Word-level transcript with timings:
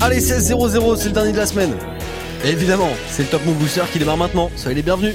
Allez, 0.00 0.20
16-0-0, 0.20 0.96
c'est 0.96 1.08
le 1.08 1.12
dernier 1.12 1.32
de 1.32 1.36
la 1.36 1.46
semaine. 1.46 1.76
Évidemment, 2.44 2.90
c'est 3.08 3.22
le 3.22 3.28
Top 3.28 3.44
Move 3.46 3.56
Booster 3.56 3.82
qui 3.92 3.98
démarre 3.98 4.16
maintenant. 4.16 4.50
Soyez 4.56 4.74
les 4.74 4.82
bienvenus. 4.82 5.14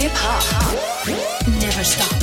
Hip 0.00 0.10
hop. 0.14 1.14
Never 1.60 1.84
stop. 1.84 2.21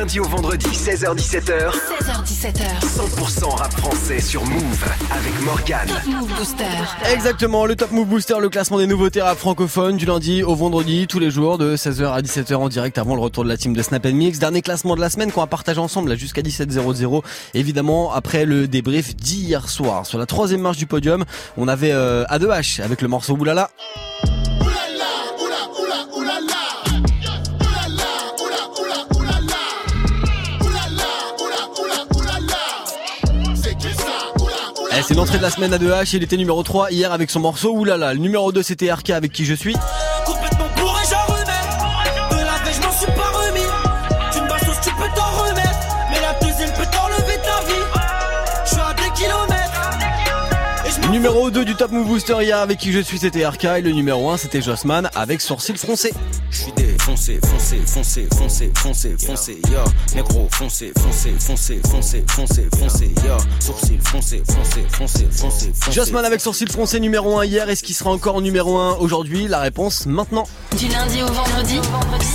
Lundi 0.00 0.18
au 0.18 0.24
vendredi, 0.24 0.66
16h-17h, 0.66 1.72
16h17h. 2.00 2.80
100% 2.80 3.50
rap 3.54 3.70
français 3.80 4.18
sur 4.18 4.42
Move 4.46 4.84
avec 5.10 5.38
Morgane. 5.42 5.88
Top 5.88 6.06
Move 6.06 6.38
Booster. 6.38 6.64
Exactement, 7.12 7.66
le 7.66 7.76
Top 7.76 7.90
Move 7.90 8.06
Booster, 8.06 8.36
le 8.40 8.48
classement 8.48 8.78
des 8.78 8.86
nouveautés 8.86 9.20
rap 9.20 9.36
francophones 9.36 9.98
du 9.98 10.06
lundi 10.06 10.42
au 10.42 10.54
vendredi, 10.54 11.06
tous 11.06 11.18
les 11.18 11.30
jours 11.30 11.58
de 11.58 11.76
16h 11.76 12.12
à 12.12 12.22
17h 12.22 12.54
en 12.54 12.70
direct 12.70 12.96
avant 12.96 13.14
le 13.14 13.20
retour 13.20 13.44
de 13.44 13.50
la 13.50 13.58
team 13.58 13.74
de 13.74 13.82
Snap 13.82 14.06
Mix. 14.06 14.38
Dernier 14.38 14.62
classement 14.62 14.96
de 14.96 15.02
la 15.02 15.10
semaine 15.10 15.32
qu'on 15.32 15.42
va 15.42 15.46
partager 15.46 15.80
ensemble 15.80 16.08
là 16.08 16.16
jusqu'à 16.16 16.40
17h00. 16.40 17.22
Évidemment, 17.52 18.10
après 18.10 18.46
le 18.46 18.68
débrief 18.68 19.14
d'hier 19.14 19.68
soir. 19.68 20.06
Sur 20.06 20.18
la 20.18 20.24
troisième 20.24 20.62
marche 20.62 20.78
du 20.78 20.86
podium, 20.86 21.26
on 21.58 21.68
avait 21.68 21.92
euh, 21.92 22.24
A2H 22.30 22.80
avec 22.80 23.02
le 23.02 23.08
morceau 23.08 23.34
Oulala. 23.34 23.68
C'est 35.10 35.16
l'entrée 35.16 35.38
de 35.38 35.42
la 35.42 35.50
semaine 35.50 35.74
A2H, 35.74 36.14
il 36.14 36.22
était 36.22 36.36
numéro 36.36 36.62
3 36.62 36.92
hier 36.92 37.12
avec 37.12 37.30
son 37.30 37.40
morceau 37.40 37.72
Oulala. 37.72 38.14
Le 38.14 38.20
numéro 38.20 38.52
2 38.52 38.62
c'était 38.62 38.92
RK 38.92 39.10
avec 39.10 39.32
qui 39.32 39.44
je 39.44 39.54
suis. 39.54 39.74
Complètement 40.24 40.66
bourré, 40.76 41.02
j'en 41.10 41.32
remets. 41.32 42.30
De 42.30 42.36
la 42.36 42.62
veille, 42.62 42.74
je 42.74 42.86
m'en 42.86 42.92
suis 42.92 43.06
pas 43.06 43.30
remis. 43.32 43.66
Tu 44.32 44.40
me 44.40 44.48
bastos, 44.48 44.80
tu 44.80 44.90
peux 44.90 45.08
t'en 45.16 45.30
remettre. 45.42 45.80
Mais 46.10 46.20
la 46.20 46.32
deuxième 46.46 46.70
peut 46.74 46.86
t'enlever 46.92 47.38
ta 47.42 47.60
vie. 47.66 47.82
Je 48.64 48.70
suis 48.70 48.80
à 48.80 48.94
des 48.94 49.20
kilomètres. 49.20 49.90
Et 50.86 50.90
je 50.92 51.00
m'en 51.00 51.12
Numéro 51.12 51.50
2 51.50 51.64
du 51.64 51.74
Top 51.74 51.90
Move 51.90 52.06
Booster 52.06 52.36
hier 52.42 52.58
avec 52.58 52.78
qui 52.78 52.92
je 52.92 53.00
suis 53.00 53.18
c'était 53.18 53.44
RK 53.44 53.64
et 53.64 53.80
le 53.80 53.90
numéro 53.90 54.30
1 54.30 54.36
c'était 54.36 54.62
Jossman 54.62 55.10
avec 55.16 55.40
Sourcil. 55.40 55.74
Je 55.76 56.56
suis 56.56 56.70
défoncé, 57.20 57.40
foncé, 57.46 57.80
foncé, 57.86 58.28
foncé, 58.34 58.72
foncé, 58.74 59.16
foncé, 59.18 59.58
ya. 59.70 59.84
Négro, 60.14 60.48
foncé, 60.50 60.92
foncé, 60.98 61.34
foncé, 61.38 61.80
foncé, 61.86 62.24
foncé, 62.26 62.68
foncé, 62.78 63.10
ya. 63.24 63.36
Sourcil, 63.60 64.00
foncé, 64.02 64.42
foncé, 64.46 64.86
foncé, 64.90 65.26
foncé, 65.30 65.72
foncé. 65.74 65.92
Jossman 65.92 66.24
avec 66.24 66.40
Sourcil 66.40 66.70
Froncé 66.70 66.98
numéro 67.00 67.38
1 67.38 67.44
hier, 67.44 67.68
est-ce 67.68 67.82
qu'il 67.82 67.94
sera 67.94 68.10
encore 68.10 68.40
numéro 68.40 68.78
1 68.78 68.96
aujourd'hui 68.96 69.48
La 69.48 69.60
réponse 69.60 70.06
maintenant. 70.06 70.46
Du 70.78 70.88
lundi 70.88 71.22
au 71.22 71.26
vendredi. 71.26 71.78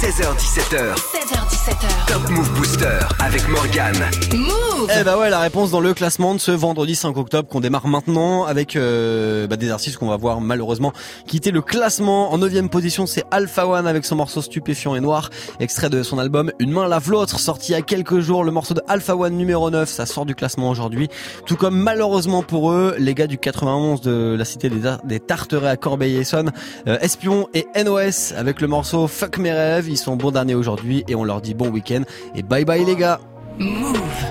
16h-17h, 0.02 0.96
16h17h. 0.96 2.08
Top 2.08 2.30
Move 2.30 2.52
Booster 2.54 3.00
avec 3.20 3.48
Morgane. 3.50 4.06
Move. 4.34 4.92
Eh 5.00 5.04
bah 5.04 5.18
ouais, 5.18 5.30
la 5.30 5.40
réponse 5.40 5.72
dans 5.72 5.80
le 5.80 5.94
classement 5.94 6.36
de 6.36 6.40
ce 6.40 6.52
vendredi 6.52 6.96
5 6.96 7.18
octobre 7.18 7.50
qu'on 7.50 7.60
démarre 7.60 7.88
maintenant 7.88 8.44
avec 8.44 8.76
euh, 8.76 9.48
bah, 9.48 9.56
des 9.58 9.72
artistes 9.72 9.98
qu'on 9.98 10.10
va 10.10 10.18
voir 10.18 10.42
malheureusement 10.42 10.94
quitter 11.28 11.52
le 11.52 11.62
classement. 11.62 12.32
En 12.32 12.38
9 12.38 12.68
position, 12.70 13.08
c'est 13.08 13.24
Alpha 13.32 13.68
One 13.68 13.88
avec 13.88 14.06
son 14.06 14.16
morceau 14.16 14.42
stupéfiant 14.42 14.75
et 14.76 15.00
noir, 15.00 15.30
extrait 15.60 15.90
de 15.90 16.04
son 16.04 16.20
album 16.20 16.52
Une 16.60 16.72
main 16.72 16.88
lave 16.88 17.10
l'autre, 17.10 17.40
sorti 17.40 17.72
il 17.72 17.76
y 17.76 17.78
a 17.78 17.82
quelques 17.82 18.20
jours. 18.20 18.44
Le 18.44 18.52
morceau 18.52 18.74
de 18.74 18.82
Alpha 18.88 19.16
One 19.16 19.36
numéro 19.36 19.70
9, 19.70 19.90
ça 19.90 20.06
sort 20.06 20.26
du 20.26 20.36
classement 20.36 20.70
aujourd'hui. 20.70 21.08
Tout 21.46 21.56
comme 21.56 21.78
malheureusement 21.78 22.44
pour 22.44 22.72
eux, 22.72 22.96
les 23.00 23.14
gars 23.14 23.28
du 23.28 23.38
91 23.38 24.02
de 24.02 24.36
la 24.38 24.46
cité 24.46 24.70
des, 24.70 24.82
des 25.06 25.20
Tarterets 25.20 25.70
à 25.70 25.78
Corbeil-Essonne, 25.78 26.52
euh, 26.88 26.98
Espion 27.00 27.48
et 27.54 27.66
NOS 27.84 28.34
avec 28.36 28.60
le 28.62 28.68
morceau 28.68 29.08
Fuck 29.08 29.38
mes 29.38 29.54
rêves, 29.54 29.88
ils 29.88 29.98
sont 29.98 30.16
bons 30.16 30.32
derniers 30.32 30.56
aujourd'hui 30.56 31.04
et 31.08 31.16
on 31.16 31.24
leur 31.24 31.42
dit 31.42 31.54
bon 31.54 31.70
week-end 31.70 32.02
et 32.36 32.44
bye 32.44 32.66
bye 32.66 32.84
les 32.84 32.96
gars. 32.96 33.20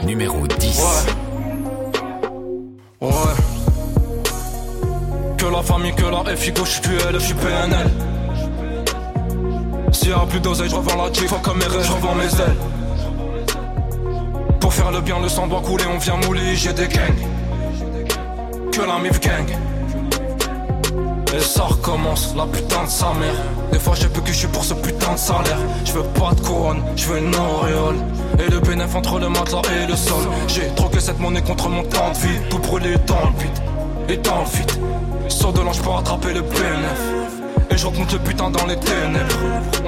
Numéro 0.05 0.47
10. 0.47 0.83
Ouais. 3.01 3.11
Que 5.39 5.47
la 5.47 5.63
famille, 5.63 5.95
que 5.95 6.05
la 6.05 6.37
FI, 6.37 6.53
gauche, 6.53 6.81
je 6.83 6.89
suis 6.89 6.99
QL, 6.99 7.15
je 7.15 7.19
suis 7.19 7.35
PNL. 7.35 7.91
S'il 9.95 10.11
y 10.11 10.13
a 10.13 10.19
plus 10.29 10.41
d'oseille, 10.41 10.69
je 10.69 10.75
revends 10.75 11.03
la 11.03 11.13
chick, 11.13 11.29
fuck 11.29 11.41
comme 11.43 11.59
mes 11.59 11.67
rêves, 11.67 11.87
je 11.87 11.93
revends 11.93 12.15
mes 12.15 12.25
ailes. 12.25 12.57
Pour 14.61 14.75
faire 14.75 14.91
le 14.91 15.01
bien, 15.01 15.21
le 15.21 15.29
sang 15.29 15.47
doit 15.47 15.61
couler, 15.61 15.85
on 15.87 15.99
vient 15.99 16.17
mouler, 16.17 16.57
j'ai 16.57 16.73
des 16.73 16.89
gangs. 16.89 17.15
Que 18.73 18.83
la 18.83 18.99
mif 18.99 19.21
gang. 19.21 19.47
Et 21.35 21.41
ça 21.41 21.63
recommence, 21.63 22.35
la 22.37 22.45
putain 22.47 22.85
de 22.85 22.89
sa 22.89 23.13
mère. 23.15 23.35
Des 23.73 23.79
fois 23.79 23.95
j'ai 23.95 24.09
peu 24.09 24.21
que 24.21 24.33
je 24.33 24.39
suis 24.39 24.49
pour 24.49 24.65
ce 24.65 24.75
putain 24.75 25.13
de 25.13 25.19
salaire. 25.19 25.59
Je 25.85 25.93
veux 25.93 26.03
pas 26.03 26.33
de 26.35 26.41
couronne, 26.41 26.83
je 26.97 27.07
veux 27.07 27.19
une 27.19 27.35
auréole. 27.35 27.97
Et 28.45 28.51
le 28.51 28.59
bénéf 28.61 28.95
entre 28.97 29.21
le 29.21 29.29
matelas 29.29 29.63
et 29.81 29.87
le 29.87 29.97
sol. 29.97 30.25
J'ai 30.49 30.75
troqué 30.75 30.99
cette 30.99 31.21
monnaie 31.21 31.43
contre 31.43 31.69
mon 31.69 31.85
temps 31.85 32.11
de 32.11 32.19
vie. 32.19 32.41
Tout 32.51 32.59
brûlé 32.59 32.97
dans 33.07 33.31
le 33.31 33.39
vide 33.41 33.59
et 34.09 34.17
dans 34.17 34.41
le 34.41 34.47
vide. 34.47 34.73
Sur 35.29 35.53
de 35.53 35.61
l'ange 35.61 35.81
pour 35.83 35.99
attraper 35.99 36.35
le 36.35 36.43
bénéf. 36.43 37.24
Et 37.71 37.77
je 37.77 37.87
remonte 37.87 38.13
le 38.13 38.19
putain 38.19 38.51
dans 38.51 38.67
les 38.67 38.77
ténèbres. 38.77 39.39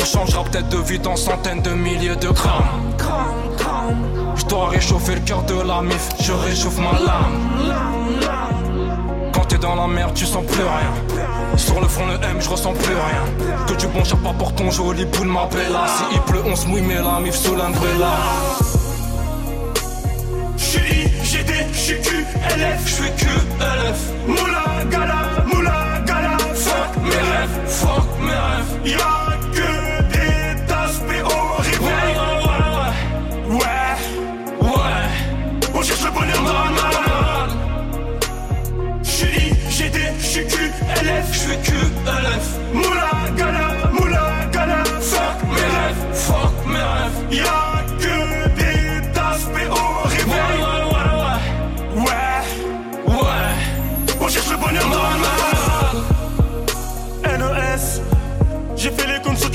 On 0.01 0.05
changera 0.05 0.45
peut-être 0.45 0.69
de 0.69 0.79
vie 0.79 0.99
dans 0.99 1.17
centaines 1.17 1.63
de 1.63 1.71
milliers 1.71 2.17
de 2.17 2.29
grammes. 2.29 2.95
Je 4.37 4.45
dois 4.47 4.69
réchauffer 4.69 5.15
le 5.15 5.21
cœur 5.21 5.43
de 5.45 5.61
la 5.67 5.83
mif, 5.83 6.09
je 6.21 6.33
réchauffe 6.33 6.79
ma 6.79 6.93
lame. 6.93 7.47
Quand 9.33 9.45
t'es 9.47 9.59
dans 9.59 9.75
la 9.75 9.87
merde, 9.87 10.15
tu 10.15 10.27
sens 10.27 10.45
plus 10.47 10.63
rien. 10.63 11.17
Sur 11.57 11.81
le 11.81 11.89
front, 11.89 12.07
le 12.07 12.15
M, 12.15 12.37
je 12.41 12.49
ressens 12.49 12.73
plus 12.73 12.95
rien. 12.95 13.47
Que 13.67 13.75
du 13.75 13.87
bon 13.87 14.03
pas 14.03 14.33
pour 14.39 14.55
ton 14.55 14.71
joli 14.71 15.05
boule, 15.07 15.29
ma 15.29 15.47
bella. 15.47 15.87
Si 15.87 16.05
il 16.13 16.21
pleut, 16.23 16.43
on 16.47 16.55
se 16.55 16.67
mouille, 16.67 16.83
mais 16.83 16.97
la 16.97 17.21
mif 17.21 17.35
sous 17.35 17.55
l'umbrella. 17.55 18.13
J'suis 20.57 21.05
IGD, 21.23 21.53
j'suis 21.73 22.01
QLF, 22.01 22.87
j'suis 22.87 23.11
QLF. 23.17 24.01
Moula 24.27 24.85
gala, 24.91 25.15
moula 25.47 25.71
gala. 25.71 25.86
Fuck 25.86 25.86
mes 27.09 27.23
rêves, 27.31 27.59
fuck 27.67 28.09
mes 28.21 28.39
rêves. 28.47 28.73
Y'a 28.85 29.19
que 29.57 29.71
des 30.13 30.67
tasses 30.67 31.01
PO 31.09 31.39
réveil. 31.59 32.17
Ouais, 33.49 33.61
ouais, 33.61 34.69
ouais. 34.71 35.09
On 35.75 35.83
cherche 35.83 36.05
le 36.05 36.11
bonheur 36.11 36.43
normal. 36.43 37.49
J'suis 39.03 39.53
IGD, 39.69 39.99
j'suis 40.21 40.47
QLF, 40.47 41.27
j'suis 41.33 41.59
QLF. 41.67 42.47
Moula 42.73 43.11
gala, 43.37 43.69
moula. 43.93 44.25
Fuck 45.01 45.39
mes 45.49 45.69
rêves, 45.77 46.05
fuck 46.13 46.67
mes 46.67 46.79
rêves. 46.79 47.21
Y'a 47.31 47.76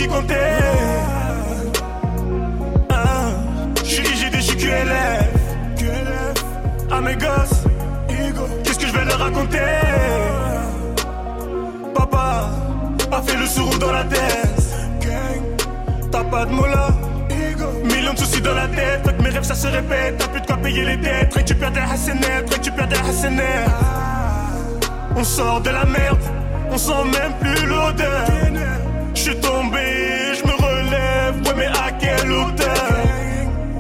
qui 0.02 0.08
comptait. 0.08 0.58
Ah, 2.90 3.30
j'suis 3.84 4.58
QLF. 4.58 5.30
QLF. 5.78 6.38
À 6.92 7.02
mes 7.02 7.16
gosses, 7.16 7.64
qu'est-ce 8.64 8.80
que 8.80 8.88
je 8.88 8.94
vais 8.94 9.06
leur 9.06 9.20
raconter? 9.20 9.60
Papa 11.94 12.50
a 13.12 13.22
fait 13.22 13.38
le 13.38 13.46
sourd 13.46 13.78
dans 13.80 13.92
la 13.92 14.04
tête. 14.04 14.64
T'as 16.12 16.24
pas 16.24 16.46
de 16.46 16.52
mots. 16.52 16.66
Millions 17.84 18.14
de 18.14 18.20
soucis 18.20 18.42
dans 18.42 18.54
la 18.54 18.68
tête, 18.68 19.02
fait 19.06 19.18
que 19.18 19.22
mes 19.22 19.30
rêves 19.30 19.44
ça 19.44 19.56
se 19.56 19.68
répète. 19.68 20.18
T'as 20.18 20.28
plus 20.28 20.42
de 20.42 20.46
quoi 20.46 20.58
payer 20.58 20.84
les 20.86 20.98
dettes, 20.98 21.34
récupère 21.34 21.72
des 21.72 21.80
hassenettes, 21.80 22.50
récupère 22.52 22.88
des 22.88 22.98
hassenettes. 22.98 23.72
On 25.16 25.24
sort 25.24 25.62
de 25.62 25.70
la 25.70 25.86
merde, 25.86 26.24
on 26.72 26.78
sent 26.78 27.04
même 27.14 27.34
plus 27.40 27.66
l'odeur. 27.68 28.28
Tombé, 29.40 29.40
j'me 29.40 29.40
relève, 29.40 29.72
ouais 29.72 29.81
mais 31.62 31.68
à 31.68 31.92
quelle 31.92 32.32
hauteur? 32.32 32.92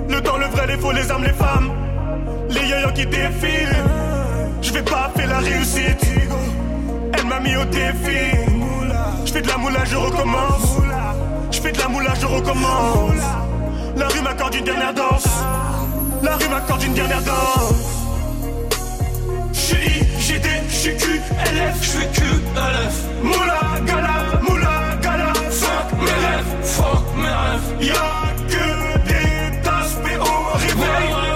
Le 0.07 0.21
temps, 0.21 0.37
le 0.37 0.45
vrai, 0.45 0.67
les 0.67 0.77
faux, 0.77 0.91
les 0.91 1.11
âmes, 1.11 1.23
les 1.23 1.33
femmes. 1.33 1.69
Les 2.49 2.67
yoyos 2.69 2.91
qui 2.93 3.05
défilent. 3.05 3.83
Je 4.61 4.71
vais 4.71 4.83
pas 4.83 5.09
faire 5.15 5.27
la 5.27 5.39
réussite. 5.39 6.05
Elle 7.13 7.25
m'a 7.25 7.39
mis 7.39 7.55
au 7.55 7.65
défi. 7.65 8.21
Je 9.25 9.31
fais 9.31 9.41
de 9.41 9.47
la 9.47 9.57
moula, 9.57 9.83
je 9.85 9.95
recommence. 9.95 10.77
Je 11.51 11.59
fais 11.59 11.71
de 11.71 11.79
la 11.79 11.87
moula, 11.87 12.13
je 12.19 12.25
recommence. 12.25 13.23
La 13.95 14.07
rue 14.07 14.21
m'accorde 14.21 14.55
une 14.55 14.65
dernière 14.65 14.93
danse. 14.93 15.27
La 16.21 16.35
rue 16.35 16.49
m'accorde 16.49 16.83
une 16.83 16.93
dernière 16.93 17.23
danse. 17.23 17.73
J'suis 19.53 20.03
IGD, 20.19 20.47
j'suis 20.69 20.95
QLF, 20.97 21.75
j'suis 21.81 22.07
QLF. 22.13 22.95
Moula 23.23 23.61
gala, 23.85 24.40
moula 24.40 24.40
gala 24.40 24.40
mes 26.01 26.17
rêves, 26.25 26.53
fuck 26.63 27.03
mes 27.15 27.35
rêves. 27.43 27.69
Y'a 27.81 28.33
que 28.47 28.65
des 29.07 29.61
tasses 29.61 29.97
au 29.97 30.57
réveil. 30.57 31.07
Ouais, 31.17 31.33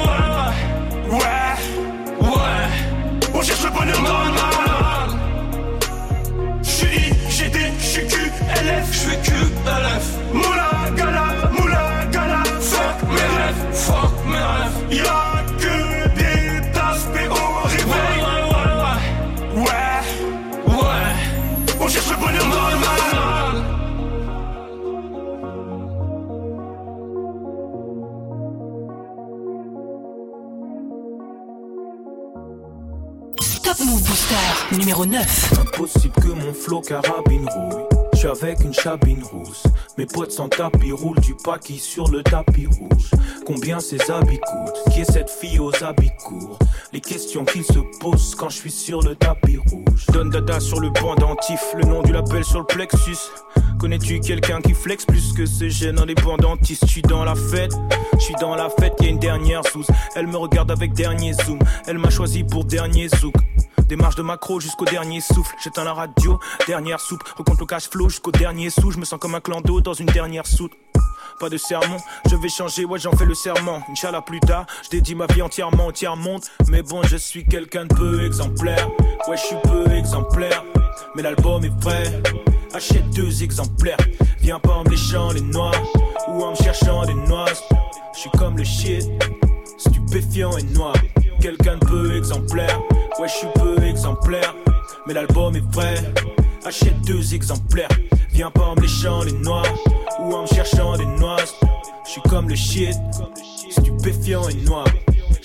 ouais, 1.12 1.19
ouais, 1.19 2.29
ouais. 2.29 2.67
On 3.33 3.41
cherche 3.41 3.63
le 3.63 3.69
bonheur 3.69 4.01
normal. 4.01 5.09
J'suis 6.63 6.88
I, 6.88 7.29
GD, 7.29 7.59
j'suis 7.79 8.07
Q, 8.07 8.31
LF, 8.65 8.91
j'suis 8.91 9.17
Q, 9.23 9.31
Moula, 10.33 10.71
gala, 10.95 11.27
moula, 11.51 12.06
gala, 12.11 12.44
fuck 12.59 12.97
mes 13.09 13.29
rêves, 13.38 13.63
fuck 13.73 14.13
mes 14.25 14.38
rêves. 14.38 15.03
Y'a 15.06 15.25
Numéro 34.72 35.06
9. 35.06 35.54
Impossible 35.60 36.16
que 36.16 36.27
mon 36.27 36.54
flow 36.54 36.81
carabine 36.81 37.48
rouille. 37.48 37.83
Je 38.13 38.19
suis 38.19 38.27
avec 38.27 38.60
une 38.62 38.74
chabine 38.74 39.24
rousse. 39.24 39.63
Mes 39.98 40.07
potes 40.07 40.31
sans 40.31 40.50
tapis 40.50 40.92
roulent 40.92 41.19
du 41.19 41.36
paquis 41.36 41.77
sur 41.77 42.07
le 42.10 42.24
tapis 42.24 42.66
rouge. 42.66 43.12
Combien 43.45 43.80
ces 43.80 44.00
habits 44.10 44.39
coûtent? 44.39 44.94
Qui 44.94 45.01
est 45.01 45.12
cette 45.12 45.30
fille 45.30 45.60
aux 45.60 45.72
habits 45.83 46.12
courts? 46.24 46.57
Les 46.92 47.01
questions 47.01 47.45
qu'ils 47.45 47.66
se 47.66 47.80
posent 48.00 48.33
quand 48.36 48.50
je 48.50 48.56
suis 48.56 48.72
sur 48.72 49.01
le 49.01 49.16
tapis 49.16 49.57
rouge. 49.57 50.06
Donne 50.12 50.31
dada 50.31 50.60
sur 50.60 50.80
le 50.80 50.92
pendentif, 50.92 51.62
le 51.78 51.83
nom 51.83 52.01
du 52.01 52.12
label 52.12 52.44
sur 52.44 52.60
le 52.60 52.66
plexus. 52.66 53.18
Connais-tu 53.80 54.19
quelqu'un 54.21 54.62
qui 54.62 54.74
flex 54.74 55.06
plus 55.06 55.33
que 55.33 55.45
ce 55.45 55.69
jeune 55.69 56.00
indépendantiste 56.00 56.86
Je 56.88 56.92
suis 56.92 57.01
dans 57.04 57.24
la 57.24 57.36
fête, 57.36 57.74
je 58.13 58.24
suis 58.24 58.36
dans 58.39 58.56
la 58.56 58.69
fête, 58.69 58.94
y 59.01 59.06
a 59.06 59.10
une 59.10 59.19
dernière 59.19 59.62
sous. 59.71 59.86
Elle 60.16 60.28
me 60.28 60.38
regarde 60.38 60.71
avec 60.71 60.94
dernier 60.94 61.33
zoom, 61.33 61.60
elle 61.86 62.00
m'a 62.00 62.10
choisi 62.10 62.44
pour 62.44 62.66
dernier 62.66 63.10
zouk. 63.10 63.36
Démarche 63.87 64.15
de 64.15 64.23
macro 64.23 64.59
jusqu'au 64.59 64.85
dernier 64.85 65.21
souffle. 65.21 65.55
J'éteins 65.63 65.83
la 65.83 65.93
radio, 65.93 66.39
dernière 66.65 66.99
soupe. 66.99 67.23
Recompte 67.37 67.59
le 67.59 67.65
cash 67.67 67.89
flow 67.89 68.09
jusqu'au 68.09 68.31
dernier 68.31 68.69
sou. 68.71 68.89
Je 68.91 68.97
me 68.97 69.05
sens 69.05 69.19
comme 69.19 69.35
un 69.35 69.39
clan 69.39 69.61
d'eau 69.61 69.79
dans 69.79 69.93
une 69.93 70.07
dernière 70.07 70.47
soute. 70.47 70.71
Pas 71.39 71.49
de 71.49 71.57
sermon, 71.57 71.97
je 72.29 72.35
vais 72.37 72.47
changer, 72.47 72.85
ouais 72.85 72.97
j'en 72.97 73.11
fais 73.11 73.25
le 73.25 73.35
serment. 73.35 73.81
Inch'Allah 73.91 74.21
plus 74.21 74.39
tard, 74.39 74.65
je 74.83 74.89
dédie 74.89 75.15
ma 75.15 75.25
vie 75.27 75.41
entièrement 75.41 75.87
au 75.87 75.91
tiers-monde. 75.91 76.41
Mais 76.69 76.81
bon, 76.81 77.03
je 77.03 77.17
suis 77.17 77.45
quelqu'un 77.45 77.85
de 77.85 77.93
peu 77.93 78.25
exemplaire. 78.25 78.89
Ouais, 79.27 79.37
je 79.37 79.41
suis 79.41 79.57
peu 79.63 79.91
exemplaire. 79.91 80.63
Mais 81.15 81.21
l'album 81.21 81.63
est 81.65 81.79
prêt. 81.79 82.21
Achète 82.73 83.09
deux 83.11 83.43
exemplaires. 83.43 83.97
Viens 84.39 84.59
pas 84.59 84.73
en 84.73 84.83
me 84.83 84.89
léchant 84.89 85.31
les 85.31 85.41
noix 85.41 85.71
ou 86.29 86.43
en 86.43 86.51
me 86.51 86.55
cherchant 86.55 87.05
des 87.05 87.13
noix. 87.13 87.45
Je 88.13 88.19
suis 88.19 88.29
comme 88.31 88.57
le 88.57 88.63
shit, 88.63 89.03
stupéfiant 89.77 90.57
et 90.57 90.63
noir. 90.63 90.95
Quelqu'un 91.42 91.77
de 91.77 91.86
peu 91.86 92.18
exemplaire. 92.18 92.80
Ouais, 93.19 93.27
je 93.27 93.33
suis 93.33 93.48
peu 93.56 93.83
exemplaire. 93.83 94.56
Mais 95.07 95.13
l'album 95.13 95.56
est 95.56 95.72
prêt. 95.72 95.95
Achète 96.66 97.00
deux 97.01 97.36
exemplaires. 97.36 97.89
Viens 98.31 98.51
pas 98.51 98.63
en 98.63 98.75
me 98.75 98.81
léchant 98.81 99.24
les 99.24 99.33
noix 99.33 99.63
ou 100.19 100.33
en 100.33 100.42
me 100.44 100.48
cherchant 100.48 100.98
des 100.98 101.06
noix. 101.06 101.38
Je 102.06 102.12
suis 102.12 102.22
comme 102.22 102.50
le 102.50 102.56
shit, 102.56 102.95
stupéfiant 103.69 104.48
et 104.50 104.56
noir. 104.56 104.86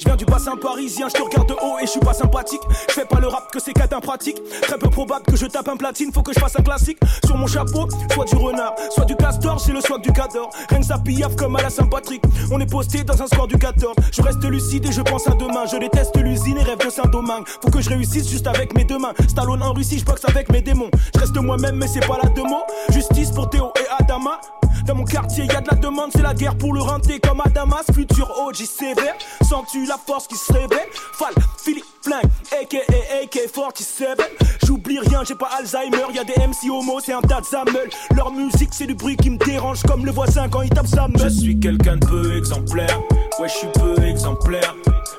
Je 0.01 0.07
viens 0.07 0.17
du 0.17 0.25
bassin 0.25 0.57
parisien, 0.57 1.09
je 1.11 1.15
te 1.15 1.21
regarde 1.21 1.47
de 1.47 1.53
haut 1.53 1.79
et 1.79 1.85
je 1.85 1.91
suis 1.91 2.01
pas 2.01 2.15
sympathique. 2.15 2.63
Je 2.89 2.95
fais 2.95 3.05
pas 3.05 3.21
le 3.21 3.27
rap 3.27 3.53
que 3.53 3.61
c'est 3.61 3.75
cadin 3.75 4.01
pratique. 4.01 4.41
Très 4.63 4.79
peu 4.79 4.89
probable 4.89 5.27
que 5.27 5.37
je 5.37 5.45
tape 5.45 5.69
un 5.69 5.77
platine, 5.77 6.11
faut 6.11 6.23
que 6.23 6.33
je 6.33 6.41
fasse 6.41 6.59
un 6.59 6.63
classique. 6.63 6.99
Sur 7.27 7.37
mon 7.37 7.47
chapeau, 7.47 7.87
soit 8.15 8.25
du 8.25 8.37
renard, 8.37 8.75
soit 8.89 9.05
du 9.05 9.15
castor, 9.15 9.59
j'ai 9.59 9.75
le 9.75 9.83
swag 9.83 10.01
du 10.01 10.11
cador. 10.11 10.49
Rien 10.71 10.81
que 10.81 10.87
ça 10.87 10.99
comme 11.37 11.57
à 11.57 11.63
la 11.63 11.69
Saint-Patrick. 11.69 12.23
On 12.51 12.59
est 12.61 12.71
posté 12.71 13.05
dans 13.05 13.23
un 13.23 13.27
score 13.27 13.47
du 13.47 13.59
14. 13.59 13.95
Je 14.11 14.23
reste 14.23 14.43
lucide 14.43 14.87
et 14.87 14.93
je 14.93 15.03
pense 15.03 15.29
à 15.29 15.33
demain. 15.33 15.67
Je 15.71 15.77
déteste 15.77 16.17
l'usine 16.17 16.57
et 16.57 16.63
rêve 16.63 16.79
de 16.79 16.89
Saint-Domingue. 16.89 17.47
Faut 17.63 17.71
que 17.71 17.83
je 17.83 17.91
réussisse 17.91 18.27
juste 18.31 18.47
avec 18.47 18.75
mes 18.75 18.85
deux 18.85 18.99
mains. 18.99 19.13
Stallone 19.29 19.63
en 19.63 19.75
Russie, 19.75 19.99
je 19.99 20.07
boxe 20.07 20.25
avec 20.27 20.51
mes 20.51 20.63
démons. 20.63 20.91
Je 21.15 21.21
reste 21.21 21.37
moi-même, 21.37 21.77
mais 21.77 21.89
c'est 21.89 22.07
pas 22.07 22.19
la 22.23 22.31
deux 22.31 22.45
mots. 22.45 22.65
Justice 22.89 23.33
pour 23.33 23.51
Théo 23.51 23.71
et 23.79 24.03
Adama. 24.03 24.41
Dans 24.87 24.95
mon 24.95 25.05
quartier, 25.05 25.45
y 25.45 25.51
a 25.51 25.61
de 25.61 25.69
la 25.71 25.77
demande, 25.77 26.11
c'est 26.13 26.23
la 26.23 26.33
guerre 26.33 26.57
pour 26.57 26.73
le 26.73 26.81
renter 26.81 27.21
comme 27.21 27.41
Adamas. 27.41 27.85
Futur 27.93 28.31
OG 28.47 28.57
sévère, 28.57 29.15
sens-tu 29.43 29.87
la 29.91 29.99
force 29.99 30.29
qui 30.29 30.37
se 30.37 30.53
réveille 30.53 30.89
Fall, 30.93 31.35
Philippe, 31.59 31.85
Flingue, 32.01 32.31
aka 32.53 32.79
AK-47. 33.23 34.21
J'oublie 34.65 35.01
rien, 35.01 35.25
j'ai 35.25 35.35
pas 35.35 35.51
Alzheimer, 35.59 36.15
y 36.15 36.19
a 36.21 36.23
des 36.23 36.35
MC 36.35 36.71
homo, 36.71 37.01
c'est 37.05 37.13
un 37.13 37.21
tas 37.21 37.41
de. 37.41 38.15
Leur 38.15 38.33
musique, 38.33 38.69
c'est 38.71 38.87
du 38.87 38.95
bruit 38.95 39.17
qui 39.17 39.31
me 39.31 39.37
dérange 39.37 39.83
comme 39.83 40.07
le 40.07 40.13
voisin 40.13 40.49
quand 40.49 40.63
il 40.63 40.71
tape 40.71 40.87
sa 40.87 41.09
meule. 41.09 41.23
Je 41.25 41.29
suis 41.29 41.59
quelqu'un 41.59 41.97
de 41.97 42.07
peu 42.07 42.37
exemplaire, 42.37 43.01
ouais, 43.41 43.49
je 43.49 43.53
suis 43.53 43.67
peu 43.67 44.01
exemplaire. 44.05 44.77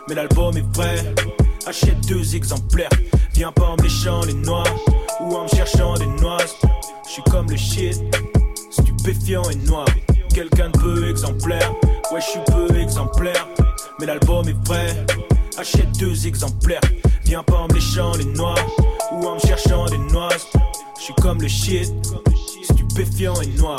Mais 0.07 0.15
l'album 0.15 0.55
est 0.55 0.71
prêt, 0.71 1.13
achète 1.67 1.99
deux 2.07 2.33
exemplaires. 2.33 2.89
Viens 3.33 3.51
pas 3.51 3.65
en 3.65 3.75
me 3.75 3.83
léchant 3.83 4.21
les 4.23 4.35
noix 4.35 4.63
ou 5.19 5.35
en 5.35 5.43
me 5.43 5.49
cherchant 5.49 5.95
des 5.95 6.07
noix. 6.21 6.37
Je 7.05 7.11
suis 7.11 7.23
comme 7.23 7.49
le 7.49 7.57
shit 7.57 7.99
stupéfiant 8.69 9.43
et 9.49 9.55
noir. 9.67 9.85
Quelqu'un 10.33 10.69
de 10.69 10.79
peu 10.79 11.09
exemplaire, 11.09 11.73
ouais, 12.13 12.21
je 12.21 12.25
suis 12.25 12.39
peu 12.47 12.79
exemplaire. 12.79 13.49
Mais 14.01 14.07
l'album 14.07 14.49
est 14.49 14.63
prêt, 14.63 15.05
achète 15.59 15.91
deux 15.99 16.25
exemplaires. 16.25 16.81
Viens 17.23 17.43
pas 17.43 17.57
en 17.57 17.67
me 17.67 17.73
léchant 17.75 18.13
les 18.17 18.25
noix 18.25 18.55
ou 19.11 19.27
en 19.27 19.35
me 19.35 19.39
cherchant 19.39 19.85
des 19.85 19.99
noix. 19.99 20.29
Je 20.97 21.03
suis 21.03 21.13
comme 21.21 21.39
le 21.39 21.47
shit, 21.47 21.93
stupéfiant 22.63 23.39
et 23.41 23.47
noir. 23.59 23.77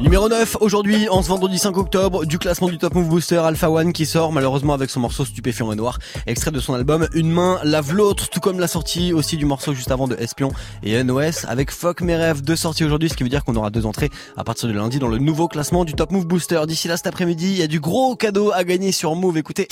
Numéro 0.00 0.28
9, 0.28 0.56
aujourd'hui, 0.60 1.08
en 1.08 1.22
ce 1.22 1.28
vendredi 1.28 1.58
5 1.58 1.76
octobre, 1.76 2.24
du 2.24 2.38
classement 2.38 2.68
du 2.68 2.76
Top 2.78 2.94
Move 2.94 3.08
Booster 3.08 3.36
Alpha 3.36 3.70
One 3.70 3.92
qui 3.92 4.04
sort 4.04 4.32
malheureusement 4.32 4.74
avec 4.74 4.90
son 4.90 4.98
morceau 4.98 5.24
Stupéfiant 5.24 5.70
et 5.70 5.76
Noir, 5.76 5.98
extrait 6.26 6.50
de 6.50 6.58
son 6.58 6.74
album 6.74 7.06
Une 7.14 7.30
main 7.30 7.60
lave 7.62 7.92
l'autre, 7.94 8.28
tout 8.28 8.40
comme 8.40 8.58
la 8.58 8.66
sortie 8.66 9.12
aussi 9.12 9.36
du 9.36 9.44
morceau 9.44 9.74
juste 9.74 9.92
avant 9.92 10.08
de 10.08 10.16
Espion 10.16 10.50
et 10.82 11.02
NOS 11.04 11.46
avec 11.46 11.70
Fuck 11.70 12.00
mes 12.00 12.16
rêves, 12.16 12.42
deux 12.42 12.56
sorties 12.56 12.84
aujourd'hui, 12.84 13.10
ce 13.10 13.14
qui 13.16 13.22
veut 13.22 13.28
dire 13.28 13.44
qu'on 13.44 13.54
aura 13.54 13.70
deux 13.70 13.86
entrées 13.86 14.10
à 14.36 14.42
partir 14.42 14.68
de 14.68 14.74
lundi 14.74 14.98
dans 14.98 15.08
le 15.08 15.18
nouveau 15.18 15.46
classement 15.46 15.84
du 15.84 15.94
Top 15.94 16.10
Move 16.10 16.26
Booster. 16.26 16.60
D'ici 16.66 16.88
là 16.88 16.96
cet 16.96 17.06
après-midi, 17.06 17.50
il 17.52 17.58
y 17.58 17.62
a 17.62 17.68
du 17.68 17.78
gros 17.78 18.16
cadeau 18.16 18.50
à 18.52 18.64
gagner 18.64 18.90
sur 18.90 19.14
Move, 19.14 19.38
écoutez. 19.38 19.68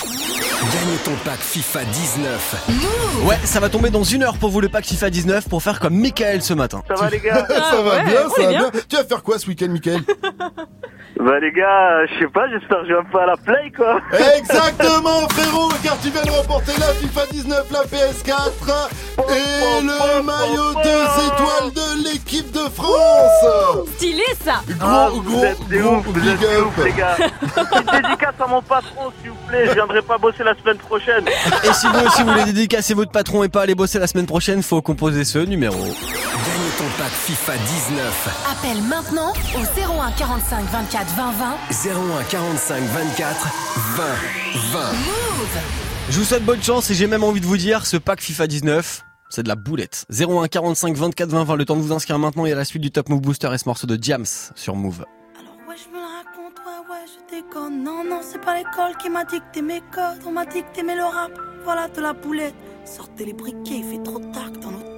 Gagne 0.60 0.96
ton 1.06 1.12
pack 1.24 1.40
FIFA 1.40 1.80
19. 1.84 3.24
Ouais, 3.24 3.38
ça 3.44 3.60
va 3.60 3.70
tomber 3.70 3.88
dans 3.88 4.04
une 4.04 4.22
heure 4.22 4.36
pour 4.36 4.50
vous 4.50 4.60
le 4.60 4.68
pack 4.68 4.84
FIFA 4.84 5.08
19 5.08 5.48
pour 5.48 5.62
faire 5.62 5.80
comme 5.80 5.94
Michael 5.98 6.42
ce 6.42 6.52
matin. 6.52 6.82
Ça 6.86 6.94
va 6.96 7.08
les 7.08 7.18
gars 7.18 7.46
ça 7.48 7.80
va 7.82 7.96
ouais, 7.96 8.04
bien, 8.04 8.28
ça 8.28 8.42
va 8.42 8.48
bien. 8.50 8.70
bien. 8.70 8.80
Tu 8.86 8.96
vas 8.96 9.04
faire 9.04 9.22
quoi 9.22 9.38
ce 9.38 9.46
week-end, 9.46 9.68
Mickaël 9.68 10.02
Bah 11.18 11.38
les 11.38 11.52
gars, 11.52 12.06
je 12.06 12.18
sais 12.20 12.30
pas, 12.32 12.48
j'espère 12.48 12.78
que 12.80 12.86
je 12.88 12.92
vais 12.94 12.98
un 13.00 13.04
peu 13.04 13.18
à 13.20 13.26
la 13.26 13.36
play 13.36 13.70
quoi. 13.76 14.00
Exactement, 14.38 15.28
frérot, 15.28 15.68
car 15.82 15.98
tu 16.00 16.08
viens 16.08 16.22
de 16.22 16.30
remporter 16.30 16.72
la 16.78 16.86
FIFA 16.94 17.20
19, 17.30 17.66
la 17.72 17.80
PS4 17.80 18.88
et 19.28 19.82
le 19.82 20.22
maillot 20.22 20.74
deux 20.82 21.26
étoiles 21.26 21.72
de 21.74 22.04
l'équipe 22.04 22.50
de 22.52 22.60
France. 22.70 23.88
Stylé 23.96 24.22
ça 24.42 24.62
Gros, 24.66 24.88
Ah, 24.88 25.08
gros, 25.10 25.20
vous 25.20 25.44
êtes 25.44 25.68
des 25.68 25.78
gros 25.80 25.96
ouf, 25.96 26.06
vous 26.06 26.12
big 26.14 26.26
êtes 26.26 26.40
des 26.40 26.46
up. 26.56 26.66
ouf 26.68 26.84
les 26.84 26.92
gars. 26.92 27.16
Une 27.18 28.02
dédicace 28.02 28.34
à 28.42 28.46
mon 28.46 28.62
patron 28.62 29.12
s'il 29.20 29.30
vous 29.30 29.36
plaît, 29.46 29.66
je 29.66 29.74
viendrai 29.74 30.00
pas 30.00 30.16
bosser 30.16 30.42
la 30.42 30.54
semaine 30.54 30.78
prochaine. 30.78 31.26
Et 31.28 31.72
si 31.74 31.86
vous 31.86 32.06
aussi 32.06 32.22
voulez 32.22 32.44
dédicacer 32.44 32.94
votre 32.94 33.12
patron 33.12 33.44
et 33.44 33.50
pas 33.50 33.62
aller 33.62 33.74
bosser 33.74 33.98
la 33.98 34.06
semaine 34.06 34.26
prochaine, 34.26 34.62
faut 34.62 34.80
composer 34.80 35.24
ce 35.24 35.38
numéro. 35.40 35.76
Gagne 35.82 36.70
ton 36.78 36.84
pack 36.98 37.10
FIFA 37.12 37.52
19. 37.58 38.46
Appelle 38.52 38.82
maintenant 38.84 39.32
au 39.54 39.60
01 39.60 39.99
45 40.08 40.64
24 40.64 41.14
20 41.14 41.30
20. 41.32 41.56
01 42.20 42.24
45 42.30 42.82
24 42.82 43.48
20 43.96 44.04
20. 44.72 44.80
Je 46.08 46.18
vous 46.18 46.24
souhaite 46.24 46.44
bonne 46.44 46.62
chance 46.62 46.90
et 46.90 46.94
j'ai 46.94 47.06
même 47.06 47.22
envie 47.22 47.40
de 47.40 47.46
vous 47.46 47.58
dire, 47.58 47.84
ce 47.86 47.98
pack 47.98 48.20
FIFA 48.20 48.46
19, 48.46 49.04
c'est 49.28 49.42
de 49.42 49.48
la 49.48 49.56
boulette. 49.56 50.06
01 50.10 50.48
45 50.48 50.96
24 50.96 51.28
20 51.28 51.44
20, 51.44 51.56
le 51.56 51.64
temps 51.66 51.76
de 51.76 51.82
vous 51.82 51.92
inscrire 51.92 52.18
maintenant 52.18 52.46
et 52.46 52.52
à 52.52 52.56
la 52.56 52.64
suite 52.64 52.82
du 52.82 52.90
Top 52.90 53.10
Move 53.10 53.20
Booster 53.20 53.50
et 53.52 53.58
ce 53.58 53.68
morceau 53.68 53.86
de 53.86 53.98
Jams 54.02 54.24
sur 54.54 54.74
Move. 54.74 55.04
Alors 55.38 55.54
ouais 55.68 55.76
je 55.76 55.88
me 55.90 56.00
la 56.00 56.08
raconte, 56.08 56.58
ouais 56.66 56.90
ouais 56.90 57.04
je 57.06 57.36
déconne 57.36 57.84
Non 57.84 58.02
non 58.02 58.20
c'est 58.22 58.40
pas 58.40 58.56
l'école 58.56 58.96
qui 59.00 59.10
m'a 59.10 59.24
dicté 59.24 59.60
mes 59.60 59.82
codes 59.92 60.22
On 60.26 60.32
m'a 60.32 60.46
dicté 60.46 60.82
mais 60.82 60.96
le 60.96 61.04
rap, 61.04 61.32
voilà 61.64 61.88
de 61.88 62.00
la 62.00 62.14
boulette 62.14 62.54
Sortez 62.86 63.26
les 63.26 63.34
briquets, 63.34 63.78
il 63.78 63.84
fait 63.84 64.02
trop 64.02 64.18
tard 64.18 64.50
dans 64.62 64.70
Alors 64.70 64.89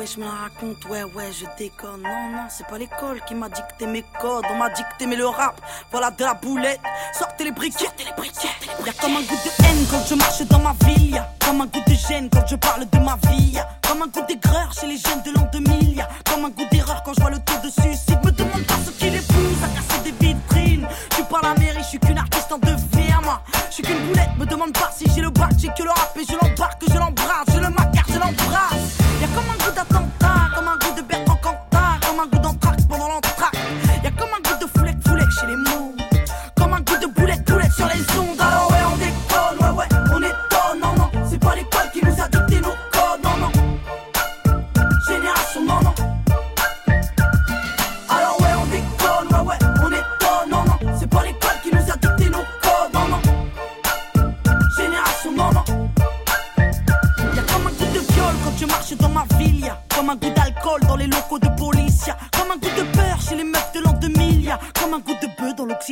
ouais 0.00 0.06
je 0.06 0.18
me 0.18 0.24
la 0.24 0.30
raconte, 0.30 0.82
ouais 0.86 1.02
ouais 1.02 1.30
je 1.30 1.44
déconne. 1.58 2.02
Non 2.02 2.30
non 2.32 2.46
c'est 2.48 2.66
pas 2.66 2.78
l'école 2.78 3.20
qui 3.26 3.34
m'a 3.34 3.50
dicté 3.50 3.86
mes 3.86 4.02
codes. 4.18 4.44
On 4.50 4.56
m'a 4.56 4.70
dicté 4.70 5.06
mais 5.06 5.16
le 5.16 5.26
rap, 5.26 5.60
voilà 5.90 6.10
de 6.10 6.24
la 6.24 6.32
boulette. 6.32 6.80
Sortez 7.12 7.44
les 7.44 7.52
briquets, 7.52 7.84
sortez 7.84 8.04
les 8.04 8.12
briquets 8.16 8.48
Y'a 8.86 8.92
comme 8.94 9.16
un 9.16 9.20
goût 9.20 9.36
de 9.36 9.64
haine 9.64 9.86
quand 9.90 10.02
je 10.08 10.14
marche 10.14 10.42
dans 10.42 10.58
ma 10.60 10.74
ville 10.86 11.14
Y'a. 11.14 11.28
Comme 11.44 11.60
un 11.60 11.66
goût 11.66 11.82
de 11.86 11.94
gêne 11.94 12.30
quand 12.32 12.46
je 12.48 12.56
parle 12.56 12.88
de 12.88 12.98
ma 12.98 13.16
vie 13.28 13.50
Y'a. 13.52 13.68
Comme 13.86 14.02
un 14.02 14.06
goût 14.06 14.24
d'aigreur 14.26 14.72
chez 14.72 14.86
les 14.86 14.96
jeunes 14.96 15.22
de 15.22 15.32
l'an 15.32 15.46
2000 15.52 15.96
Y'a. 15.96 16.08
Comme 16.24 16.46
un 16.46 16.50
goût 16.50 16.68
d'erreur 16.70 17.02
quand 17.04 17.12
je 17.12 17.20
vois 17.20 17.30
le 17.30 17.38
taux 17.40 17.60
de 17.62 17.70
suicide. 17.70 18.24
Me 18.24 18.30
demande 18.30 18.64
pas 18.64 18.78
ce 18.86 18.90
qui 18.92 19.10
les 19.10 19.20
pousse 19.20 19.62
à 19.64 19.68
casser 19.68 20.10
des 20.10 20.26
vitrines. 20.26 20.88
Je 21.10 21.14
suis 21.16 21.24
pas 21.24 21.40
la 21.42 21.54
mairie, 21.54 21.82
je 21.82 21.88
suis 21.88 21.98
qu'une 21.98 22.18
artiste 22.18 22.50
en 22.50 22.58
devenir 22.58 23.20
moi. 23.22 23.42
Je 23.68 23.74
suis 23.74 23.82
qu'une 23.82 23.98
boulette, 24.06 24.30
me 24.38 24.46
demande 24.46 24.72
pas 24.72 24.90
si 24.96 25.04
j'ai 25.14 25.20
le 25.20 25.30
bac 25.30 25.50
J'ai 25.58 25.68
que 25.68 25.82
le 25.82 25.90
rap 25.90 26.16
et 26.16 26.24
je 26.24 26.32
l'embarque, 26.32 26.79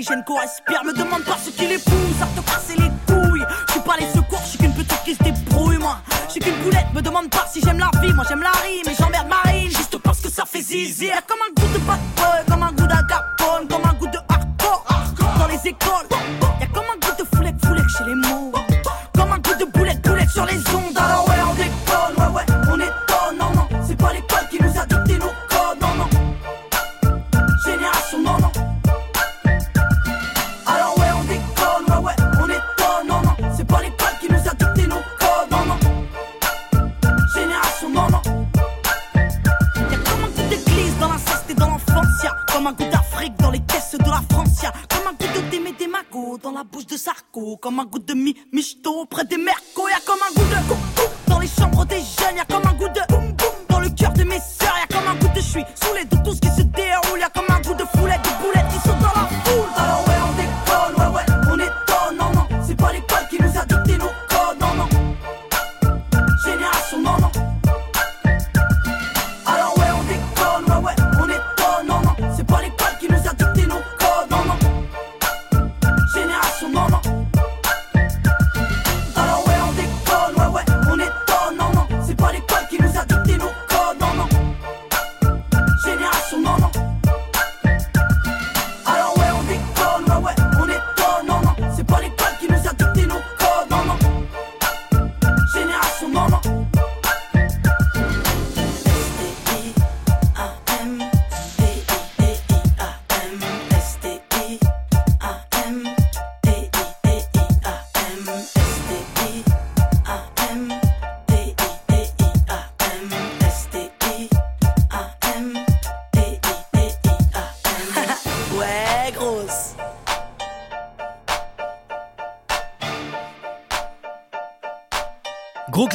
bœuf 0.09 0.25
dans 0.27 0.68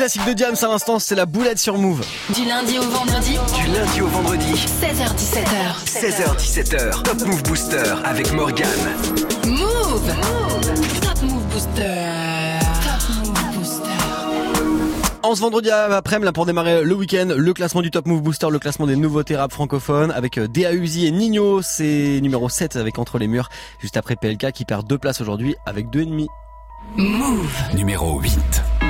classique 0.03 0.25
de 0.25 0.38
Jams 0.38 0.55
à 0.62 0.67
l'instant, 0.67 1.00
c'est 1.00 1.15
la 1.15 1.25
boulette 1.25 1.60
sur 1.60 1.77
Move. 1.77 2.01
Du 2.36 2.43
lundi 2.43 2.77
au 2.77 2.81
vendredi, 2.81 3.38
Du 3.55 3.72
lundi 3.72 4.01
au 4.01 4.07
vendredi, 4.07 4.53
16h17h. 4.53 5.86
16h17h, 5.86 7.03
Top 7.03 7.25
Move 7.25 7.41
Booster 7.43 7.83
avec 8.03 8.33
Morgane. 8.33 8.67
Move 9.48 10.13
Top 11.01 11.22
Move 11.22 11.43
Booster. 11.53 12.60
Top 12.83 13.15
Move 13.15 13.57
Booster. 13.57 13.88
En 15.24 15.36
ce 15.36 15.39
vendredi 15.39 15.72
après-midi, 15.72 16.25
là, 16.25 16.33
pour 16.33 16.45
démarrer 16.45 16.83
le 16.83 16.95
week-end, 16.95 17.29
le 17.38 17.53
classement 17.53 17.81
du 17.81 17.89
Top 17.89 18.05
Move 18.05 18.22
Booster, 18.22 18.50
le 18.51 18.60
classement 18.60 18.88
des 18.88 18.98
nouveautés 18.98 19.38
rap 19.38 19.53
francophones, 19.53 20.12
avec 20.12 20.38
euh, 20.38 20.50
Dea 20.50 20.74
Uzi 20.74 21.05
et 21.07 21.12
Nino, 21.12 21.62
c'est 21.62 22.19
numéro 22.22 22.50
7 22.50 22.75
avec 22.75 23.00
Entre 23.00 23.19
les 23.19 23.27
murs, 23.27 23.48
juste 23.79 23.95
après 23.95 24.17
PLK 24.17 24.51
qui 24.51 24.65
perd 24.65 24.86
deux 24.86 24.98
places 24.98 25.22
aujourd'hui 25.22 25.55
avec 25.65 25.89
deux 25.89 26.01
ennemis. 26.01 26.27
Move. 26.98 27.48
Numéro 27.74 28.19
8. 28.19 28.83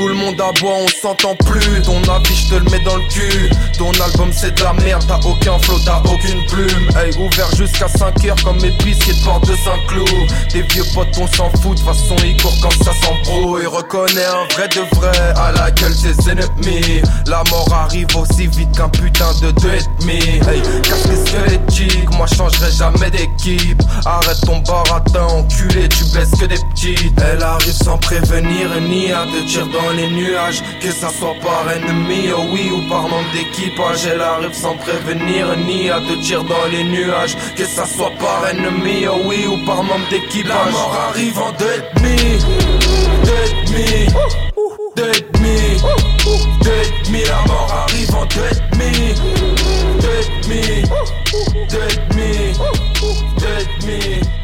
Tout 0.00 0.08
le 0.08 0.14
monde 0.14 0.40
aboie, 0.40 0.76
on 0.76 0.88
s'entend 0.88 1.34
plus. 1.34 1.82
Ton 1.82 2.00
avis, 2.10 2.34
je 2.34 2.48
te 2.48 2.54
le 2.54 2.64
mets 2.70 2.82
dans 2.84 2.96
le 2.96 3.06
cul. 3.10 3.50
Ton 3.76 3.90
album, 4.02 4.30
c'est 4.32 4.56
de 4.56 4.64
la 4.64 4.72
merde, 4.72 5.04
t'as 5.06 5.20
aucun 5.28 5.58
flow, 5.58 5.78
t'as 5.84 6.00
aucune 6.10 6.42
plume. 6.46 6.88
Hey, 6.96 7.14
ouvert 7.18 7.54
jusqu'à 7.54 7.86
5 7.86 8.24
heures 8.24 8.42
comme 8.42 8.56
pistes 8.56 9.06
de 9.06 9.24
porte 9.24 9.46
de 9.46 9.54
Saint-Cloud. 9.56 10.32
Des 10.54 10.62
vieux 10.62 10.84
potes, 10.94 11.14
on 11.20 11.26
s'en 11.26 11.50
fout, 11.60 11.76
de 11.76 11.82
façon, 11.82 12.16
ils 12.24 12.34
courent 12.40 12.56
quand 12.62 12.82
ça 12.82 12.92
s'embrouille. 12.94 13.66
Reconnais 13.66 14.24
un 14.24 14.54
vrai 14.54 14.68
de 14.68 14.96
vrai 14.96 15.34
à 15.36 15.52
la 15.52 15.70
gueule 15.70 15.92
ses 15.92 16.30
ennemis. 16.30 17.02
La 17.26 17.42
mort 17.50 17.68
arrive 17.70 18.08
aussi 18.16 18.46
vite 18.46 18.72
qu'un 18.74 18.88
putain 18.88 19.34
de 19.42 19.50
deux 19.50 19.74
et 19.74 20.00
demi. 20.00 20.18
Hey, 20.48 20.62
casse 20.82 21.08
les 21.08 21.26
squelettiques, 21.26 22.10
moi 22.16 22.26
changerai 22.26 22.72
jamais 22.72 23.10
d'équipe. 23.10 23.82
Arrête 24.06 24.40
ton 24.46 24.60
baratin, 24.60 25.24
enculé, 25.24 25.90
tu 25.90 26.04
baisses 26.14 26.30
que 26.40 26.46
des 26.46 26.58
petites. 26.72 27.20
Elle 27.20 27.42
arrive 27.42 27.76
sans 27.84 27.98
prévenir 27.98 28.68
ni 28.88 29.12
à 29.12 29.26
te 29.26 29.46
tirer 29.46 29.68
dans 29.68 29.89
les 29.92 30.08
nuages. 30.08 30.62
Que 30.80 30.90
ça 30.90 31.10
soit 31.10 31.36
par 31.42 31.70
ennemi, 31.72 32.30
oh 32.36 32.42
oui, 32.52 32.70
ou 32.72 32.88
par 32.88 33.02
manque 33.02 33.30
d'équipage. 33.32 34.06
Elle 34.06 34.20
arrive 34.20 34.54
sans 34.54 34.76
prévenir 34.76 35.56
ni 35.66 35.90
à 35.90 36.00
te 36.00 36.14
tirer 36.22 36.44
dans 36.44 36.66
les 36.70 36.84
nuages. 36.84 37.36
Que 37.56 37.64
ça 37.64 37.84
soit 37.86 38.12
par 38.18 38.48
ennemi, 38.50 39.06
oh 39.08 39.20
oui, 39.26 39.46
ou 39.46 39.56
par 39.66 39.82
manque 39.82 40.08
d'équipage. 40.10 40.66
La 40.66 40.70
mort 40.70 40.96
arrive 41.10 41.38
en 41.38 41.52
deux 41.52 41.74
et 41.78 41.82
demi, 41.98 42.16
deux 43.24 43.44
et 43.46 43.52
demi, 43.66 44.06
deux 44.96 45.10
et 45.10 45.24
demi, 45.32 45.80
deux. 46.64 46.80
La 47.28 47.42
mort 47.46 47.86
arrive 47.86 48.14
en 48.14 48.24
deux 48.24 48.40
et 48.40 48.60
demi, 48.72 49.14
deux 50.00 50.08
et 50.08 50.28
demi, 50.42 50.62
deux 51.68 51.78
et 51.78 51.98
demi, 52.08 52.32
deux 53.38 53.58
et 53.60 53.66
demi. 53.82 54.39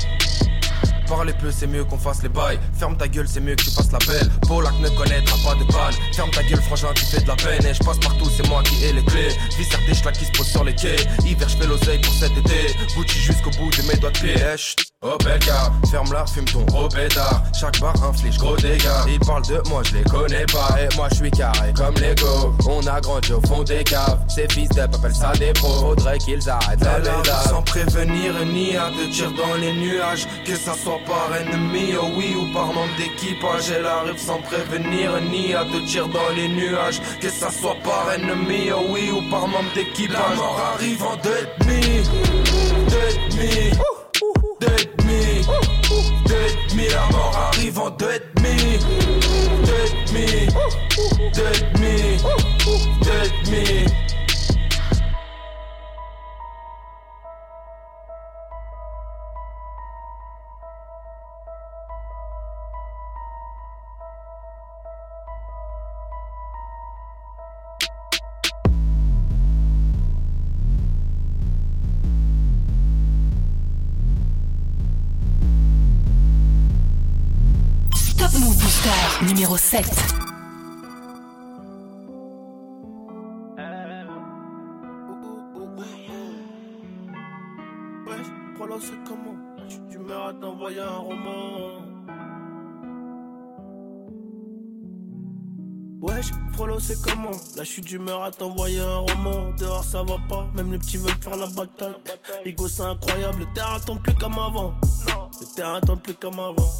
Parler 1.08 1.32
peu, 1.34 1.50
c'est 1.50 1.66
mieux 1.66 1.84
qu'on 1.84 1.98
fasse 1.98 2.22
les 2.22 2.28
bails. 2.28 2.58
Ferme 2.74 2.96
ta 2.96 3.06
gueule, 3.06 3.28
c'est 3.28 3.40
mieux 3.40 3.54
que 3.54 3.62
tu 3.62 3.70
fasses 3.70 3.92
la 3.92 3.98
belle. 3.98 4.28
Polak 4.48 4.74
ne 4.80 4.88
connaîtra 4.90 5.36
pas 5.44 5.54
de 5.54 5.64
balle. 5.72 5.94
Ferme 6.14 6.30
ta 6.30 6.42
gueule, 6.42 6.60
frangin, 6.62 6.88
tu 6.94 7.04
fais 7.04 7.20
de 7.20 7.28
la 7.28 7.36
peine. 7.36 7.64
Et 7.64 7.74
je 7.74 7.82
passe 7.82 7.98
partout, 7.98 8.28
c'est 8.36 8.46
moi 8.48 8.62
qui 8.64 8.84
ai 8.84 8.92
les 8.92 9.04
clés. 9.04 9.28
Visser 9.56 9.78
des 9.86 10.12
qui 10.12 10.24
se 10.24 10.30
posent 10.32 10.50
sur 10.50 10.64
les 10.64 10.74
quais. 10.74 10.96
Hiver, 11.24 11.48
je 11.48 11.56
fais 11.56 11.66
l'oseille 11.66 12.00
pour 12.00 12.12
cet 12.12 12.36
été. 12.36 12.74
Gucci 12.96 13.18
jusqu'au 13.20 13.50
bout 13.50 13.70
de 13.70 13.82
mes 13.88 13.96
doigts 13.96 14.10
de 14.10 14.18
pied. 14.18 14.34
Eh. 14.36 14.95
Oh 15.08 15.16
bel 15.22 15.38
gars, 15.38 15.70
ferme-la, 15.88 16.26
fume 16.26 16.44
ton 16.46 16.62
gros 16.64 16.88
pétard. 16.88 17.40
Chaque 17.58 17.78
bar 17.78 17.94
inflige 18.02 18.38
gros 18.38 18.56
dégâts. 18.56 18.88
Ils 19.06 19.20
parlent 19.20 19.46
de 19.46 19.62
moi, 19.68 19.80
je 19.84 19.94
les 19.94 20.02
connais 20.02 20.44
pas. 20.46 20.68
Et 20.80 20.96
moi, 20.96 21.06
je 21.10 21.16
suis 21.16 21.30
carré 21.30 21.72
comme 21.76 21.94
Lego. 21.94 22.52
On 22.68 22.84
a 22.88 23.00
grandi 23.00 23.32
au 23.32 23.40
fond 23.42 23.62
des 23.62 23.84
caves. 23.84 24.18
Ces 24.26 24.48
fils 24.48 24.68
d'up 24.70 24.92
appellent 24.92 25.14
ça 25.14 25.30
des 25.38 25.52
pros. 25.52 25.94
Faudrait 25.94 26.18
qu'ils 26.18 26.50
arrêtent 26.50 26.82
la 26.82 26.98
bédave. 26.98 27.48
Sans 27.48 27.62
prévenir 27.62 28.34
ni 28.46 28.76
à 28.76 28.90
te 28.90 29.12
tirer 29.12 29.32
dans 29.34 29.54
les 29.54 29.74
nuages. 29.74 30.26
Que 30.44 30.56
ça 30.56 30.74
soit 30.74 30.98
par 31.06 31.30
ennemi, 31.36 31.94
oh 32.02 32.06
oui, 32.16 32.34
ou 32.36 32.52
par 32.52 32.66
manque 32.66 32.96
d'équipage. 32.98 33.70
Elle 33.70 33.86
arrive 33.86 34.18
sans 34.18 34.40
prévenir 34.40 35.12
ni 35.30 35.54
à 35.54 35.62
te 35.64 35.86
tirer 35.86 36.08
dans 36.08 36.34
les 36.34 36.48
nuages. 36.48 37.00
Que 37.20 37.30
ça 37.30 37.52
soit 37.52 37.76
par 37.84 38.12
ennemi, 38.12 38.72
oh 38.72 38.86
oui, 38.90 39.12
ou 39.12 39.30
par 39.30 39.46
manque 39.46 39.72
d'équipage. 39.72 40.16
La 40.30 40.34
mort 40.34 40.60
arrive 40.74 41.02
en 41.04 41.16
deux 41.22 41.30
et 41.30 41.64
demi, 41.64 42.02
deux 42.90 42.96
et 42.96 43.30
demi, 43.30 43.70
deux 44.60 44.95
La 46.90 47.06
mort 47.10 47.36
arrive 47.52 47.78
en 47.78 47.90
deux 47.90 48.10
et 48.10 48.22
demi, 48.36 48.78
deux 49.64 49.82
et 49.82 49.90
demi, 50.12 50.46
deux 51.34 51.50
et. 53.50 54.05
numéro 79.22 79.56
7. 79.56 79.84
c'est 88.78 88.92
comment 89.08 89.34
tu, 89.68 89.78
tu 89.90 89.98
m'as 89.98 90.32
d'envoyer 90.34 90.80
un 90.80 90.98
roman. 90.98 91.82
Wesh, 96.02 96.26
frollo 96.52 96.78
c'est 96.78 97.00
comment 97.00 97.30
Là 97.30 97.64
je 97.64 97.64
suis 97.64 97.82
d'humeur 97.82 98.22
à 98.22 98.30
t'envoyer 98.30 98.80
un 98.80 98.98
roman 98.98 99.50
Dehors 99.58 99.82
ça 99.82 100.02
va 100.02 100.18
pas, 100.28 100.46
même 100.54 100.70
les 100.70 100.78
petits 100.78 100.98
veulent 100.98 101.10
faire 101.20 101.36
la 101.36 101.46
bataille 101.46 101.94
Ego 102.44 102.68
c'est 102.68 102.82
incroyable, 102.82 103.40
le 103.40 103.54
terrain 103.54 103.80
tombe 103.80 104.00
plus 104.02 104.14
comme 104.14 104.38
avant 104.38 104.74
Le 105.40 105.54
terrain 105.56 105.80
tombe 105.80 106.00
plus 106.02 106.14
comme 106.14 106.38
avant 106.38 106.70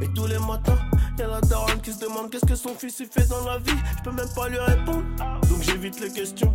Mais 0.00 0.08
tous 0.14 0.26
les 0.26 0.38
matins 0.38 0.78
y'a 1.18 1.26
la 1.26 1.40
daronne 1.40 1.80
qui 1.80 1.92
se 1.92 2.00
demande 2.00 2.30
Qu'est-ce 2.30 2.46
que 2.46 2.54
son 2.54 2.74
fils 2.74 3.00
il 3.00 3.06
fait 3.06 3.28
dans 3.28 3.44
la 3.44 3.58
vie 3.58 3.78
Je 3.98 4.02
peux 4.02 4.16
même 4.16 4.32
pas 4.34 4.48
lui 4.48 4.58
répondre 4.58 5.04
Donc 5.48 5.62
j'évite 5.62 6.00
les 6.00 6.10
questions 6.10 6.54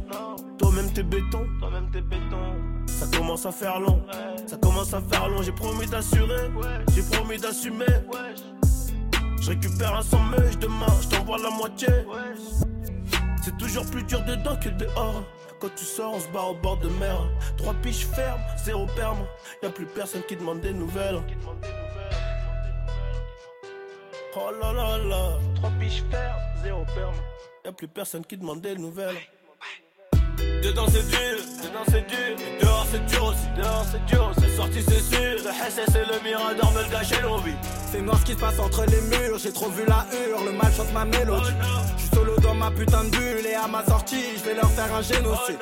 Toi-même 0.58 0.92
t'es 0.94 1.04
béton 1.04 1.48
Toi-même 1.60 1.90
t'es 1.92 2.02
béton 2.02 2.72
ça 3.02 3.18
commence 3.18 3.48
à 3.48 3.52
faire 3.52 3.80
long, 3.80 4.04
ça 4.46 4.58
commence 4.58 4.94
à 4.94 5.02
faire 5.02 5.28
long. 5.28 5.42
J'ai 5.42 5.52
promis 5.52 5.88
d'assurer, 5.88 6.52
j'ai 6.94 7.02
promis 7.02 7.38
d'assumer. 7.38 7.86
Je 9.42 9.50
récupère 9.50 9.96
un 9.96 10.30
mèche 10.30 10.60
demain, 10.60 10.86
je 11.02 11.08
t'envoie 11.08 11.40
la 11.40 11.50
moitié. 11.50 11.88
C'est 13.44 13.58
toujours 13.58 13.86
plus 13.88 14.04
dur 14.04 14.24
dedans 14.26 14.56
que 14.56 14.70
dehors. 14.70 15.24
Quand 15.60 15.74
tu 15.76 15.84
sors, 15.84 16.14
on 16.14 16.20
se 16.20 16.28
barre 16.28 16.52
au 16.52 16.56
bord 16.56 16.78
de 16.78 16.90
mer. 16.90 17.28
Trois 17.58 17.74
piches 17.82 18.06
fermes, 18.06 18.42
zéro 18.64 18.86
perme. 18.96 19.26
Y 19.64 19.66
a 19.66 19.70
plus 19.70 19.88
personne 19.88 20.22
qui 20.28 20.36
demande 20.36 20.62
des 20.62 20.74
nouvelles. 20.74 21.22
Oh 24.34 24.50
là 24.62 24.72
là 24.72 24.98
là. 24.98 25.40
Trois 25.56 25.72
piches 25.80 26.04
fermes, 26.10 26.64
zéro 26.64 26.86
perme. 26.96 27.16
Y 27.66 27.68
a 27.68 27.72
plus 27.74 27.88
personne 27.88 28.26
qui 28.26 28.38
demande 28.38 28.62
des 28.62 28.76
nouvelles. 28.76 29.18
Dedans 30.64 30.86
c'est 30.88 31.08
dur, 31.08 31.38
dedans 31.64 31.84
c'est 31.88 32.08
dur, 32.08 32.36
dehors 32.62 32.86
c'est 32.92 33.06
dur 33.06 33.26
aussi, 33.26 33.48
dehors 33.58 33.86
c'est 33.92 34.06
dur, 34.06 34.32
c'est 34.40 34.56
sorti 34.56 34.82
c'est 34.82 35.00
sûr, 35.00 35.44
le 35.44 35.52
SS 35.52 35.96
et 35.96 36.06
le 36.06 36.24
Mirador 36.24 36.72
me 36.72 36.84
le 36.84 36.90
gâchaient 36.90 37.22
l'envie. 37.22 37.56
C'est 37.92 38.02
noir 38.02 38.18
ce 38.20 38.26
qui 38.26 38.34
se 38.34 38.38
passe 38.38 38.60
entre 38.60 38.86
les 38.86 39.02
murs, 39.02 39.38
j'ai 39.40 39.52
trop 39.52 39.70
vu 39.70 39.84
la 39.88 40.06
hure, 40.14 40.44
le 40.46 40.52
mal 40.52 40.72
chante 40.72 40.92
ma 40.94 41.06
mélodie. 41.06 41.52
Je 41.98 42.02
suis 42.02 42.16
solo 42.16 42.38
dans 42.38 42.54
ma 42.56 42.72
putain 42.72 43.04
de 43.06 43.10
bulle 43.10 43.46
et 43.46 43.56
à 43.56 43.68
ma 43.68 43.84
sortie, 43.86 44.38
je 44.38 44.44
vais 44.44 44.54
leur 44.56 44.70
faire 44.72 44.94
un 44.94 45.02
génocide. 45.02 45.60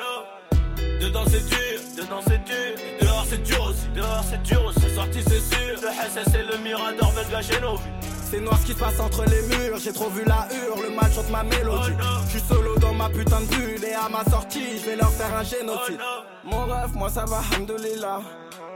Dedans 1.00 1.24
c'est 1.26 1.46
dur, 1.46 1.80
dedans 1.96 2.20
c'est 2.26 2.44
dur, 2.44 2.74
dehors 3.00 3.26
c'est 3.28 3.42
dur 3.42 3.64
aussi, 3.64 3.88
dehors 3.94 4.24
c'est 4.30 4.42
dur 4.42 4.72
c'est 4.80 4.94
sorti 4.94 5.22
c'est 5.26 5.40
sûr, 5.40 5.80
le 5.82 5.88
SS 5.88 6.34
et 6.34 6.42
le 6.42 6.58
Mirador 6.58 7.12
me 7.12 7.22
le 7.24 7.30
gâchaient 7.30 7.60
nos 7.60 7.76
vies. 7.76 8.19
C'est 8.30 8.40
noir 8.40 8.56
ce 8.60 8.66
qui 8.66 8.72
se 8.72 8.78
passe 8.78 9.00
entre 9.00 9.24
les 9.24 9.42
murs, 9.42 9.78
j'ai 9.78 9.92
trop 9.92 10.08
vu 10.08 10.24
la 10.24 10.46
hure, 10.54 10.80
le 10.80 10.94
mal 10.94 11.10
chante 11.12 11.28
ma 11.30 11.42
mélodie. 11.42 11.90
Je 12.26 12.38
suis 12.38 12.46
solo 12.48 12.78
dans 12.78 12.94
ma 12.94 13.08
putain 13.08 13.40
de 13.40 13.46
bulle 13.46 13.84
et 13.84 13.94
à 13.94 14.08
ma 14.08 14.24
sortie, 14.30 14.78
je 14.78 14.86
vais 14.90 14.96
leur 14.96 15.10
faire 15.10 15.34
un 15.34 15.42
génocide. 15.42 15.98
Mon 16.44 16.64
rêve, 16.64 16.94
moi 16.94 17.10
ça 17.10 17.24
va, 17.24 17.40
hamdoulilah. 17.56 18.20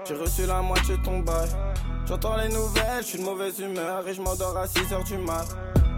J'ai 0.09 0.15
reçu 0.15 0.47
la 0.47 0.61
moitié 0.61 0.97
de 0.97 1.03
ton 1.05 1.21
bail. 1.21 1.49
J'entends 2.07 2.37
les 2.37 2.49
nouvelles, 2.49 3.03
je 3.03 3.07
suis 3.07 3.19
de 3.19 3.25
mauvaise 3.25 3.61
humeur 3.61 4.07
et 4.09 4.13
je 4.15 4.21
m'endors 4.21 4.57
à 4.57 4.67
6h 4.67 5.05
du 5.05 5.19
mat. 5.19 5.47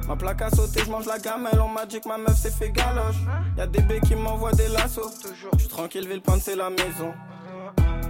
Ma 0.07 0.17
plaque 0.17 0.43
a 0.43 0.51
sauté, 0.51 0.83
je 0.85 0.91
mange 0.91 1.07
la 1.07 1.19
gamelle, 1.19 1.59
on 1.59 1.69
m'a 1.69 1.87
dit 1.87 1.99
que 2.01 2.09
ma 2.09 2.19
meuf 2.19 2.37
s'est 2.37 2.51
fait 2.51 2.71
galoche. 2.71 3.17
Y'a 3.57 3.67
des 3.67 3.81
bébés 3.81 4.01
qui 4.07 4.15
m'envoient 4.17 4.53
des 4.53 4.69
lassos. 4.69 5.15
Je 5.25 5.59
suis 5.59 5.69
tranquille, 5.69 6.07
Villepinte 6.07 6.43
c'est 6.43 6.57
la 6.57 6.69
maison. 6.69 7.15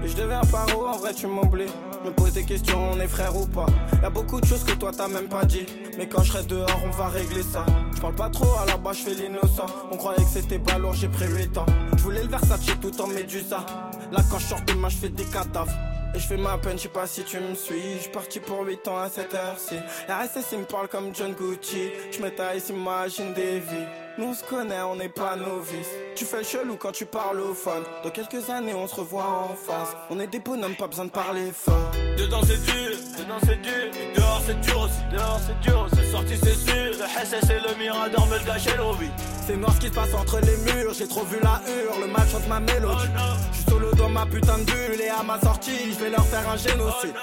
Et 0.05 0.09
je 0.09 0.17
deviens 0.17 0.41
paro, 0.51 0.87
en 0.87 0.97
vrai 0.99 1.15
tu 1.15 1.27
m'oublies. 1.27 1.67
Me 2.05 2.11
pose 2.11 2.33
des 2.33 2.45
questions, 2.45 2.93
on 2.93 3.01
est 3.01 3.09
frère 3.09 3.37
ou 3.37 3.47
pas. 3.47 3.67
Y'a 4.03 4.11
beaucoup 4.11 4.41
de 4.41 4.47
choses 4.47 4.65
que 4.65 4.73
toi 4.73 4.93
t'as 4.97 5.09
même 5.09 5.29
pas 5.29 5.45
dit. 5.45 5.67
Mais 5.99 6.09
quand 6.09 6.23
je 6.23 6.33
serai 6.33 6.45
dehors, 6.45 6.81
on 6.85 6.91
va 6.91 7.09
régler 7.09 7.43
ça. 7.43 7.65
Je 7.95 8.01
parle 8.01 8.15
pas 8.15 8.31
trop, 8.31 8.55
à 8.63 8.67
la 8.67 8.77
base 8.77 8.99
je 8.99 9.03
fais 9.03 9.15
l'innocent. 9.15 9.67
On 9.91 9.97
croyait 9.97 10.23
que 10.23 10.31
c'était 10.31 10.59
pas 10.59 10.77
j'ai 10.93 11.09
pris 11.09 11.27
8 11.27 11.59
ans. 11.59 11.67
Je 11.97 12.03
voulais 12.03 12.23
le 12.23 12.29
Versace 12.29 12.61
tout 12.81 13.01
en 13.01 13.07
médusa. 13.09 13.65
Là 14.13 14.21
quand 14.31 14.39
je 14.39 14.47
sors 14.47 14.63
demain, 14.67 14.89
je 14.89 14.97
fais 14.97 15.09
des 15.09 15.25
cadavres. 15.25 15.73
Et 16.15 16.19
je 16.19 16.27
fais 16.27 16.37
ma 16.37 16.57
peine, 16.57 16.79
je 16.79 16.85
sais 16.85 16.89
pas 16.89 17.07
si 17.07 17.25
tu 17.25 17.39
me 17.41 17.55
suis. 17.55 18.01
Je 18.03 18.09
parti 18.11 18.41
pour 18.41 18.65
8 18.65 18.89
ans 18.89 18.99
à 18.99 19.11
cette 19.11 19.35
heure-ci. 19.35 19.77
RSS 20.09 20.53
il 20.53 20.61
me 20.61 20.65
parle 20.65 20.89
comme 20.89 21.15
John 21.15 21.33
Gucci. 21.33 21.91
Je 22.13 22.23
me 22.23 22.31
taille, 22.31 22.61
s'imagine 22.61 23.35
des 23.35 23.61
vies. 23.61 24.06
Nous 24.19 24.29
on 24.29 24.35
se 24.35 24.43
connaît, 24.45 24.81
on 24.81 24.97
n'est 24.97 25.11
pas 25.11 25.37
novices. 25.37 25.91
Tu 26.15 26.25
fais 26.25 26.39
le 26.39 26.45
chelou 26.45 26.77
quand 26.77 26.93
tu 26.93 27.05
parles 27.05 27.39
au 27.39 27.53
phone. 27.53 27.83
Dans 28.03 28.09
quelques 28.09 28.49
années, 28.49 28.73
on 28.73 28.87
se 28.87 28.95
revoit 28.95 29.27
en 29.27 29.55
face. 29.55 29.95
On 30.09 30.19
est 30.19 30.27
des 30.27 30.39
bonhommes, 30.39 30.75
pas 30.75 30.87
besoin 30.87 31.05
de 31.05 31.11
parler 31.11 31.53
fort. 31.53 31.91
Dedans 32.17 32.41
c'est 32.47 32.63
dur, 32.65 32.97
dedans 33.19 33.39
c'est 33.45 33.61
dur, 33.61 33.91
et 33.93 34.17
dehors 34.17 34.43
c'est 34.47 34.59
dur 34.61 34.81
aussi, 34.81 35.03
dehors 35.13 35.41
c'est 35.47 35.61
dur, 35.61 35.87
c'est 35.95 36.11
sorti 36.11 36.35
c'est 36.43 36.55
sûr, 36.55 36.93
le 36.93 37.27
SS 37.27 37.51
et 37.51 37.61
le 37.69 37.79
Mirador 37.79 38.27
me 38.29 38.39
le 38.39 38.45
gâchaient 38.45 38.77
l'envie. 38.79 39.11
C'est 39.47 39.57
noir 39.57 39.75
ce 39.75 39.81
qui 39.81 39.89
se 39.89 39.93
passe 39.93 40.15
entre 40.15 40.41
les 40.41 40.57
murs, 40.73 40.95
j'ai 40.95 41.07
trop 41.07 41.25
vu 41.25 41.37
la 41.43 41.61
hure, 41.71 42.01
le 42.01 42.07
mal 42.07 42.27
chante 42.27 42.49
ma 42.49 42.59
mélodie. 42.59 43.09
Je 43.53 43.57
suis 43.57 43.71
solo 43.71 43.93
dans 43.93 44.09
ma 44.09 44.25
putain 44.25 44.57
de 44.57 44.65
bulle 44.65 45.01
et 45.03 45.11
à 45.11 45.23
ma 45.23 45.39
sortie, 45.39 45.93
je 45.93 45.99
vais 46.03 46.11
leur 46.11 46.25
faire 46.25 46.49
un 46.49 46.57
génocide. 46.57 47.15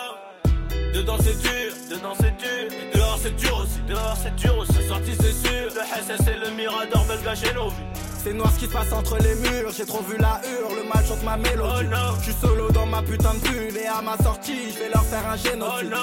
Dedans 0.93 1.17
c'est 1.23 1.39
dur, 1.41 1.73
dedans 1.89 2.13
c'est 2.19 2.37
dur, 2.37 2.71
et 2.71 2.95
dehors 2.95 3.02
c'est 3.23 3.35
dur 3.37 3.57
aussi, 3.63 3.79
dehors 3.87 4.17
c'est 4.21 4.35
dur 4.35 4.57
aussi, 4.57 4.87
sorti 4.87 5.11
c'est 5.17 5.31
sûr, 5.31 5.69
le 5.73 5.81
SS 5.81 6.27
et 6.27 6.45
le 6.45 6.51
Mirador 6.55 7.05
me 7.05 7.15
le 7.15 7.23
gâchaient 7.23 7.53
l'envie. 7.53 7.75
C'est 8.21 8.33
noir 8.33 8.51
ce 8.51 8.59
qui 8.59 8.65
se 8.65 8.71
passe 8.71 8.91
entre 8.91 9.17
les 9.17 9.35
murs, 9.35 9.71
j'ai 9.75 9.85
trop 9.85 10.01
vu 10.01 10.17
la 10.17 10.41
hure, 10.43 10.75
le 10.75 10.83
mal 10.83 11.05
chante 11.05 11.23
ma 11.23 11.37
mélodie. 11.37 11.87
Je 12.19 12.23
suis 12.23 12.33
solo 12.41 12.69
dans 12.71 12.85
ma 12.85 13.01
putain 13.01 13.33
de 13.33 13.39
bulle. 13.39 13.77
Et 13.77 13.87
à 13.87 14.01
ma 14.01 14.17
sortie, 14.17 14.71
je 14.73 14.79
vais 14.79 14.89
leur 14.89 15.03
faire 15.03 15.27
un 15.27 15.35
génocide. 15.35 15.93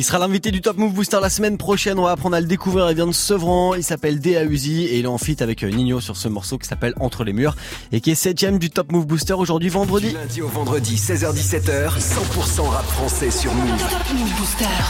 Il 0.00 0.02
sera 0.02 0.18
l'invité 0.18 0.50
du 0.50 0.62
Top 0.62 0.78
Move 0.78 0.94
Booster 0.94 1.18
la 1.20 1.28
semaine 1.28 1.58
prochaine. 1.58 1.98
On 1.98 2.04
va 2.04 2.12
apprendre 2.12 2.34
à 2.34 2.40
le 2.40 2.46
découvrir. 2.46 2.88
Il 2.88 2.96
vient 2.96 3.06
de 3.06 3.12
Sevran. 3.12 3.74
Il 3.74 3.84
s'appelle 3.84 4.18
Dea 4.18 4.44
Uzi 4.48 4.86
et 4.86 4.98
il 4.98 5.04
est 5.04 5.06
en 5.06 5.18
feat 5.18 5.42
avec 5.42 5.62
euh, 5.62 5.68
Nino 5.68 6.00
sur 6.00 6.16
ce 6.16 6.26
morceau 6.26 6.56
qui 6.56 6.66
s'appelle 6.66 6.94
Entre 7.00 7.22
les 7.22 7.34
murs 7.34 7.54
et 7.92 8.00
qui 8.00 8.10
est 8.10 8.14
septième 8.14 8.58
du 8.58 8.70
Top 8.70 8.92
Move 8.92 9.06
Booster 9.06 9.34
aujourd'hui 9.34 9.68
vendredi. 9.68 10.08
Du 10.08 10.14
lundi 10.14 10.40
au 10.40 10.48
vendredi, 10.48 10.96
16h-17h, 10.96 11.98
100% 11.98 12.62
rap 12.62 12.86
français 12.86 13.30
sur 13.30 13.52
Move. 13.52 13.68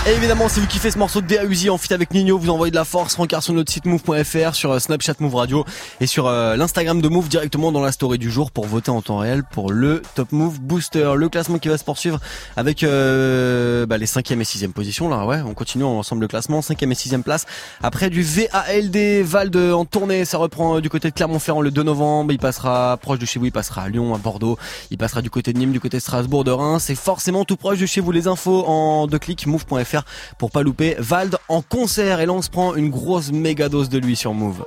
Et 0.07 0.13
évidemment, 0.13 0.49
si 0.49 0.61
vous 0.61 0.69
kiffez 0.69 0.93
ce 0.93 0.99
morceau 0.99 1.21
de 1.21 1.27
Dea 1.27 1.45
Uzi 1.45 1.71
en 1.71 1.79
feat 1.79 1.91
avec 1.91 2.13
Nino, 2.15 2.39
vous 2.39 2.51
envoyez 2.51 2.71
de 2.71 2.77
la 2.77 2.85
force, 2.85 3.17
rencard 3.17 3.43
sur 3.43 3.53
notre 3.53 3.73
site 3.73 3.87
move.fr, 3.87 4.55
sur 4.55 4.71
euh, 4.71 4.79
Snapchat 4.79 5.15
Move 5.19 5.35
Radio 5.35 5.65
et 6.01 6.07
sur 6.07 6.29
euh, 6.29 6.55
l'Instagram 6.55 7.01
de 7.01 7.09
Move 7.09 7.29
directement 7.29 7.73
dans 7.73 7.83
la 7.83 7.91
story 7.91 8.19
du 8.19 8.31
jour 8.31 8.53
pour 8.53 8.67
voter 8.67 8.93
en 8.93 9.03
temps 9.03 9.19
réel 9.19 9.43
pour 9.43 9.73
le 9.73 10.03
Top 10.15 10.31
Move 10.31 10.61
Booster. 10.61 11.15
Le 11.17 11.29
classement 11.29 11.59
qui 11.59 11.67
va 11.67 11.79
se 11.79 11.85
poursuivre 11.85 12.21
avec 12.57 12.85
euh, 12.85 13.87
bah, 13.87 13.99
les 13.99 14.07
cinquième 14.07 14.41
et 14.41 14.45
sixième 14.45 14.73
positions 14.73 15.00
là. 15.09 15.25
Ouais, 15.25 15.41
on 15.47 15.55
continue 15.55 15.85
ensemble 15.85 16.23
le 16.23 16.29
classement, 16.29 16.63
cinquième 16.63 16.93
et 16.93 16.95
sixième 16.95 17.23
place. 17.23 17.47
Après 17.83 18.11
du 18.11 18.23
VALD 18.23 19.25
Valde 19.25 19.57
en 19.57 19.85
tournée, 19.85 20.25
ça 20.25 20.39
reprend 20.39 20.77
euh, 20.77 20.81
du 20.81 20.91
côté 20.91 21.09
de 21.09 21.15
Clermont-Ferrand 21.15 21.61
le 21.61 21.71
2 21.71 21.83
novembre. 21.83 22.33
Il 22.33 22.39
passera 22.39 22.97
proche 22.97 23.19
de 23.19 23.27
chez 23.27 23.39
vous, 23.39 23.47
il 23.47 23.53
passera 23.53 23.83
à 23.83 23.89
Lyon, 23.89 24.15
à 24.15 24.19
Bordeaux, 24.19 24.59
il 24.91 24.99
passera 24.99 25.23
du 25.23 25.31
côté 25.31 25.53
de 25.53 25.59
Nîmes, 25.59 25.73
du 25.73 25.81
côté 25.81 25.97
de 25.97 26.03
Strasbourg, 26.03 26.45
de 26.45 26.51
Reims. 26.51 26.85
C'est 26.87 26.95
forcément 26.95 27.45
tout 27.45 27.57
proche 27.57 27.79
de 27.79 27.87
chez 27.87 28.01
vous. 28.01 28.13
Les 28.13 28.29
infos 28.29 28.65
en 28.67 29.07
deux 29.07 29.19
clics 29.19 29.47
move.fr 29.47 30.03
pour 30.39 30.51
pas 30.51 30.63
louper 30.63 30.97
Vald 30.99 31.37
en 31.49 31.63
concert. 31.63 32.21
Et 32.21 32.27
là 32.27 32.33
on 32.33 32.43
se 32.43 32.51
prend 32.51 32.75
une 32.75 32.91
grosse 32.91 33.33
méga 33.33 33.69
dose 33.69 33.89
de 33.89 33.99
lui 33.99 34.17
sur 34.17 34.35
Move. 34.35 34.65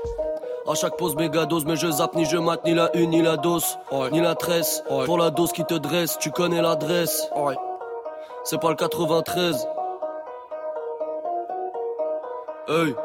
À 0.69 0.75
chaque 0.75 0.95
pause 0.95 1.15
méga 1.17 1.45
dose, 1.45 1.65
mais 1.65 1.75
je 1.75 1.91
zappe 1.91 2.15
ni 2.15 2.23
je 2.23 2.37
mate 2.37 2.63
ni 2.63 2.73
la 2.73 2.89
une 2.95 3.09
ni 3.09 3.21
la 3.21 3.35
dose, 3.35 3.77
ni 4.13 4.21
la 4.21 4.33
tresse. 4.33 4.81
Pour 5.05 5.17
la 5.17 5.29
dose 5.29 5.51
qui 5.51 5.65
te 5.65 5.73
dresse, 5.73 6.17
tu 6.19 6.31
connais 6.31 6.61
l'adresse. 6.61 7.27
C'est 8.45 8.59
pas 8.59 8.69
le 8.69 8.75
93. 8.75 9.67
Le 12.65 12.95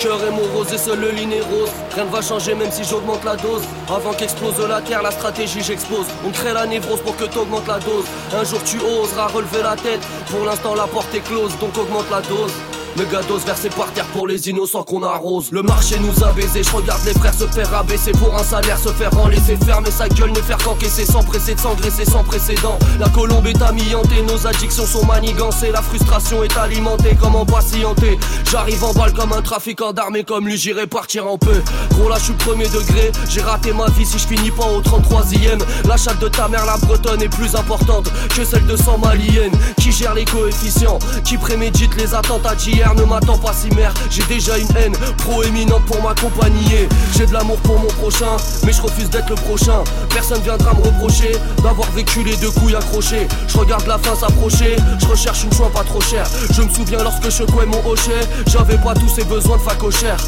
cœur 0.00 0.24
est 0.24 0.30
morose 0.30 0.72
et 0.72 0.78
seul 0.78 0.98
le 0.98 1.10
lit 1.10 1.32
est 1.34 1.40
rose. 1.40 1.70
Rien 1.94 2.04
ne 2.04 2.10
va 2.10 2.20
changer 2.20 2.54
même 2.54 2.70
si 2.72 2.82
j'augmente 2.82 3.22
la 3.24 3.36
dose. 3.36 3.62
Avant 3.88 4.12
qu'explose 4.12 4.58
la 4.68 4.80
terre, 4.80 5.02
la 5.02 5.12
stratégie 5.12 5.62
j'expose. 5.62 6.06
On 6.26 6.30
crée 6.30 6.52
la 6.52 6.66
névrose 6.66 7.00
pour 7.02 7.16
que 7.16 7.24
t'augmentes 7.24 7.68
la 7.68 7.78
dose. 7.78 8.06
Un 8.34 8.42
jour 8.42 8.58
tu 8.64 8.78
oseras 8.78 9.28
relever 9.28 9.62
la 9.62 9.76
tête. 9.76 10.00
Pour 10.30 10.44
l'instant 10.44 10.74
la 10.74 10.88
porte 10.88 11.14
est 11.14 11.20
close, 11.20 11.56
donc 11.60 11.78
augmente 11.78 12.10
la 12.10 12.22
dose. 12.22 12.52
Méga 12.96 13.22
dose 13.22 13.44
versée 13.44 13.70
par 13.70 13.92
terre 13.92 14.06
pour 14.06 14.26
les 14.26 14.48
innocents 14.48 14.82
qu'on 14.82 15.02
arrose. 15.02 15.52
Le 15.52 15.62
marché 15.62 15.96
nous 16.00 16.24
a 16.24 16.32
baisé, 16.32 16.62
je 16.62 16.70
regarde 16.70 17.00
les 17.04 17.14
frères 17.14 17.34
se 17.34 17.46
faire 17.46 17.70
rabaisser 17.70 18.12
pour 18.12 18.34
un 18.34 18.42
salaire, 18.42 18.78
se 18.78 18.88
faire 18.88 19.16
en 19.18 19.28
laisser 19.28 19.56
fermer 19.64 19.90
sa 19.90 20.08
gueule, 20.08 20.30
ne 20.30 20.40
faire 20.40 20.58
qu'encaisser 20.58 21.06
sans 21.06 21.22
presser 21.22 21.54
de 21.54 21.60
s'engraisser 21.60 22.04
sans 22.04 22.24
précédent. 22.24 22.78
La 22.98 23.08
colombe 23.08 23.46
est 23.46 23.62
amiantée, 23.62 24.22
nos 24.22 24.46
addictions 24.46 24.86
sont 24.86 25.06
manigancées, 25.06 25.70
la 25.70 25.82
frustration 25.82 26.42
est 26.42 26.56
alimentée, 26.56 27.16
comment 27.20 27.46
patienter 27.46 28.18
J'arrive 28.50 28.82
en 28.82 28.92
balle 28.92 29.12
comme 29.12 29.32
un 29.32 29.42
trafiquant 29.42 29.92
d'armée, 29.92 30.24
comme 30.24 30.46
lui 30.46 30.56
j'irai 30.56 30.86
partir 30.86 31.26
en 31.28 31.38
peu. 31.38 31.62
Gros 31.92 32.08
là 32.08 32.16
je 32.18 32.24
suis 32.24 32.34
premier 32.34 32.68
degré, 32.68 33.12
j'ai 33.28 33.40
raté 33.40 33.72
ma 33.72 33.86
vie 33.86 34.04
si 34.04 34.18
je 34.18 34.26
finis 34.26 34.50
pas 34.50 34.66
au 34.66 34.82
33ème. 34.82 35.62
La 35.86 35.96
chatte 35.96 36.18
de 36.18 36.28
ta 36.28 36.48
mère, 36.48 36.66
la 36.66 36.76
bretonne, 36.76 37.22
est 37.22 37.28
plus 37.28 37.54
importante 37.54 38.10
que 38.34 38.44
celle 38.44 38.66
de 38.66 38.76
100 38.76 38.98
maliennes. 38.98 39.52
Qui 39.80 39.92
gère 39.92 40.14
les 40.14 40.24
coefficients, 40.24 40.98
qui 41.24 41.38
prémédite 41.38 41.96
les 41.96 42.14
attentats 42.14 42.56
hier 42.80 42.94
ne 42.94 43.04
m'attend 43.04 43.36
pas 43.36 43.52
si 43.52 43.68
mère 43.74 43.92
J'ai 44.10 44.22
déjà 44.24 44.56
une 44.56 44.68
haine 44.76 44.96
proéminente 45.18 45.84
pour 45.84 46.02
m'accompagner. 46.02 46.88
J'ai 47.16 47.26
de 47.26 47.32
l'amour 47.32 47.58
pour 47.58 47.78
mon 47.78 47.88
prochain 48.00 48.36
Mais 48.64 48.72
je 48.72 48.80
refuse 48.80 49.10
d'être 49.10 49.28
le 49.28 49.34
prochain. 49.36 49.84
Personne 50.08 50.40
viendra 50.42 50.72
me 50.74 50.82
reprocher 50.82 51.32
D'avoir 51.62 51.90
vécu 51.92 52.22
les 52.24 52.36
deux 52.36 52.50
couilles 52.50 52.76
accrochées. 52.76 53.28
Je 53.48 53.58
regarde 53.58 53.86
la 53.86 53.98
fin 53.98 54.14
s'approcher 54.14 54.76
Je 54.98 55.06
recherche 55.06 55.44
une 55.44 55.52
choix 55.52 55.70
pas 55.70 55.84
trop 55.84 56.00
chère. 56.00 56.26
Je 56.52 56.62
me 56.62 56.70
souviens 56.70 57.02
lorsque 57.02 57.30
je 57.30 57.44
couais 57.44 57.66
mon 57.66 57.84
hochet 57.86 58.22
J'avais 58.46 58.78
pas 58.78 58.94
tous 58.94 59.08
ces 59.08 59.24
besoins 59.24 59.58
de 59.58 59.62
facochère. 59.62 60.18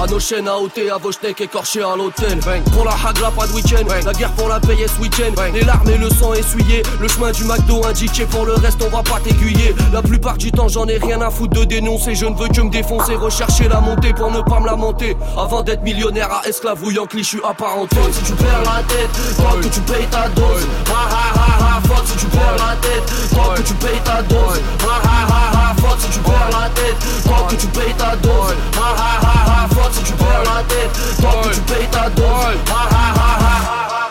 À 0.00 0.06
nos 0.06 0.20
chaînes 0.20 0.46
à 0.46 0.56
ôter, 0.56 0.90
à 0.90 0.96
vos 0.96 1.10
écorchés 1.10 1.82
à 1.82 1.96
l'hôtel. 1.96 2.38
Pour 2.72 2.84
la 2.84 2.92
hagla 2.92 3.30
pas 3.30 3.46
de 3.46 3.52
week-end. 3.52 3.84
La 4.04 4.12
guerre 4.12 4.32
pour 4.32 4.48
la 4.48 4.60
payer 4.60 4.86
ce 4.86 5.00
week-end. 5.02 5.34
Les 5.52 5.62
larmes 5.62 5.90
et 5.90 5.98
le 5.98 6.08
sang 6.08 6.32
essuyé 6.34 6.82
Le 7.00 7.08
chemin 7.08 7.32
du 7.32 7.44
McDo 7.44 7.84
indiqué. 7.84 8.24
Pour 8.24 8.46
le 8.46 8.54
reste 8.54 8.80
on 8.82 8.96
va 8.96 9.02
pas 9.02 9.20
t'aiguiller. 9.20 9.74
La 9.92 10.00
plupart 10.00 10.38
du 10.38 10.50
temps 10.52 10.68
j'en 10.68 10.86
ai 10.86 10.98
rien 10.98 11.20
à 11.20 11.30
foutre 11.30 11.58
de 11.58 11.64
dénoncer 11.64 11.97
Je 11.98 12.24
ne 12.24 12.34
veux 12.34 12.48
que 12.48 12.60
me 12.60 12.70
défoncer. 12.70 13.16
Rechercher 13.16 13.68
la 13.68 13.80
montée 13.80 14.12
pour 14.12 14.30
ne 14.30 14.40
pas 14.40 14.60
me 14.60 14.66
lamenter. 14.66 15.16
Avant 15.36 15.62
d'être 15.62 15.82
millionnaire 15.82 16.32
à 16.32 16.42
je 16.46 17.22
suis 17.22 17.40
apparenté 17.44 17.96
Si 18.12 18.22
tu 18.22 18.32
perds 18.32 18.62
la 18.64 18.82
tête 18.84 19.10
Toi 19.36 19.56
que 19.60 19.68
tu 19.68 19.80
payes 19.80 20.06
ta 20.10 20.28
dose. 20.28 20.66
Ha 20.86 20.92
ha 20.92 21.24
ha 21.34 21.76
ha 21.76 21.80
Fuck 21.82 22.06
si 22.06 22.16
tu 22.16 22.26
perds 22.26 22.56
la 22.56 22.76
tête 22.76 23.30
Toi 23.34 23.54
que 23.56 23.62
tu 23.62 23.74
payes 23.74 24.00
ta 24.04 24.22
dose. 24.22 24.60
Ha 24.80 24.94
ha 25.04 25.26
ha 25.28 25.70
ha 25.70 25.74
Fuck 25.74 26.00
si 26.00 26.08
tu 26.10 26.18
perds 26.20 26.50
la 26.52 26.68
tête 26.70 26.96
Toi 27.24 27.46
que 27.48 27.54
tu 27.56 27.66
payes 27.66 27.94
ta 27.94 28.16
dose. 28.16 28.54
Ha 28.76 28.88
ha 28.96 29.10
ha 29.22 29.64
ha 29.64 29.68
Fuck 29.68 29.92
si 29.92 30.02
tu 30.04 30.12
perds 30.12 30.44
la 30.44 30.62
tête 30.64 31.20
Toi 31.20 31.30
que 31.42 31.54
tu 31.54 31.60
payes 31.60 31.88
ta 31.90 32.08
dose. 32.10 32.58
Ha 32.70 32.82
ha 32.90 33.14
ha 33.14 33.38
ha. 33.40 34.10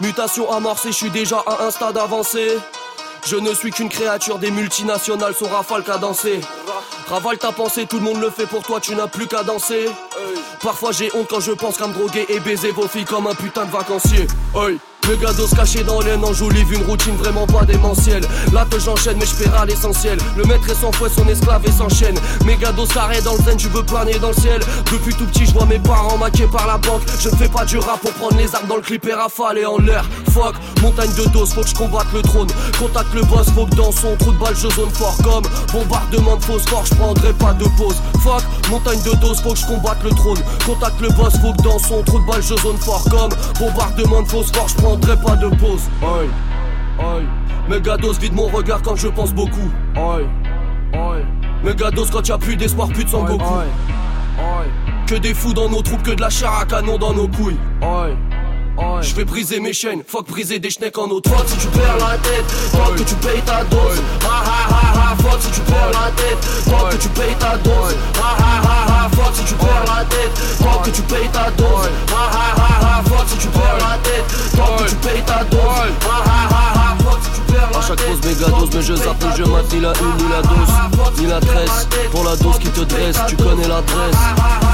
Mutation 0.00 0.50
amorcée, 0.50 0.92
je 0.92 0.96
suis 0.96 1.10
déjà 1.10 1.36
à 1.46 1.64
un 1.64 1.70
stade 1.70 1.96
avancé 1.96 2.58
je 3.26 3.36
ne 3.36 3.54
suis 3.54 3.70
qu'une 3.70 3.88
créature 3.88 4.38
des 4.38 4.50
multinationales, 4.50 5.34
son 5.34 5.48
rafale 5.48 5.82
qu'à 5.82 5.98
danser. 5.98 6.40
Ravale 7.08 7.38
ta 7.38 7.52
pensée, 7.52 7.86
tout 7.86 7.98
le 7.98 8.02
monde 8.02 8.20
le 8.20 8.30
fait 8.30 8.46
pour 8.46 8.62
toi, 8.62 8.80
tu 8.80 8.94
n'as 8.94 9.08
plus 9.08 9.26
qu'à 9.26 9.42
danser. 9.42 9.86
Parfois 10.62 10.92
j'ai 10.92 11.10
honte 11.14 11.28
quand 11.28 11.40
je 11.40 11.52
pense 11.52 11.76
qu'à 11.76 11.86
me 11.86 11.92
droguer 11.92 12.26
et 12.28 12.40
baiser 12.40 12.70
vos 12.70 12.88
filles 12.88 13.04
comme 13.04 13.26
un 13.26 13.34
putain 13.34 13.64
de 13.64 13.70
vacancier. 13.70 14.26
Le 15.08 15.16
gados 15.16 15.54
caché 15.54 15.84
dans 15.84 16.00
l'aine 16.00 16.24
enjolive 16.24 16.72
une 16.72 16.82
routine 16.84 17.14
vraiment 17.16 17.46
pas 17.46 17.64
démentielle. 17.64 18.24
Là 18.52 18.66
que 18.70 18.78
j'enchaîne, 18.78 19.18
mais 19.18 19.26
je 19.26 19.50
à 19.54 19.66
l'essentiel. 19.66 20.18
Le 20.36 20.44
maître 20.44 20.68
est 20.70 20.80
sans 20.80 20.92
fouet, 20.92 21.10
son 21.14 21.28
esclave 21.28 21.60
et 21.66 21.72
s'enchaîne. 21.72 22.16
Mes 22.46 22.56
gados 22.56 22.86
carrés 22.86 23.20
dans 23.20 23.34
le 23.34 23.42
zen, 23.42 23.56
tu 23.58 23.68
veux 23.68 23.82
planer 23.82 24.18
dans 24.18 24.28
le 24.28 24.34
ciel. 24.34 24.60
Depuis 24.90 25.14
tout 25.14 25.26
petit, 25.26 25.44
je 25.44 25.52
vois 25.52 25.66
mes 25.66 25.78
parents 25.78 26.16
maqués 26.16 26.46
par 26.46 26.66
la 26.66 26.78
banque. 26.78 27.02
Je 27.20 27.28
ne 27.28 27.36
fais 27.36 27.48
pas 27.48 27.66
du 27.66 27.78
rap 27.78 28.00
pour 28.00 28.12
prendre 28.12 28.36
les 28.38 28.54
armes 28.54 28.66
dans 28.66 28.76
le 28.76 28.82
clip 28.82 29.06
et 29.06 29.12
rafaler 29.12 29.66
en 29.66 29.78
l'air. 29.78 30.04
Fuck, 30.32 30.54
montagne 30.80 31.12
de 31.18 31.26
doses, 31.26 31.52
faut 31.52 31.60
que 31.60 31.68
je 31.68 31.74
combatte 31.74 32.12
le 32.14 32.22
trône. 32.22 32.48
Contacte 32.78 33.12
le 33.14 33.22
boss, 33.22 33.46
faut 33.54 33.66
que 33.66 33.76
dans 33.76 33.92
son 33.92 34.16
trou 34.16 34.32
de 34.32 34.38
balle 34.38 34.56
je 34.56 34.68
zone 34.74 34.90
fort 34.90 35.16
comme 35.22 35.44
bombardement 35.72 36.36
de 36.36 36.44
phosphore, 36.44 36.84
je 36.86 36.94
prendrai 36.94 37.32
pas 37.34 37.52
de 37.52 37.64
pause. 37.76 37.96
Fuck, 38.22 38.42
montagne 38.70 39.00
de 39.02 39.12
doses, 39.20 39.40
faut 39.42 39.52
que 39.52 39.58
je 39.58 39.66
combatte 39.66 40.02
le 40.02 40.10
trône. 40.10 40.38
Contacte 40.64 41.00
le 41.00 41.08
boss, 41.10 41.34
faut 41.42 41.52
que 41.52 41.62
dans 41.62 41.78
son 41.78 42.02
trou 42.02 42.18
de 42.18 42.26
balle 42.26 42.42
je 42.42 42.56
zone 42.56 42.78
fort 42.78 43.04
comme 43.10 43.30
bombardement 43.60 44.22
de 44.22 44.28
phosphore, 44.28 44.66
je 44.68 44.82
pas 44.96 45.36
de 45.36 45.48
pause. 45.56 45.88
Oi, 46.02 46.28
oi. 46.98 47.22
Megados 47.68 48.18
vide 48.20 48.34
mon 48.34 48.46
regard 48.48 48.82
quand 48.82 48.96
je 48.96 49.08
pense 49.08 49.32
beaucoup. 49.32 49.70
Oi, 49.96 50.22
oi. 50.92 51.16
Megados 51.62 52.06
quand 52.12 52.26
y'a 52.28 52.38
plus 52.38 52.56
d'espoir, 52.56 52.88
plus 52.88 53.04
de 53.04 53.08
sang 53.08 53.24
Goku. 53.24 53.44
Que 55.06 55.16
des 55.16 55.34
fous 55.34 55.52
dans 55.52 55.68
nos 55.68 55.82
troupes, 55.82 56.02
que 56.02 56.12
de 56.12 56.20
la 56.20 56.30
chair 56.30 56.52
à 56.52 56.64
canon 56.64 56.98
dans 56.98 57.12
nos 57.12 57.28
couilles. 57.28 57.58
Oi. 57.82 58.10
Je 58.76 59.14
vais 59.14 59.24
briser 59.24 59.60
mes 59.60 59.72
chaînes, 59.72 60.02
fuck 60.06 60.26
briser 60.26 60.58
des 60.58 60.70
schnecks 60.70 60.98
en 60.98 61.08
autre 61.08 61.30
Fuck 61.30 61.48
si 61.48 61.56
tu 61.58 61.66
perds 61.68 61.98
la 61.98 62.16
tête, 62.18 62.44
fuck 62.72 62.96
que 62.96 63.02
tu 63.02 63.14
payes 63.16 63.42
ta 63.42 63.62
dose 63.64 64.00
Ha 64.22 64.28
ha 64.28 64.60
ha 64.68 65.12
ha, 65.12 65.16
fuck 65.16 65.40
si 65.40 65.50
tu 65.50 65.60
perds 65.60 65.90
la 65.92 66.10
tête, 66.10 66.38
fuck 66.64 66.90
que 66.90 66.96
tu 66.96 67.08
payes 67.10 67.36
ta 67.38 67.56
dose 67.58 67.94
Ha 68.18 68.36
ha 68.42 68.52
ha 68.64 69.04
ha, 69.04 69.08
fuck 69.10 69.34
si 69.34 69.44
tu 69.44 69.54
perds 69.54 69.84
la 69.86 70.04
tête, 70.04 70.32
fuck 70.58 70.82
que 70.84 70.90
tu 70.90 71.02
payes 71.02 71.28
ta 71.32 71.50
dose 71.50 71.88
Ha 72.10 72.24
ha 72.34 72.46
ha 72.56 72.98
ha, 72.98 73.02
fuck 73.04 73.28
si 73.28 73.36
tu 73.38 73.48
perds 73.48 73.78
la 73.78 73.98
tête, 74.02 74.24
fuck 74.56 74.76
que 74.78 74.90
tu 74.90 74.96
payes 74.96 75.22
ta 75.24 75.44
dose 75.44 75.92
Ha 76.02 76.16
ha 76.24 76.40
ha 76.50 76.64
ha, 76.74 76.96
fuck 77.04 77.20
si 77.22 77.30
tu 77.30 77.52
perds 77.52 77.70
la 77.70 77.76
tête 77.76 77.76
A 77.76 77.86
chaque 77.86 78.02
pause 78.02 78.22
méga 78.24 78.48
dose, 78.58 78.70
mais 78.74 78.82
je 78.82 78.94
zappe 78.96 79.24
je 79.36 79.44
mate 79.44 79.72
ni 79.72 79.80
la 79.80 79.92
une 79.92 80.16
ni 80.24 80.30
la 80.30 80.42
dose 80.42 81.20
Ni 81.20 81.26
la 81.26 81.40
tresse, 81.40 81.86
pour 82.10 82.24
la 82.24 82.34
dose 82.36 82.58
qui 82.58 82.68
te 82.68 82.80
dresse, 82.80 83.18
tu 83.28 83.36
connais 83.36 83.68
l'adresse 83.68 84.73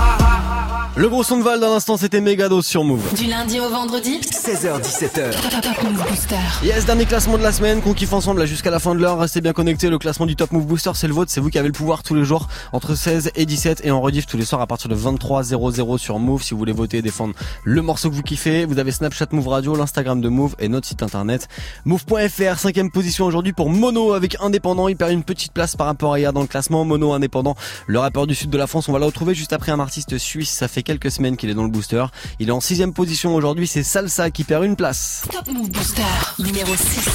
le 0.97 1.09
gros 1.09 1.23
son 1.23 1.37
de 1.37 1.43
Val 1.43 1.59
d'un 1.59 1.71
instant, 1.71 1.95
c'était 1.95 2.19
Megados 2.19 2.61
sur 2.61 2.83
Move. 2.83 3.13
Du 3.15 3.25
lundi 3.25 3.59
au 3.59 3.69
vendredi 3.69 4.19
16h17h. 4.19 5.31
Top 5.61 5.83
Move 5.83 6.05
Booster. 6.07 6.35
Yes, 6.63 6.85
dernier 6.85 7.05
classement 7.05 7.37
de 7.37 7.43
la 7.43 7.51
semaine 7.51 7.81
qu'on 7.81 7.93
kiffe 7.93 8.11
ensemble 8.11 8.41
là 8.41 8.45
jusqu'à 8.45 8.71
la 8.71 8.79
fin 8.79 8.93
de 8.93 8.99
l'heure. 8.99 9.17
Restez 9.17 9.39
bien 9.39 9.53
connectés. 9.53 9.89
Le 9.89 9.97
classement 9.97 10.25
du 10.25 10.35
Top 10.35 10.51
Move 10.51 10.65
Booster, 10.65 10.91
c'est 10.93 11.07
le 11.07 11.13
vôtre. 11.13 11.31
C'est 11.31 11.39
vous 11.39 11.49
qui 11.49 11.57
avez 11.57 11.69
le 11.69 11.73
pouvoir 11.73 12.03
tous 12.03 12.13
les 12.13 12.25
jours 12.25 12.49
entre 12.73 12.95
16 12.95 13.31
et 13.35 13.45
17 13.45 13.81
et 13.85 13.91
en 13.91 14.01
rediff 14.01 14.25
tous 14.27 14.37
les 14.37 14.43
soirs 14.43 14.61
à 14.61 14.67
partir 14.67 14.89
de 14.89 14.95
23.00 14.95 15.97
sur 15.97 16.19
Move. 16.19 16.43
Si 16.43 16.53
vous 16.53 16.59
voulez 16.59 16.73
voter 16.73 16.97
et 16.97 17.01
défendre 17.01 17.35
le 17.63 17.81
morceau 17.81 18.09
que 18.09 18.15
vous 18.15 18.21
kiffez, 18.21 18.65
vous 18.65 18.77
avez 18.77 18.91
Snapchat 18.91 19.27
Move 19.31 19.47
Radio, 19.47 19.75
l'Instagram 19.75 20.19
de 20.19 20.27
Move 20.27 20.55
et 20.59 20.67
notre 20.67 20.87
site 20.87 21.03
internet 21.03 21.47
move.fr. 21.85 22.59
Cinquième 22.59 22.91
position 22.91 23.25
aujourd'hui 23.25 23.53
pour 23.53 23.69
Mono 23.69 24.11
avec 24.11 24.35
Indépendant. 24.41 24.89
Il 24.89 24.97
perd 24.97 25.11
une 25.11 25.23
petite 25.23 25.53
place 25.53 25.77
par 25.77 25.87
rapport 25.87 26.13
à 26.13 26.19
hier 26.19 26.33
dans 26.33 26.41
le 26.41 26.47
classement. 26.47 26.83
Mono 26.83 27.13
Indépendant, 27.13 27.55
le 27.87 27.99
rappeur 27.99 28.27
du 28.27 28.35
sud 28.35 28.49
de 28.49 28.57
la 28.57 28.67
France. 28.67 28.89
On 28.89 28.93
va 28.93 28.99
le 28.99 29.05
retrouver 29.05 29.33
juste 29.35 29.53
après 29.53 29.71
un 29.71 29.79
artiste 29.79 30.17
suisse. 30.17 30.50
Ça 30.51 30.67
fait 30.67 30.83
quelques 30.83 31.11
semaines 31.11 31.37
qu'il 31.37 31.49
est 31.49 31.53
dans 31.53 31.63
le 31.63 31.69
booster. 31.69 32.05
Il 32.39 32.49
est 32.49 32.51
en 32.51 32.59
sixième 32.59 32.93
position 32.93 33.33
aujourd'hui, 33.35 33.67
c'est 33.67 33.83
Salsa 33.83 34.29
qui 34.31 34.43
perd 34.43 34.63
une 34.63 34.75
place. 34.75 35.23
Top 35.31 35.47
Move 35.47 35.69
Booster, 35.69 36.03
numéro 36.39 36.75
6. 36.75 37.09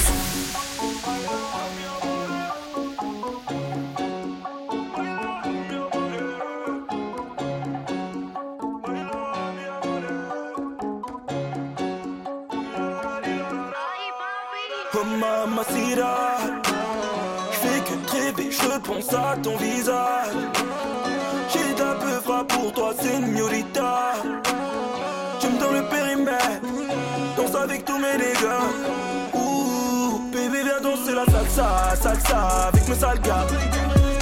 Oh 14.99 15.03
mamacita, 15.19 16.37
je 17.51 17.57
fais 17.57 17.81
que 17.81 18.11
rêver, 18.11 18.51
je 18.51 18.79
pense 18.79 19.13
à 19.13 19.37
ton 19.43 19.55
visage 19.57 20.66
pour 22.43 22.71
toi, 22.73 22.93
señorita. 22.99 24.13
J'aime 25.39 25.57
dans 25.57 25.71
le 25.71 25.83
périmètre, 25.89 26.61
danse 27.35 27.55
avec 27.55 27.85
tous 27.85 27.97
mes 27.97 28.17
dégâts. 28.17 29.33
Ouh, 29.33 30.19
baby, 30.31 30.63
viens 30.63 30.81
danser 30.81 31.13
la 31.15 31.25
salsa, 31.25 31.95
salsa 32.01 32.67
avec 32.67 32.87
mes 32.87 32.95
sales 32.95 33.21
gars. 33.21 33.45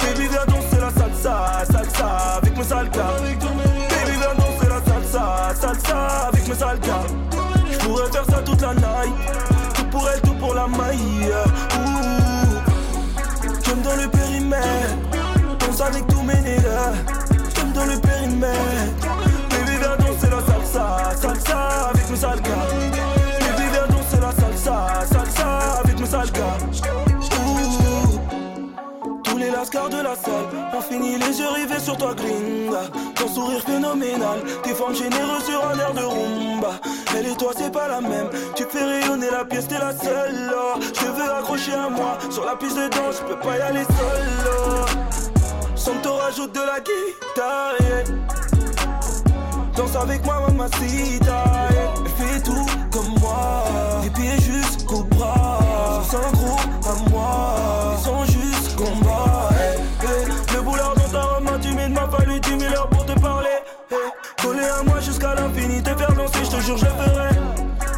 Baby, 0.00 0.28
viens 0.28 0.46
danser 0.46 0.80
la 0.80 0.90
salsa, 0.90 1.64
salsa 1.70 2.06
avec 2.36 2.56
mes 2.56 2.64
sales 2.64 2.90
gars. 2.90 3.16
Baby, 3.20 4.16
viens 4.18 4.34
danser 4.34 4.68
la 4.68 4.92
salsa, 4.92 5.54
salsa 5.60 6.28
avec 6.28 6.48
mes 6.48 6.54
sales 6.54 6.80
gars. 6.80 7.06
J'pourrais 7.72 8.10
faire 8.12 8.24
ça 8.30 8.42
toute 8.42 8.60
la 8.60 8.74
night, 8.74 9.14
tout 9.74 9.84
pour 9.86 10.08
elle, 10.08 10.20
tout 10.20 10.34
pour 10.34 10.54
la 10.54 10.66
maille. 10.66 11.32
Ouh, 11.78 12.56
j'aime 13.64 13.82
dans 13.82 13.96
le 13.96 14.08
périmètre, 14.08 14.96
danse 15.58 15.80
avec 15.80 16.06
tous 16.06 16.22
mes 16.22 16.40
nègres 16.40 17.15
Lascars 29.66 29.90
de 29.90 29.96
la 29.96 30.14
salle 30.14 30.46
ont 30.76 30.80
fini 30.80 31.18
les 31.18 31.40
yeux 31.40 31.48
rivés 31.48 31.80
sur 31.80 31.96
toi, 31.96 32.14
gringa. 32.14 32.82
Ton 33.16 33.26
sourire 33.26 33.60
phénoménal, 33.66 34.38
tes 34.62 34.72
formes 34.74 34.94
généreuses 34.94 35.42
sur 35.42 35.60
un 35.68 35.76
air 35.76 35.92
de 35.92 36.04
rumba. 36.04 36.74
Elle 37.16 37.26
et 37.26 37.34
toi, 37.34 37.50
c'est 37.56 37.72
pas 37.72 37.88
la 37.88 38.00
même. 38.00 38.28
Tu 38.54 38.62
fais 38.62 38.84
rayonner 38.84 39.28
la 39.28 39.44
pièce, 39.44 39.66
t'es 39.66 39.80
la 39.80 39.92
seule. 39.92 40.54
Je 40.94 41.06
veux 41.06 41.32
accrocher 41.32 41.74
à 41.74 41.88
moi 41.88 42.16
sur 42.30 42.44
la 42.44 42.54
piste 42.54 42.76
de 42.76 42.86
danse, 42.86 43.16
je 43.20 43.24
peux 43.24 43.40
pas 43.40 43.58
y 43.58 43.60
aller 43.60 43.82
seul. 43.82 44.96
Santo 45.74 46.14
rajoute 46.14 46.52
de 46.52 46.60
la 46.60 46.78
guitare. 46.78 47.74
Danse 49.74 49.96
avec 49.96 50.24
moi, 50.24 50.42
mamacita, 50.46 51.44
yeah. 51.72 51.94
Fait 52.16 52.40
tout 52.40 52.66
comme 52.92 53.18
moi. 53.20 53.64
Des 54.04 54.10
pieds 54.10 54.40
jusqu'au 54.40 55.02
bras. 55.02 56.04
Sans 56.08 56.30
gros 56.38 56.60
à 56.88 57.10
moi. 57.10 57.56
Ils 57.98 58.04
sont 58.04 58.24
juste 58.26 58.76
combat. 58.76 59.55
je 66.32 66.50
te 66.50 66.60
jure, 66.62 66.78
je. 66.78 66.86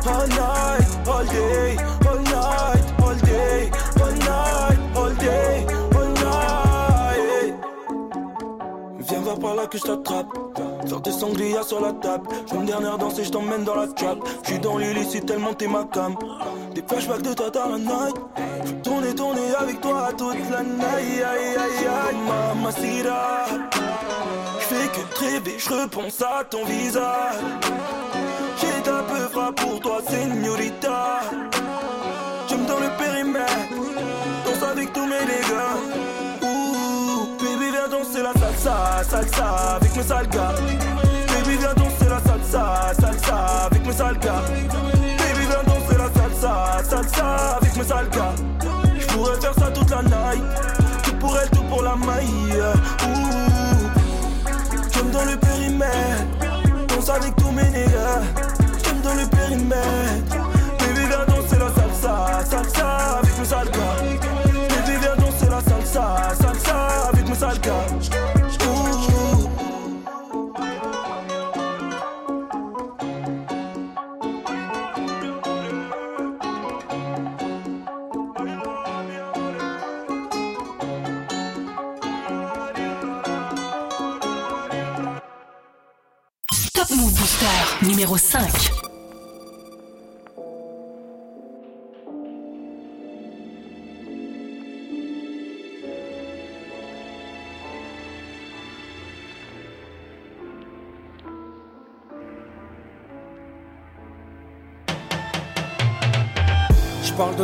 All 0.09 0.27
night, 0.29 0.89
all 1.07 1.25
day, 1.27 1.77
all 2.09 2.19
night, 2.19 2.85
all 3.03 3.15
day, 3.17 3.71
all 4.01 4.13
night, 4.13 4.79
all 4.97 5.15
day, 5.15 5.67
all 5.95 6.09
night. 6.09 7.55
Viens, 9.01 9.21
va 9.21 9.37
par 9.37 9.55
là 9.55 9.67
que 9.67 9.79
je 9.79 9.83
t'attrape. 9.83 10.27
Faire 10.89 11.01
des 11.01 11.13
sangria 11.13 11.63
sur 11.63 11.81
la 11.81 11.93
table. 11.93 12.29
Je 12.47 12.55
une 12.55 12.65
dernière 12.65 12.97
danse 12.97 13.19
et 13.19 13.25
je 13.25 13.31
t'emmène 13.31 13.65
dans 13.65 13.75
la 13.75 13.87
trap. 13.89 14.19
Je 14.43 14.51
suis 14.51 14.59
dans 14.59 14.79
l'illicite 14.79 15.27
tellement 15.27 15.53
t'es 15.53 15.69
ma 15.69 15.85
cam. 15.85 16.17
Des 16.75 16.83
flashbacks 16.83 17.23
de 17.23 17.35
toi 17.35 17.51
dans 17.51 17.69
la 17.69 17.79
night. 17.79 18.17
Je 18.65 18.73
tourner, 18.83 19.15
tourner 19.15 19.55
avec 19.59 19.81
toi 19.81 20.09
toute 20.17 20.51
la 20.51 20.63
night. 20.63 20.85
Aïe, 20.97 21.23
aïe, 21.23 21.57
aïe, 21.57 22.17
mamacita. 22.27 23.45
J'fais 24.61 24.89
que 24.89 25.21
rêver, 25.21 25.57
je 25.59 25.69
repense 25.75 26.23
à 26.23 26.45
ton 26.45 26.65
visage. 26.65 27.37
J'ai 28.61 28.83
ta 28.83 29.03
peu 29.03 29.29
frappe 29.33 29.61
pour 29.61 29.81
toi, 29.81 29.99
señorita. 30.09 31.21
J'aime 32.49 32.65
dans 32.67 32.81
le 32.81 32.91
périmètre, 32.99 33.53
danse 34.45 34.63
avec 34.71 34.93
tous 34.93 35.07
mes 35.07 35.25
dégâts. 35.27 35.77
Ouh, 36.43 37.37
baby, 37.39 37.71
viens 37.71 37.89
danser 37.89 38.23
la 38.23 38.33
salsa, 38.41 39.03
salsa 39.09 39.77
avec 39.77 39.97
mes 39.97 40.03
sales 40.03 40.29
gars. 40.29 40.55
Baby, 41.29 41.57
viens 41.59 41.75
danser 41.75 42.09
la 42.09 42.21
salsa, 42.21 42.93
salsa 43.01 43.37
avec 43.67 43.87
mes 43.87 43.93
sales 43.93 44.19
gars. 44.19 44.43
Baby, 45.19 45.47
viens 45.49 45.65
danser 45.67 45.99
la 45.99 46.09
salsa, 46.21 46.53
salsa 46.91 47.27
avec 47.61 47.77
mes 47.77 47.85
sales 47.85 48.11
gars. 48.11 48.35
J'pourrais 48.99 49.41
faire 49.41 49.55
ça 49.55 49.71
toute 49.71 49.91
la 49.91 50.03
night, 50.03 50.45
tout 51.05 51.15
pour 51.17 51.39
elle, 51.39 51.51
tout 51.51 51.65
pour 51.65 51.83
la 51.83 51.97
maille. 51.97 52.63
Ouh, 53.07 53.89
j'aime 54.93 55.11
dans 55.11 55.25
le 55.25 55.37
périmètre, 55.37 56.25
avec 57.11 57.35
tous 57.37 57.51
mes 57.51 57.69
nègres. 57.71 58.23
J'aime 58.85 59.01
dans 59.01 59.15
le 59.15 59.27
périmètre, 59.29 60.48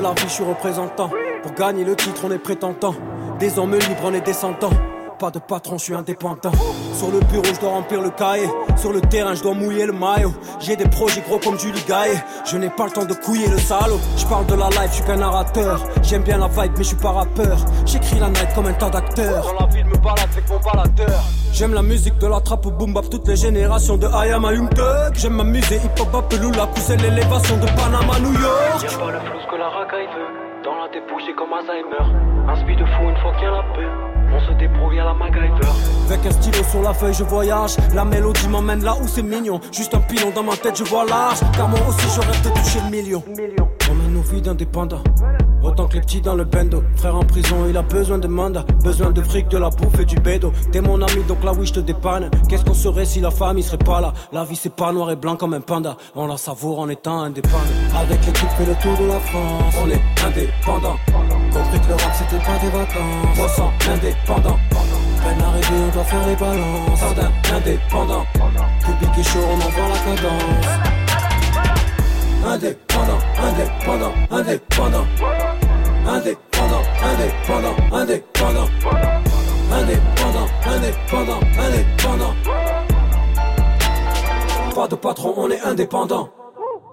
la 0.05 0.12
vie, 0.12 0.29
je 0.29 0.35
suis 0.35 0.45
représentant. 0.45 1.11
Pour 1.43 1.53
gagner 1.55 1.83
le 1.83 1.97
titre, 1.97 2.21
on 2.25 2.31
est 2.31 2.38
prétentant. 2.38 2.95
Des 3.38 3.59
hommes 3.59 3.73
libres, 3.73 4.05
on 4.05 4.12
est 4.12 4.21
descendants. 4.21 4.71
Pas 5.18 5.31
de 5.31 5.38
patron, 5.38 5.79
je 5.79 5.85
suis 5.85 5.94
indépendant. 5.94 6.50
Sur 6.92 7.11
le 7.11 7.20
bureau, 7.20 7.44
je 7.44 7.61
dois 7.61 7.70
remplir 7.70 8.03
le 8.03 8.11
cahier. 8.11 8.48
Sur 8.77 8.92
le 8.92 9.00
terrain, 9.00 9.35
je 9.35 9.42
dois 9.42 9.55
mouiller 9.55 9.87
le 9.87 9.92
maillot. 9.92 10.33
J'ai 10.59 10.74
des 10.74 10.88
projets 10.88 11.20
gros 11.20 11.38
comme 11.38 11.59
Julie 11.59 11.83
Gaillet. 11.87 12.22
Je 12.44 12.57
n'ai 12.57 12.68
pas 12.68 12.87
le 12.87 12.90
temps 12.90 13.05
de 13.05 13.14
couiller 13.14 13.48
le 13.48 13.59
salaud. 13.59 14.00
Je 14.16 14.27
parle 14.27 14.46
de 14.46 14.55
la 14.55 14.68
life, 14.70 14.88
je 14.88 14.94
suis 14.94 15.05
qu'un 15.05 15.16
narrateur. 15.16 15.81
J'aime 16.03 16.22
bien 16.24 16.38
la 16.38 16.48
vibe, 16.48 16.72
mais 16.77 16.83
je 16.83 16.88
suis 16.88 16.96
pas 16.96 17.12
rappeur. 17.12 17.57
J'écris 17.87 18.18
la 18.18 18.29
night 18.29 18.48
comme 18.55 18.66
un 18.66 18.72
tas 18.72 18.90
d'acteurs. 18.90 19.44
Dans 19.44 19.66
la 19.66 19.72
ville, 19.72 19.87
me 19.87 19.96
balade 19.96 20.29
avec 20.33 20.48
mon 20.48 20.59
baladeur. 20.59 21.22
J'aime 21.53 21.74
la 21.74 21.83
musique 21.83 22.18
de 22.18 22.27
la 22.27 22.40
trappe 22.40 22.66
au 22.66 22.72
boom 22.72 22.92
bap, 22.92 23.09
toutes 23.09 23.29
les 23.29 23.37
générations 23.37 23.96
de 23.96 24.09
I 24.09 24.33
am 24.33 24.44
a 24.44 24.53
Young 24.53 24.68
Thug. 24.70 25.14
J'aime 25.14 25.35
m'amuser, 25.35 25.77
hip 25.77 26.00
hop, 26.00 26.09
la 26.57 26.66
pousser 26.66 26.96
l'élévation 26.96 27.57
de 27.59 27.66
Panama, 27.66 28.18
New 28.20 28.33
York. 28.33 28.83
Y'a 28.83 28.98
pas 28.98 29.12
le 29.12 29.20
flou 29.20 29.38
ce 29.40 29.50
que 29.50 29.57
la 29.57 29.68
racaille 29.68 30.07
veut. 30.07 30.64
Dans 30.64 30.74
la 30.83 30.88
tête 30.88 31.05
bouchée 31.09 31.35
comme 31.37 31.53
Alzheimer. 31.53 32.18
Un 32.48 32.57
speed 32.57 32.79
de 32.79 32.85
fou 32.85 33.09
une 33.09 33.16
fois 33.18 33.33
qu'il 33.35 33.44
y 33.44 33.46
a 33.46 33.50
la 33.53 33.62
paix. 33.74 34.13
On 34.35 34.40
se 34.40 34.53
débrouille 34.59 34.99
à 34.99 35.05
la 35.05 35.14
MacGyver. 35.14 35.68
Avec 36.07 36.27
un 36.27 36.31
stylo 36.31 36.64
sur 36.64 36.83
la 36.83 36.92
feuille, 36.92 37.14
je 37.14 37.23
voyage. 37.23 37.77
La 37.94 38.05
mélodie 38.05 38.49
m'emmène 38.49 38.83
là 38.83 38.97
où 39.01 39.07
c'est 39.07 39.23
mignon. 39.23 39.61
Juste 39.73 39.94
un 39.94 40.01
pilon 40.01 40.31
dans 40.35 40.42
ma 40.42 40.57
tête, 40.57 40.77
je 40.77 40.85
vois 40.85 41.05
large. 41.05 41.38
Car 41.57 41.68
moi 41.68 41.79
aussi, 41.88 42.07
je 42.14 42.20
rêve 42.20 42.42
de 42.42 42.49
toucher 42.49 42.81
le 42.85 42.90
million. 42.90 43.23
On 43.90 43.94
mène 43.94 44.12
nos 44.12 44.23
vies 44.23 44.42
d'indépendants. 44.42 45.03
Autant 45.64 45.88
que 45.88 45.94
les 45.94 46.00
petits 46.03 46.20
dans 46.20 46.35
le 46.35 46.44
bendo. 46.44 46.83
Frère 46.96 47.16
en 47.16 47.24
prison, 47.24 47.57
il 47.68 47.77
a 47.77 47.83
besoin 47.83 48.18
de 48.18 48.29
mandat. 48.29 48.64
Besoin 48.83 49.11
de 49.11 49.22
fric, 49.22 49.48
de 49.48 49.57
la 49.57 49.70
bouffe 49.70 49.98
et 49.98 50.05
du 50.05 50.16
bédo. 50.16 50.53
T'es 50.70 50.83
mon 50.83 51.00
ami, 51.00 51.24
donc 51.27 51.42
là 51.42 51.53
oui, 51.57 51.66
je 51.66 51.72
te 51.72 51.81
dépanne. 51.81 52.31
Qu'est-ce 52.48 52.64
qu'on 52.64 52.74
serait 52.74 53.07
si 53.07 53.20
la 53.20 53.31
famille 53.31 53.62
serait 53.62 53.79
pas 53.79 54.00
là? 54.00 54.12
La 54.33 54.44
vie, 54.44 54.57
c'est 54.57 54.74
pas 54.74 54.92
noir 54.92 55.11
et 55.11 55.16
blanc 55.16 55.37
comme 55.37 55.55
un 55.55 55.61
panda. 55.61 55.96
On 56.14 56.27
la 56.27 56.37
savoure 56.37 56.81
en 56.81 56.88
étant 56.88 57.22
indépendant. 57.22 57.59
Avec 57.98 58.24
l'équipe, 58.27 58.48
fait 58.50 58.66
le 58.66 58.74
tour 58.74 58.96
de 58.98 59.09
la 59.09 59.20
France. 59.20 59.74
On 59.83 59.88
est 59.88 60.03
indépendant. 60.27 60.96
Compris 61.53 61.81
que 61.81 61.88
le 61.88 61.94
rap, 61.94 62.12
c'était 62.12 62.44
pas 62.44 62.59
des 62.61 62.70
vacances. 62.70 63.38
On 63.40 63.48
sent 63.48 63.90
indépendant. 63.90 64.59
Peine 64.70 65.42
arrivée, 65.42 65.85
on 65.88 65.94
doit 65.94 66.05
faire 66.05 66.27
les 66.27 66.37
balances. 66.37 67.00
Jardin 67.00 67.31
indépendant. 67.57 68.27
Public 68.81 69.18
et 69.18 69.22
chaud, 69.22 69.40
on 69.48 69.55
envoie 69.55 69.88
la 69.88 70.16
cadence. 70.16 71.04
Indépendant, 72.46 73.18
indépendant, 73.42 74.12
indépendant. 74.30 75.07
Indépendant, 76.07 76.83
indépendant, 77.02 77.76
indépendant. 77.90 78.68
Indépendant, 79.72 80.46
indépendant, 80.66 81.40
indépendant. 81.59 82.35
Pas 84.74 84.88
de 84.88 84.94
patron, 84.94 85.35
on 85.38 85.50
est 85.50 85.61
indépendant. 85.62 86.28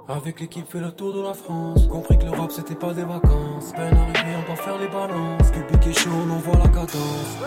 Avec 0.07 0.39
l'équipe 0.39 0.69
fait 0.71 0.79
le 0.79 0.91
tour 0.91 1.13
de 1.13 1.21
la 1.21 1.33
France 1.33 1.87
Compris 1.87 2.17
que 2.17 2.25
l'Europe 2.25 2.51
c'était 2.51 2.75
pas 2.75 2.91
des 2.91 3.03
vacances 3.03 3.71
Peine 3.73 3.95
arrivée 3.95 4.35
on 4.35 4.47
doit 4.47 4.61
faire 4.61 4.77
les 4.77 4.87
balances 4.87 5.51
Public 5.51 5.87
est 5.87 5.97
chaud 5.97 6.09
on 6.27 6.31
envoie 6.31 6.57
la 6.57 6.67
cadence 6.67 7.37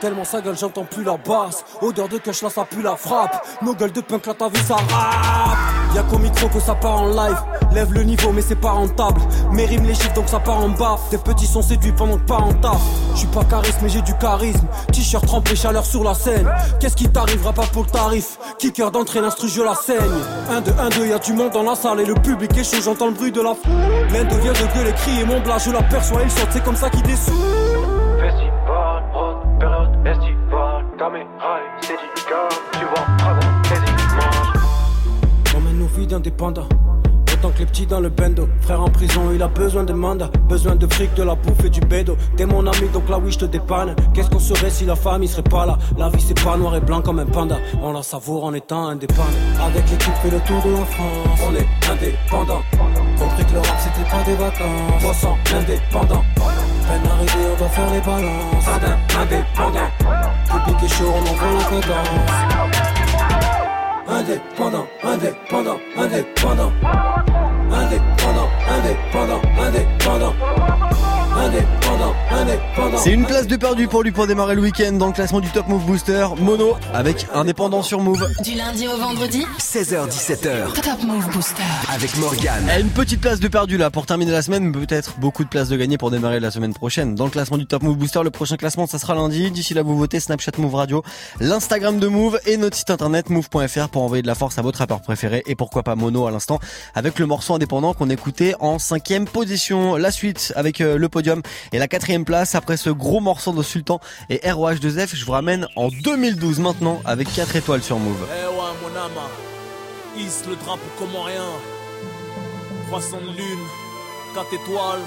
Tellement 0.00 0.24
sa 0.24 0.40
gueule 0.40 0.56
j'entends 0.56 0.84
plus 0.84 1.02
la 1.02 1.16
basse 1.16 1.64
Odeur 1.80 2.08
de 2.08 2.18
cash 2.18 2.42
là 2.42 2.50
ça 2.50 2.64
pue 2.64 2.82
la 2.82 2.94
frappe 2.94 3.44
Nos 3.62 3.74
gueules 3.74 3.92
de 3.92 4.02
punk 4.02 4.26
là 4.26 4.34
t'as 4.38 4.48
vu 4.50 4.58
ça 4.58 4.76
rap 4.76 5.71
Y'a 5.94 6.02
qu'au 6.04 6.18
micro 6.18 6.48
que 6.48 6.60
ça 6.60 6.74
part 6.74 7.02
en 7.02 7.08
live. 7.08 7.36
Lève 7.72 7.92
le 7.92 8.02
niveau 8.02 8.32
mais 8.32 8.42
c'est 8.42 8.60
pas 8.60 8.70
rentable. 8.70 9.20
Mes 9.52 9.66
rimes 9.66 9.84
les 9.84 9.94
chiffres 9.94 10.14
donc 10.14 10.28
ça 10.28 10.40
part 10.40 10.58
en 10.58 10.70
baffe. 10.70 11.10
Des 11.10 11.18
petits 11.18 11.46
sont 11.46 11.62
séduits 11.62 11.92
pendant 11.92 12.16
que 12.16 12.26
pas 12.26 12.36
en 12.36 12.52
taf. 12.54 12.80
J'suis 13.14 13.26
pas 13.28 13.44
charisme 13.44 13.78
mais 13.82 13.88
j'ai 13.88 14.02
du 14.02 14.14
charisme. 14.14 14.66
T-shirt 14.92 15.26
trempé 15.26 15.54
chaleur 15.54 15.84
sur 15.84 16.02
la 16.04 16.14
scène. 16.14 16.50
Qu'est-ce 16.80 16.96
qui 16.96 17.08
t'arrivera 17.08 17.52
pas 17.52 17.66
pour 17.72 17.84
le 17.84 17.90
tarif? 17.90 18.38
Kicker 18.58 18.90
d'entrée 18.90 19.20
l'instru 19.20 19.48
je 19.48 19.62
la 19.62 19.74
saigne. 19.74 19.98
1 20.50 20.60
2 20.62 20.72
1 20.78 20.88
2 20.90 21.06
y'a 21.06 21.18
du 21.18 21.32
monde 21.34 21.50
dans 21.52 21.62
la 21.62 21.74
salle 21.74 22.00
et 22.00 22.06
le 22.06 22.14
public 22.14 22.56
est 22.56 22.64
chaud. 22.64 22.82
J'entends 22.82 23.06
le 23.06 23.12
bruit 23.12 23.32
de 23.32 23.40
la 23.40 23.54
foule 23.54 23.72
L'un 24.12 24.24
devient 24.24 24.48
de 24.48 24.78
gueuler 24.78 24.92
crier 24.92 25.24
mon 25.24 25.40
blas 25.40 25.58
je 25.58 25.70
l'aperçois 25.70 26.20
il 26.24 26.30
saute 26.30 26.48
c'est 26.50 26.64
comme 26.64 26.76
ça 26.76 26.88
qu'il 26.90 27.02
descend. 27.02 27.34
Festival, 28.18 29.02
rock, 29.12 29.36
période 29.58 29.90
et 30.06 30.12
syndicat. 31.86 32.48
Tu 32.72 32.84
vois, 32.84 33.06
vies 35.96 36.06
d'indépendants. 36.06 36.68
Autant 37.32 37.50
que 37.50 37.60
les 37.60 37.66
petits 37.66 37.86
dans 37.86 38.00
le 38.00 38.08
bendo. 38.08 38.48
Frère 38.60 38.82
en 38.82 38.88
prison, 38.88 39.22
il 39.34 39.42
a 39.42 39.48
besoin 39.48 39.84
de 39.84 39.92
mandat. 39.92 40.30
Besoin 40.48 40.76
de 40.76 40.86
fric, 40.92 41.12
de 41.14 41.22
la 41.22 41.34
bouffe 41.34 41.64
et 41.64 41.70
du 41.70 41.80
bédo. 41.80 42.16
T'es 42.36 42.46
mon 42.46 42.66
ami, 42.66 42.88
donc 42.92 43.08
là 43.08 43.18
oui, 43.18 43.32
je 43.32 43.38
te 43.38 43.44
dépanne. 43.46 43.96
Qu'est-ce 44.14 44.30
qu'on 44.30 44.38
serait 44.38 44.70
si 44.70 44.84
la 44.84 44.94
famille 44.94 45.28
serait 45.28 45.42
pas 45.42 45.66
là? 45.66 45.78
La 45.96 46.08
vie, 46.08 46.20
c'est 46.20 46.40
pas 46.40 46.56
noir 46.56 46.76
et 46.76 46.80
blanc 46.80 47.00
comme 47.00 47.18
un 47.18 47.26
panda. 47.26 47.56
On 47.82 47.92
la 47.92 48.02
savoure 48.02 48.44
en 48.44 48.54
étant 48.54 48.86
indépendant. 48.88 49.28
Avec 49.64 49.90
l'équipe, 49.90 50.14
fait 50.22 50.30
le 50.30 50.40
tour 50.40 50.62
de 50.62 50.70
la 50.70 50.84
France. 50.84 51.40
On 51.48 51.54
est 51.54 51.66
indépendant. 51.90 52.62
Compris 53.18 53.44
que 53.44 53.52
le 53.52 53.58
rap, 53.60 53.76
c'était 53.78 54.10
pas 54.10 54.22
des 54.24 54.34
vacances. 54.34 55.04
On 55.04 55.12
sent 55.12 55.56
indépendant. 55.56 56.24
Peine 56.36 57.10
arrivée, 57.10 57.48
on 57.54 57.58
doit 57.58 57.68
faire 57.68 57.90
les 57.92 58.00
balances. 58.00 58.68
Indépendant. 59.18 59.88
Public 60.46 60.82
est 60.84 60.94
chaud, 60.94 61.12
on 61.14 61.20
envoie 61.20 61.52
la 61.58 61.80
cadence. 61.80 62.91
Indépendant, 64.08 64.86
indépendant, 65.04 65.78
indépendant. 65.96 66.72
Indépendant, 67.70 68.48
indépendant, 68.68 69.40
indépendant. 69.60 70.32
Indépendant, 70.32 71.01
indépendant. 71.42 72.14
C'est 72.98 73.12
une 73.12 73.24
place 73.26 73.46
de 73.46 73.56
perdu 73.56 73.88
pour 73.88 74.02
lui 74.02 74.12
pour 74.12 74.26
démarrer 74.26 74.54
le 74.54 74.62
week-end 74.62 74.92
dans 74.92 75.08
le 75.08 75.12
classement 75.12 75.40
du 75.40 75.48
Top 75.50 75.66
Move 75.68 75.84
Booster. 75.84 76.26
Mono 76.38 76.74
avec 76.94 77.26
Indépendant 77.34 77.82
sur 77.82 78.00
Move. 78.00 78.28
Du 78.44 78.52
lundi 78.54 78.86
au 78.86 78.96
vendredi 78.96 79.44
16h17h 79.58 80.72
Top 80.74 81.02
Move 81.04 81.28
Booster. 81.32 81.62
avec 81.92 82.16
Morgane. 82.18 82.70
Eh, 82.76 82.80
Une 82.80 82.90
petite 82.90 83.20
place 83.20 83.40
de 83.40 83.48
perdu 83.48 83.76
là 83.76 83.90
pour 83.90 84.06
terminer 84.06 84.30
la 84.32 84.42
semaine, 84.42 84.72
peut-être 84.72 85.14
beaucoup 85.18 85.42
de 85.44 85.48
places 85.48 85.68
de 85.68 85.76
gagner 85.76 85.98
pour 85.98 86.10
démarrer 86.10 86.38
la 86.40 86.50
semaine 86.50 86.74
prochaine. 86.74 87.14
Dans 87.14 87.24
le 87.24 87.30
classement 87.30 87.58
du 87.58 87.66
Top 87.66 87.82
Move 87.82 87.96
Booster, 87.96 88.20
le 88.22 88.30
prochain 88.30 88.56
classement 88.56 88.86
ça 88.86 88.98
sera 88.98 89.14
lundi. 89.14 89.50
D'ici 89.50 89.74
là 89.74 89.82
vous 89.82 89.96
votez 89.96 90.20
Snapchat 90.20 90.52
Move 90.58 90.74
Radio, 90.74 91.02
l'Instagram 91.40 91.98
de 91.98 92.06
Move 92.06 92.38
et 92.46 92.56
notre 92.56 92.76
site 92.76 92.90
internet 92.90 93.30
move.fr 93.30 93.88
pour 93.88 94.02
envoyer 94.02 94.22
de 94.22 94.28
la 94.28 94.34
force 94.36 94.58
à 94.58 94.62
votre 94.62 94.78
rappeur 94.78 95.00
préféré 95.00 95.42
et 95.46 95.54
pourquoi 95.56 95.82
pas 95.82 95.96
Mono 95.96 96.26
à 96.26 96.30
l'instant 96.30 96.58
avec 96.94 97.18
le 97.18 97.26
morceau 97.26 97.54
indépendant 97.54 97.94
qu'on 97.94 98.10
écoutait 98.10 98.54
en 98.60 98.78
cinquième 98.78 99.26
position. 99.26 99.96
La 99.96 100.10
suite 100.10 100.52
avec 100.56 100.80
euh, 100.80 100.96
le 100.98 101.08
podium 101.08 101.31
podium. 101.32 101.42
Et 101.72 101.78
la 101.78 101.88
quatrième 101.88 102.24
place, 102.24 102.54
après 102.54 102.76
ce 102.76 102.90
gros 102.90 103.20
morceau 103.20 103.52
de 103.52 103.62
Sultan 103.62 104.00
et 104.28 104.38
ROH2F, 104.38 105.14
je 105.14 105.24
vous 105.24 105.32
ramène 105.32 105.66
en 105.76 105.88
2012 105.88 106.60
maintenant 106.60 107.00
avec 107.04 107.32
4 107.32 107.56
étoiles 107.56 107.82
sur 107.82 107.98
Move. 107.98 108.26
Eh 108.30 108.46
ouais, 108.46 108.72
mon 108.82 108.96
âme, 108.98 109.10
hisse 110.16 110.44
le 110.48 110.56
drapeau 110.56 110.80
comme 110.98 111.16
rien. 111.24 111.50
Croissant 112.88 113.20
de 113.20 113.36
lune, 113.36 113.66
4 114.34 114.54
étoiles, 114.54 115.00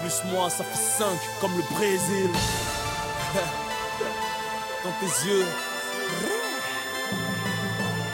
plus 0.00 0.22
moi, 0.32 0.48
ça 0.50 0.64
fait 0.64 1.04
5, 1.04 1.06
comme 1.40 1.56
le 1.56 1.62
Brésil. 1.74 2.30
Dans 4.84 4.92
tes 5.00 5.28
yeux, 5.28 5.46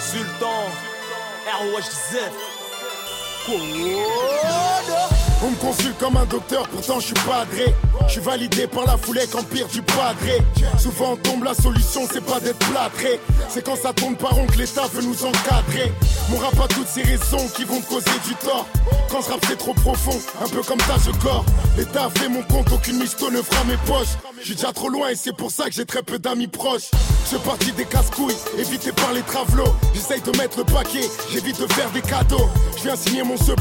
Sultan, 0.00 0.64
ROH2F. 1.46 2.32
On 5.46 5.50
me 5.50 5.56
consulte 5.56 5.96
comme 5.98 6.16
un 6.16 6.24
docteur, 6.24 6.66
pourtant 6.68 6.98
je 6.98 7.06
suis 7.06 7.14
padré. 7.14 7.72
Je 8.08 8.12
suis 8.12 8.20
validé 8.20 8.66
par 8.66 8.84
la 8.84 8.96
foulée 8.96 9.26
qu'empire 9.30 9.68
du 9.68 9.80
padré. 9.80 10.42
Souvent 10.76 11.12
on 11.12 11.16
tombe, 11.16 11.44
la 11.44 11.54
solution 11.54 12.00
c'est 12.12 12.24
pas 12.24 12.40
d'être 12.40 12.58
plâtré. 12.70 13.20
C'est 13.48 13.64
quand 13.64 13.76
ça 13.76 13.92
tombe 13.92 14.16
par 14.16 14.32
rond 14.32 14.46
que 14.46 14.58
l'État 14.58 14.88
veut 14.92 15.02
nous 15.02 15.24
encadrer. 15.24 15.92
Mon 16.30 16.38
rap 16.38 16.54
toutes 16.74 16.88
ces 16.88 17.02
raisons 17.02 17.46
qui 17.54 17.62
vont 17.62 17.80
causer 17.80 18.10
du 18.26 18.34
tort. 18.34 18.66
Quand 19.08 19.22
ce 19.22 19.30
rap 19.30 19.40
c'est 19.46 19.56
trop 19.56 19.74
profond, 19.74 20.18
un 20.44 20.48
peu 20.48 20.62
comme 20.62 20.78
ta 20.78 20.96
je 21.04 21.16
corps. 21.18 21.44
L'État 21.76 22.10
fait 22.16 22.28
mon 22.28 22.42
compte, 22.42 22.72
aucune 22.72 22.98
misto 22.98 23.30
ne 23.30 23.40
fera 23.40 23.62
mes 23.64 23.76
poches. 23.86 24.16
Je 24.40 24.46
suis 24.46 24.54
déjà 24.56 24.72
trop 24.72 24.88
loin 24.88 25.10
et 25.10 25.16
c'est 25.16 25.36
pour 25.36 25.52
ça 25.52 25.66
que 25.66 25.72
j'ai 25.72 25.86
très 25.86 26.02
peu 26.02 26.18
d'amis 26.18 26.48
proches. 26.48 26.90
Je 27.24 27.36
fais 27.36 27.42
partie 27.44 27.72
des 27.72 27.84
casse-couilles, 27.84 28.34
évité 28.58 28.90
par 28.92 29.12
les 29.12 29.22
travelots. 29.22 29.74
J'essaye 29.94 30.20
de 30.22 30.36
mettre 30.38 30.58
le 30.58 30.64
paquet, 30.64 31.08
j'évite 31.32 31.60
de 31.60 31.72
faire 31.72 31.90
des 31.90 32.02
cadeaux. 32.02 32.48
Je 32.76 32.82
viens 32.82 32.96
signer 32.96 33.22
mon 33.22 33.36
ce 33.36 33.52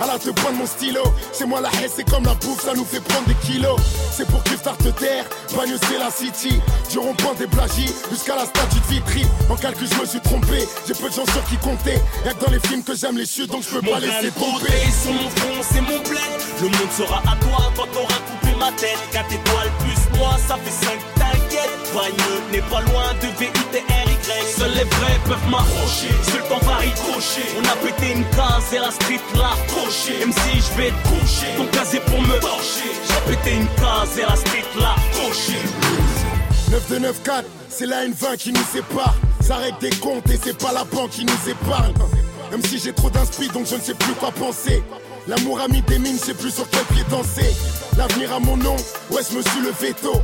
à 0.00 0.06
la 0.06 0.18
te 0.18 0.30
prendre 0.30 0.56
mon 0.56 0.66
stylo. 0.66 1.02
C'est 1.32 1.46
moi 1.46 1.60
la 1.60 1.68
haine, 1.80 1.90
c'est 1.94 2.08
comme 2.08 2.24
la 2.24 2.34
bouffe, 2.34 2.64
ça 2.64 2.74
nous 2.74 2.84
fait 2.84 3.00
prendre 3.00 3.26
des 3.26 3.34
kilos. 3.46 3.78
C'est 4.12 4.26
pour 4.26 4.42
que 4.42 4.50
start 4.50 4.82
terre, 4.96 5.24
bagne 5.56 5.76
c'est 5.88 5.98
la 5.98 6.10
city. 6.10 6.60
Du 6.90 6.98
rond-point 6.98 7.34
des 7.38 7.46
plagies 7.46 7.92
jusqu'à 8.10 8.36
la 8.36 8.44
statue 8.44 8.80
de 8.80 8.94
Vitry. 8.94 9.26
En 9.48 9.56
calcul, 9.56 9.88
je 9.90 10.00
me 10.00 10.06
suis 10.06 10.20
trompé, 10.20 10.68
j'ai 10.86 10.94
peu 10.94 11.08
de 11.08 11.14
gens 11.14 11.26
sur 11.26 11.44
qui 11.44 11.56
compter. 11.56 11.98
Y'a 12.24 12.34
que 12.34 12.44
dans 12.44 12.50
les 12.50 12.60
films 12.60 12.82
que 12.82 12.94
j'aime 12.94 13.16
les 13.16 13.26
chutes, 13.26 13.50
donc 13.50 13.62
je 13.62 13.78
peux 13.78 13.90
pas 13.90 14.00
laisser 14.00 14.30
tomber. 14.32 14.70
sur 15.02 15.12
mon 15.12 15.30
front, 15.30 15.62
c'est 15.62 15.80
mon 15.80 15.98
bled. 16.02 16.40
Le 16.60 16.68
monde 16.68 16.92
sera 16.96 17.18
à 17.18 17.36
toi 17.36 17.72
quand 17.76 17.86
t'auras 17.92 18.20
coupé 18.28 18.54
ma 18.58 18.72
tête. 18.72 18.98
4 19.12 19.32
étoiles 19.32 19.70
plus 19.78 20.18
moi, 20.18 20.36
ça 20.46 20.56
fait 20.56 20.86
5, 20.86 21.19
t'inquiète. 21.50 21.70
N'est 22.52 22.62
pas 22.62 22.80
loin 22.80 23.14
de 23.20 23.26
VUTRY. 23.38 23.82
Seuls 24.56 24.70
les 24.70 24.84
vrais 24.84 25.18
peuvent 25.24 25.50
m'approcher. 25.50 26.08
Seul 26.22 26.42
temps 26.48 26.64
va 26.66 26.84
y. 26.84 26.90
On 27.58 27.64
a 27.64 27.76
pété 27.76 28.12
une 28.12 28.24
case 28.30 28.72
et 28.72 28.78
la 28.78 28.90
street 28.90 29.20
l'a 29.34 29.52
accroché. 29.52 30.18
Même 30.20 30.32
si 30.32 30.60
je 30.60 30.80
vais 30.80 30.90
te 30.90 31.08
coucher, 31.08 31.46
ton 31.56 31.66
casier 31.66 32.00
pour 32.00 32.20
me 32.20 32.38
torcher. 32.40 32.90
J'ai 33.06 33.32
pété 33.32 33.56
une 33.56 33.66
case 33.76 34.18
et 34.18 34.22
la 34.22 34.36
street 34.36 34.64
l'a 34.78 34.92
accroché. 34.92 35.58
9294, 36.70 37.44
c'est 37.68 37.86
la 37.86 38.06
N20 38.06 38.36
qui 38.36 38.52
nous 38.52 38.64
sépare. 38.72 39.14
Ça 39.40 39.56
règle 39.56 39.78
des 39.80 39.90
comptes 39.90 40.28
et 40.30 40.38
c'est 40.42 40.56
pas 40.56 40.72
la 40.72 40.84
banque 40.84 41.10
qui 41.10 41.24
nous 41.24 41.50
épargne. 41.50 41.94
Même 42.50 42.64
si 42.64 42.78
j'ai 42.78 42.92
trop 42.92 43.10
d'inspi, 43.10 43.48
donc 43.48 43.66
je 43.66 43.76
ne 43.76 43.80
sais 43.80 43.94
plus 43.94 44.14
quoi 44.14 44.30
penser. 44.30 44.82
L'amour 45.28 45.60
a 45.60 45.68
mis 45.68 45.82
des 45.82 45.98
mines, 45.98 46.16
je 46.18 46.26
sais 46.26 46.34
plus 46.34 46.52
sur 46.52 46.68
quel 46.70 46.84
pied 46.84 47.04
danser. 47.10 47.54
L'avenir 47.96 48.32
a 48.32 48.40
mon 48.40 48.56
nom, 48.56 48.76
ouais, 49.10 49.22
je 49.28 49.36
me 49.36 49.42
suis 49.42 49.60
le 49.60 49.70
veto. 49.70 50.22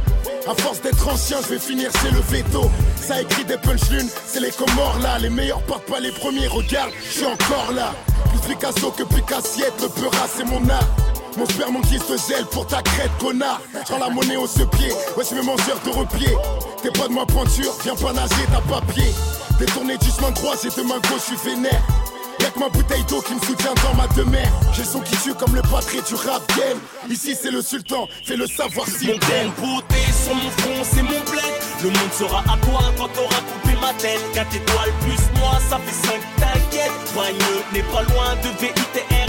À 0.49 0.55
force 0.55 0.81
d'être 0.81 1.09
ancien, 1.09 1.39
je 1.43 1.55
vais 1.55 1.59
finir 1.59 1.91
chez 2.01 2.11
le 2.11 2.21
veto. 2.21 2.71
Ça 3.01 3.21
écrit 3.21 3.45
des 3.45 3.57
punchlines, 3.57 4.09
c'est 4.27 4.41
les 4.41 4.51
Comores 4.51 4.99
là. 5.03 5.19
Les 5.19 5.29
meilleurs 5.29 5.63
partent 5.63 5.87
pas 5.87 5.99
les 5.99 6.13
premiers, 6.13 6.47
regarde, 6.47 6.91
je 7.05 7.19
suis 7.19 7.27
encore 7.27 7.73
là. 7.75 7.93
Plus 8.31 8.55
Picasso 8.55 8.93
que 8.93 9.03
Picassiette, 9.03 9.75
le 9.83 9.89
peurat 9.89 10.27
c'est 10.37 10.45
mon 10.45 10.69
art. 10.69 10.89
Mon 11.37 11.47
sperme 11.47 11.81
qui 11.83 11.99
se 11.99 12.17
gèle 12.29 12.47
pour 12.47 12.67
ta 12.67 12.81
crête, 12.81 13.11
connard. 13.19 13.61
Prends 13.87 13.99
la 13.99 14.09
monnaie 14.09 14.37
au 14.37 14.47
pied, 14.47 14.93
ouais, 15.17 15.25
c'est 15.25 15.35
mes 15.35 15.43
mangeurs 15.43 15.81
de 15.85 15.91
repied. 15.91 16.35
T'es 16.81 16.91
pas 16.93 17.09
de 17.09 17.13
ma 17.13 17.27
pointure, 17.27 17.73
viens 17.83 17.97
pas 17.97 18.13
nager, 18.13 18.47
t'as 18.53 18.73
pas 18.73 18.81
pied. 18.93 19.13
Détourné 19.59 19.99
du 19.99 20.07
chemin 20.11 20.31
de 20.31 20.39
croix, 20.39 20.55
j'ai 20.63 20.71
de 20.71 20.87
ma 20.87 20.95
gauche, 20.95 21.29
je 21.29 21.37
suis 21.37 21.51
vénère. 21.51 21.83
Que 22.55 22.61
ma 22.61 22.69
bouteille 22.69 23.03
d'eau 23.09 23.21
qui 23.21 23.35
me 23.35 23.41
soutient 23.41 23.75
dans 23.83 23.95
ma 23.95 24.07
demeure. 24.15 24.47
J'ai 24.73 24.85
son 24.85 25.01
qui 25.01 25.17
tue 25.17 25.35
comme 25.35 25.55
le 25.55 25.63
patré 25.63 26.01
du 26.07 26.15
rap 26.15 26.47
game. 26.57 26.79
Ici 27.11 27.37
c'est 27.41 27.51
le 27.51 27.61
sultan, 27.61 28.07
fais 28.25 28.37
le 28.37 28.47
savoir 28.47 28.87
si 28.87 29.09
Mon 29.09 29.15
de 29.15 29.51
beauté 29.61 30.03
sur 30.25 30.35
mon 30.35 30.51
front, 30.51 30.83
c'est 30.85 31.03
mon 31.03 31.21
bled. 31.31 31.55
Le 31.83 31.91
monde 31.91 32.13
sera 32.17 32.41
à 32.41 32.57
toi 32.65 32.81
quand 32.97 33.09
t'auras 33.09 33.43
coupé 33.51 33.75
ma 33.81 33.93
tête. 33.95 34.21
4 34.33 34.55
étoiles 34.55 34.93
plus 35.01 35.41
moi, 35.41 35.59
ça 35.69 35.79
fait 35.79 36.09
5, 36.09 36.21
t'inquiète. 36.39 36.93
Bagneux 37.17 37.63
n'est 37.73 37.89
pas 37.93 38.03
loin 38.15 38.37
de 38.37 38.49
VUTRY. 38.61 39.27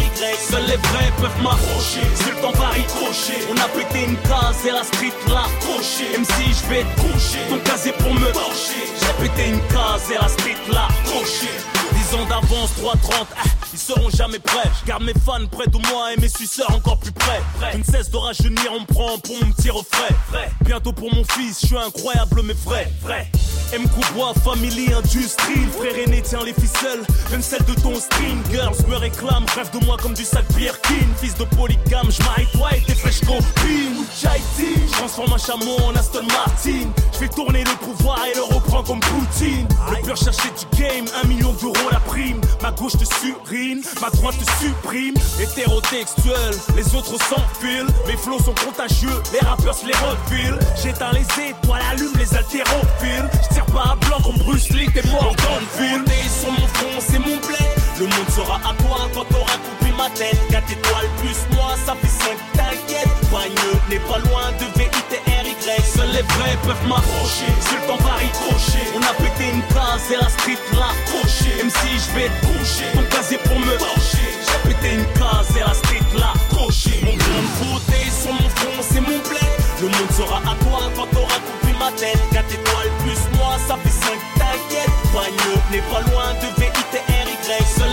Seuls 0.50 0.66
les 0.66 0.78
vrais 0.78 1.12
peuvent 1.20 1.42
m'approcher. 1.44 2.02
Temps 2.42 2.52
va 2.52 2.78
y 2.78 2.84
crocher. 2.86 3.46
On 3.52 3.58
a 3.58 3.68
pété 3.70 4.06
une 4.06 4.18
case 4.30 4.66
et 4.66 4.72
la 4.72 4.84
street 4.84 5.14
l'a 5.28 5.42
accroché. 5.42 6.10
Même 6.12 6.26
si 6.26 6.54
je 6.54 6.70
vais 6.70 6.84
te 6.84 7.02
coucher, 7.02 7.40
ton 7.50 7.60
casier 7.60 7.92
pour 7.94 8.14
me 8.14 8.32
torcher. 8.32 8.86
J'ai 9.00 9.28
pété 9.28 9.50
une 9.50 9.62
case 9.68 10.12
et 10.12 10.22
la 10.22 10.28
street 10.28 10.58
l'a 10.72 10.86
accroché. 10.86 11.50
10 12.10 12.16
ans 12.16 12.26
d'avance, 12.26 12.72
3.30, 12.80 13.26
ah, 13.36 13.44
ils 13.74 13.80
seront 13.80 14.10
jamais 14.10 14.40
prêts. 14.40 14.70
Je 14.82 14.88
garde 14.88 15.04
mes 15.04 15.14
fans 15.14 15.46
près 15.52 15.68
de 15.68 15.78
moi 15.90 16.14
et 16.14 16.22
mes 16.22 16.30
suceurs 16.30 16.74
encore 16.74 16.98
plus 17.00 17.12
près. 17.12 17.42
Je 17.74 17.78
ne 17.78 17.84
cesse 17.84 18.10
de 18.10 18.18
rajeunir, 18.18 18.72
on 18.72 18.82
me 18.82 18.86
prend 18.86 19.18
pour 19.18 19.36
mon 19.42 19.52
petit 19.52 19.70
refrain. 19.70 20.16
Bientôt 20.62 20.94
pour 20.94 21.14
mon 21.14 21.24
fils, 21.26 21.60
je 21.62 21.68
suis 21.68 21.78
incroyable 21.78 22.42
mais 22.44 22.54
vrai. 22.64 22.90
vrai. 23.02 23.30
M. 23.74 23.86
Coubois, 23.90 24.34
family, 24.44 24.94
industrie. 24.94 25.66
Le 25.66 25.72
frère 25.72 25.98
aîné 25.98 26.22
tient 26.22 26.44
les 26.46 26.54
ficelles, 26.54 27.04
même 27.30 27.42
celle 27.42 27.66
de 27.66 27.74
ton 27.74 27.96
string. 27.96 28.42
Girls 28.52 28.78
me 28.88 28.96
réclament, 28.96 29.46
rêve 29.56 29.70
de 29.78 29.86
moi 29.86 29.98
comme 30.02 30.14
du 30.14 30.24
sac 30.24 30.46
Birkin. 30.56 31.08
Fils 31.20 31.36
de 31.36 31.44
polygame, 31.44 32.10
je 32.10 32.24
marie 32.24 32.48
toi 32.54 32.70
et 32.74 32.82
tes 32.82 32.96
fraîches 32.96 33.20
copines. 33.22 34.06
Je 34.20 34.92
transforme 34.92 35.34
un 35.34 35.38
chameau 35.38 35.78
en 35.86 35.96
Aston 35.96 36.24
Martin. 36.24 36.90
Je 37.12 37.18
fais 37.18 37.28
tourner 37.28 37.64
le 37.64 37.86
pouvoir 37.86 38.20
et 38.26 38.36
le 38.36 38.44
reprends 38.44 38.84
comme 38.84 39.00
Poutine. 39.02 39.68
Le 39.92 40.02
pur 40.02 40.16
chercher 40.16 40.50
du 40.50 40.82
game, 40.82 41.06
un 41.24 41.28
million 41.28 41.52
d'euros 41.54 41.76
prime. 42.00 42.40
Ma 42.62 42.72
gauche 42.72 42.98
te 42.98 43.06
surine, 43.06 43.82
ma 44.02 44.10
droite 44.10 44.36
te 44.38 44.64
supprime. 44.64 45.16
Hétérotextuel, 45.40 46.54
les 46.76 46.96
autres 46.96 47.18
s'enfilent. 47.18 47.88
Mes 48.08 48.18
flots 48.18 48.40
sont 48.40 48.56
contagieux, 48.66 49.22
les 49.34 49.46
rappeurs 49.48 49.76
se 49.76 49.86
les 49.86 49.94
refilent. 49.94 50.60
J'éteins 50.82 51.12
les 51.14 51.50
étoiles, 51.50 51.82
allume 51.92 52.14
les 52.18 52.36
haltérophiles. 52.36 53.30
Je 53.44 53.54
tire 53.56 53.66
pas 53.68 53.92
à 53.92 53.96
blanc 53.96 54.20
comme 54.24 54.38
Bruce 54.38 54.70
Lee, 54.70 54.90
t'es 54.94 55.08
mort 55.10 55.36
dans 55.36 55.60
le 55.60 55.68
film. 55.78 56.06
Sur 56.42 56.52
mon 56.52 56.68
front, 56.68 57.00
c'est 57.00 57.20
mon 57.20 57.38
bled. 57.48 57.74
Le 58.00 58.06
monde 58.06 58.30
sera 58.36 58.58
à 58.58 58.74
toi 58.84 59.10
quand 59.14 59.26
t'auras 59.26 59.58
coupé 59.58 59.92
ma 59.98 60.10
tête. 60.12 60.38
4 60.52 60.72
étoiles 60.72 61.10
plus 61.18 61.38
moi, 61.56 61.76
ça 61.86 61.96
fait 61.96 62.08
5, 62.08 62.38
t'inquiète. 62.54 63.08
Bagneux 63.32 63.80
n'est 63.90 64.00
pas 64.00 64.20
loin 64.20 64.27
les 66.18 66.24
vrais 66.34 66.58
peuvent 66.64 66.88
m'approcher. 66.88 67.52
Va 67.88 68.24
y 68.24 68.30
crocher. 68.30 68.84
On 68.96 69.02
a 69.02 69.14
pété 69.22 69.52
une 69.54 69.62
case 69.74 70.12
et 70.12 70.18
la 70.22 70.30
street 70.30 70.58
l'a 70.74 70.90
accroché. 70.96 71.56
Même 71.58 71.70
si 71.70 71.92
je 72.04 72.10
vais 72.16 72.30
coucher, 72.42 72.90
ton 72.94 73.04
casier 73.16 73.38
pour 73.38 73.60
me 73.60 73.78
torcher. 73.78 74.30
J'ai 74.46 74.70
pété 74.70 74.96
une 74.96 75.06
case 75.20 75.56
et 75.56 75.66
la 75.68 75.74
street 75.74 76.08
l'a 76.16 76.34
accroché. 76.34 77.02
Mon 77.04 77.16
grain 77.16 77.42
de 77.44 78.10
sur 78.10 78.34
mon 78.34 78.50
front, 78.58 78.82
c'est 78.82 79.02
mon 79.02 79.20
bled. 79.30 79.54
Le 79.82 79.88
monde 79.88 80.12
sera 80.18 80.38
à 80.38 80.56
toi 80.64 80.90
quand 80.96 81.08
t'auras 81.14 81.42
coupé 81.46 81.74
ma 81.80 81.92
tête. 81.92 82.20
4 82.32 82.54
étoiles 82.54 82.92
plus 83.04 83.38
moi, 83.38 83.58
ça 83.68 83.78
fait 83.84 83.90
5, 83.90 84.18
t'inquiète. 84.40 84.94
Bagneux 85.14 85.62
n'est 85.72 85.86
pas 85.92 86.02
loin 86.10 86.34
de 86.42 86.48
VITRY. 86.60 87.17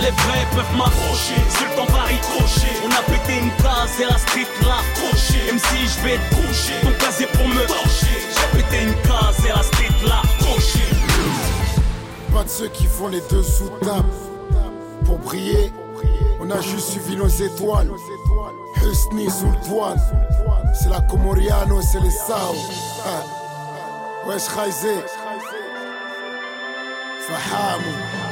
Les 0.05 0.11
vrais 0.11 0.47
peuvent 0.55 0.77
m'approcher. 0.77 1.35
Seul 1.49 1.75
temps 1.77 1.91
va 1.91 2.13
y 2.13 2.19
crocher. 2.19 2.69
On 2.85 2.91
a 2.91 3.03
pété 3.11 3.39
une 3.39 3.51
case 3.63 3.99
et 3.99 4.05
la 4.05 4.19
street 4.19 4.47
l'a 4.61 4.77
accroché. 4.85 5.47
Même 5.47 5.59
si 5.59 5.87
je 5.87 6.01
vais 6.05 6.19
te 6.19 6.35
coucher, 6.35 6.75
ton 6.83 6.93
casier 7.03 7.27
pour 7.29 7.49
me 7.49 7.67
torcher. 7.67 8.21
J'ai 8.35 8.59
pété 8.59 8.83
une 8.83 8.95
case 9.01 9.47
et 9.47 9.49
la 9.49 9.63
street 9.63 10.07
l'a 10.07 10.19
accroché. 10.19 10.85
Pas 12.35 12.45
de 12.45 12.49
ceux 12.51 12.69
qui 12.69 12.85
font 12.85 13.09
les 13.09 13.23
deux 13.31 13.43
sous 13.43 13.71
table. 13.81 14.11
Pour 15.07 15.19
briller, 15.21 15.73
on 16.39 16.51
a 16.51 16.61
juste 16.61 16.91
suivi 16.91 17.17
nos 17.17 17.29
étoiles. 17.29 17.91
Husni 18.83 19.31
sous 19.31 19.47
le 19.47 19.69
poil. 19.71 19.97
C'est 20.75 20.91
la 20.91 21.01
Comoriano, 21.01 21.81
c'est 21.81 22.01
les 22.01 22.11
Sao. 22.11 22.55
Ah. 23.07 24.29
Wesh 24.29 24.49
Khaizé. 24.55 24.97
Fahamou. 27.27 28.24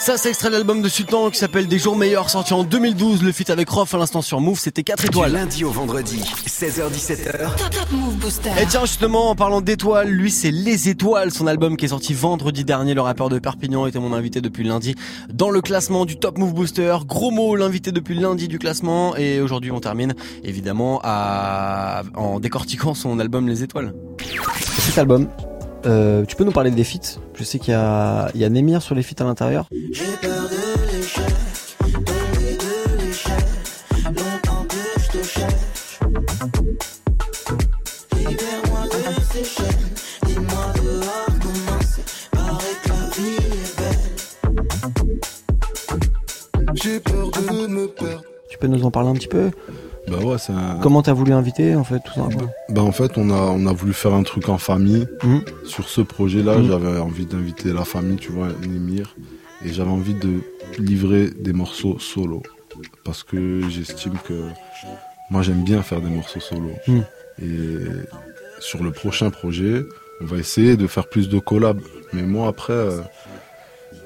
Ça, 0.00 0.16
c'est 0.16 0.30
extrait 0.30 0.48
de 0.48 0.54
l'album 0.54 0.80
de 0.80 0.88
Sultan 0.88 1.28
qui 1.28 1.38
s'appelle 1.38 1.68
Des 1.68 1.78
jours 1.78 1.94
meilleurs, 1.94 2.30
sorti 2.30 2.54
en 2.54 2.64
2012. 2.64 3.22
Le 3.22 3.32
feat 3.32 3.50
avec 3.50 3.68
Rof 3.68 3.92
à 3.92 3.98
l'instant 3.98 4.22
sur 4.22 4.40
Move, 4.40 4.58
c'était 4.58 4.82
4 4.82 5.04
étoiles. 5.04 5.30
Du 5.30 5.36
lundi 5.36 5.62
au 5.62 5.70
vendredi, 5.70 6.22
16h17h. 6.46 7.54
Top, 7.56 7.70
top 7.70 7.92
Move 7.92 8.16
Booster. 8.16 8.48
Et 8.62 8.64
tiens, 8.64 8.86
justement, 8.86 9.28
en 9.28 9.34
parlant 9.34 9.60
d'étoiles, 9.60 10.08
lui, 10.08 10.30
c'est 10.30 10.50
Les 10.50 10.88
Étoiles, 10.88 11.30
son 11.30 11.46
album 11.46 11.76
qui 11.76 11.84
est 11.84 11.88
sorti 11.88 12.14
vendredi 12.14 12.64
dernier. 12.64 12.94
Le 12.94 13.02
rappeur 13.02 13.28
de 13.28 13.38
Perpignan 13.38 13.86
était 13.86 13.98
mon 13.98 14.14
invité 14.14 14.40
depuis 14.40 14.64
lundi 14.64 14.94
dans 15.30 15.50
le 15.50 15.60
classement 15.60 16.06
du 16.06 16.16
Top 16.18 16.38
Move 16.38 16.54
Booster. 16.54 16.96
Gros 17.06 17.30
mot, 17.30 17.54
l'invité 17.54 17.92
depuis 17.92 18.18
lundi 18.18 18.48
du 18.48 18.58
classement. 18.58 19.14
Et 19.16 19.42
aujourd'hui, 19.42 19.70
on 19.70 19.80
termine, 19.80 20.14
évidemment, 20.42 21.00
à... 21.04 22.04
en 22.16 22.40
décortiquant 22.40 22.94
son 22.94 23.18
album 23.18 23.46
Les 23.48 23.62
Étoiles. 23.62 23.92
Cet 24.78 24.96
album, 24.96 25.28
euh, 25.86 26.24
tu 26.26 26.36
peux 26.36 26.44
nous 26.44 26.52
parler 26.52 26.70
des 26.70 26.84
feats? 26.84 27.18
Je 27.34 27.44
sais 27.44 27.58
qu'il 27.58 27.72
y 27.72 27.76
a, 27.76 28.30
il 28.34 28.80
sur 28.80 28.94
les 28.94 29.02
feats 29.02 29.22
à 29.22 29.24
l'intérieur. 29.24 29.66
J'ai 29.92 30.04
peur 30.20 30.48
de 30.48 30.70
Tu 48.48 48.58
peux 48.58 48.66
nous 48.66 48.84
en 48.84 48.90
parler 48.90 49.10
un 49.10 49.14
petit 49.14 49.28
peu? 49.28 49.50
Bah 50.10 50.18
ouais, 50.24 50.38
c'est 50.38 50.52
un... 50.52 50.78
Comment 50.82 51.02
t'as 51.02 51.12
voulu 51.12 51.32
inviter 51.32 51.74
en 51.74 51.84
fait 51.84 52.00
tout 52.00 52.12
ça 52.14 52.22
quoi 52.22 52.48
Bah 52.68 52.82
en 52.82 52.92
fait, 52.92 53.16
on 53.16 53.30
a, 53.30 53.34
on 53.40 53.66
a 53.66 53.72
voulu 53.72 53.92
faire 53.92 54.12
un 54.14 54.22
truc 54.22 54.48
en 54.48 54.58
famille. 54.58 55.06
Mhm. 55.22 55.42
Sur 55.64 55.88
ce 55.88 56.00
projet-là, 56.00 56.58
Mhm. 56.58 56.66
j'avais 56.68 56.98
envie 56.98 57.26
d'inviter 57.26 57.72
la 57.72 57.84
famille, 57.84 58.16
tu 58.16 58.32
vois, 58.32 58.48
Némir. 58.66 59.14
Et 59.64 59.72
j'avais 59.72 59.90
envie 59.90 60.14
de 60.14 60.40
livrer 60.78 61.30
des 61.30 61.52
morceaux 61.52 61.98
solo. 61.98 62.42
Parce 63.04 63.22
que 63.22 63.60
j'estime 63.68 64.14
que 64.26 64.34
moi, 65.30 65.42
j'aime 65.42 65.62
bien 65.64 65.82
faire 65.82 66.00
des 66.00 66.08
morceaux 66.10 66.40
solo. 66.40 66.70
Mhm. 66.88 67.04
Et 67.42 67.78
sur 68.58 68.82
le 68.82 68.90
prochain 68.90 69.30
projet, 69.30 69.84
on 70.22 70.26
va 70.26 70.36
essayer 70.38 70.76
de 70.76 70.86
faire 70.86 71.08
plus 71.08 71.28
de 71.28 71.38
collabs. 71.38 71.80
Mais 72.12 72.22
moi, 72.22 72.48
après, 72.48 72.72
euh, 72.72 73.00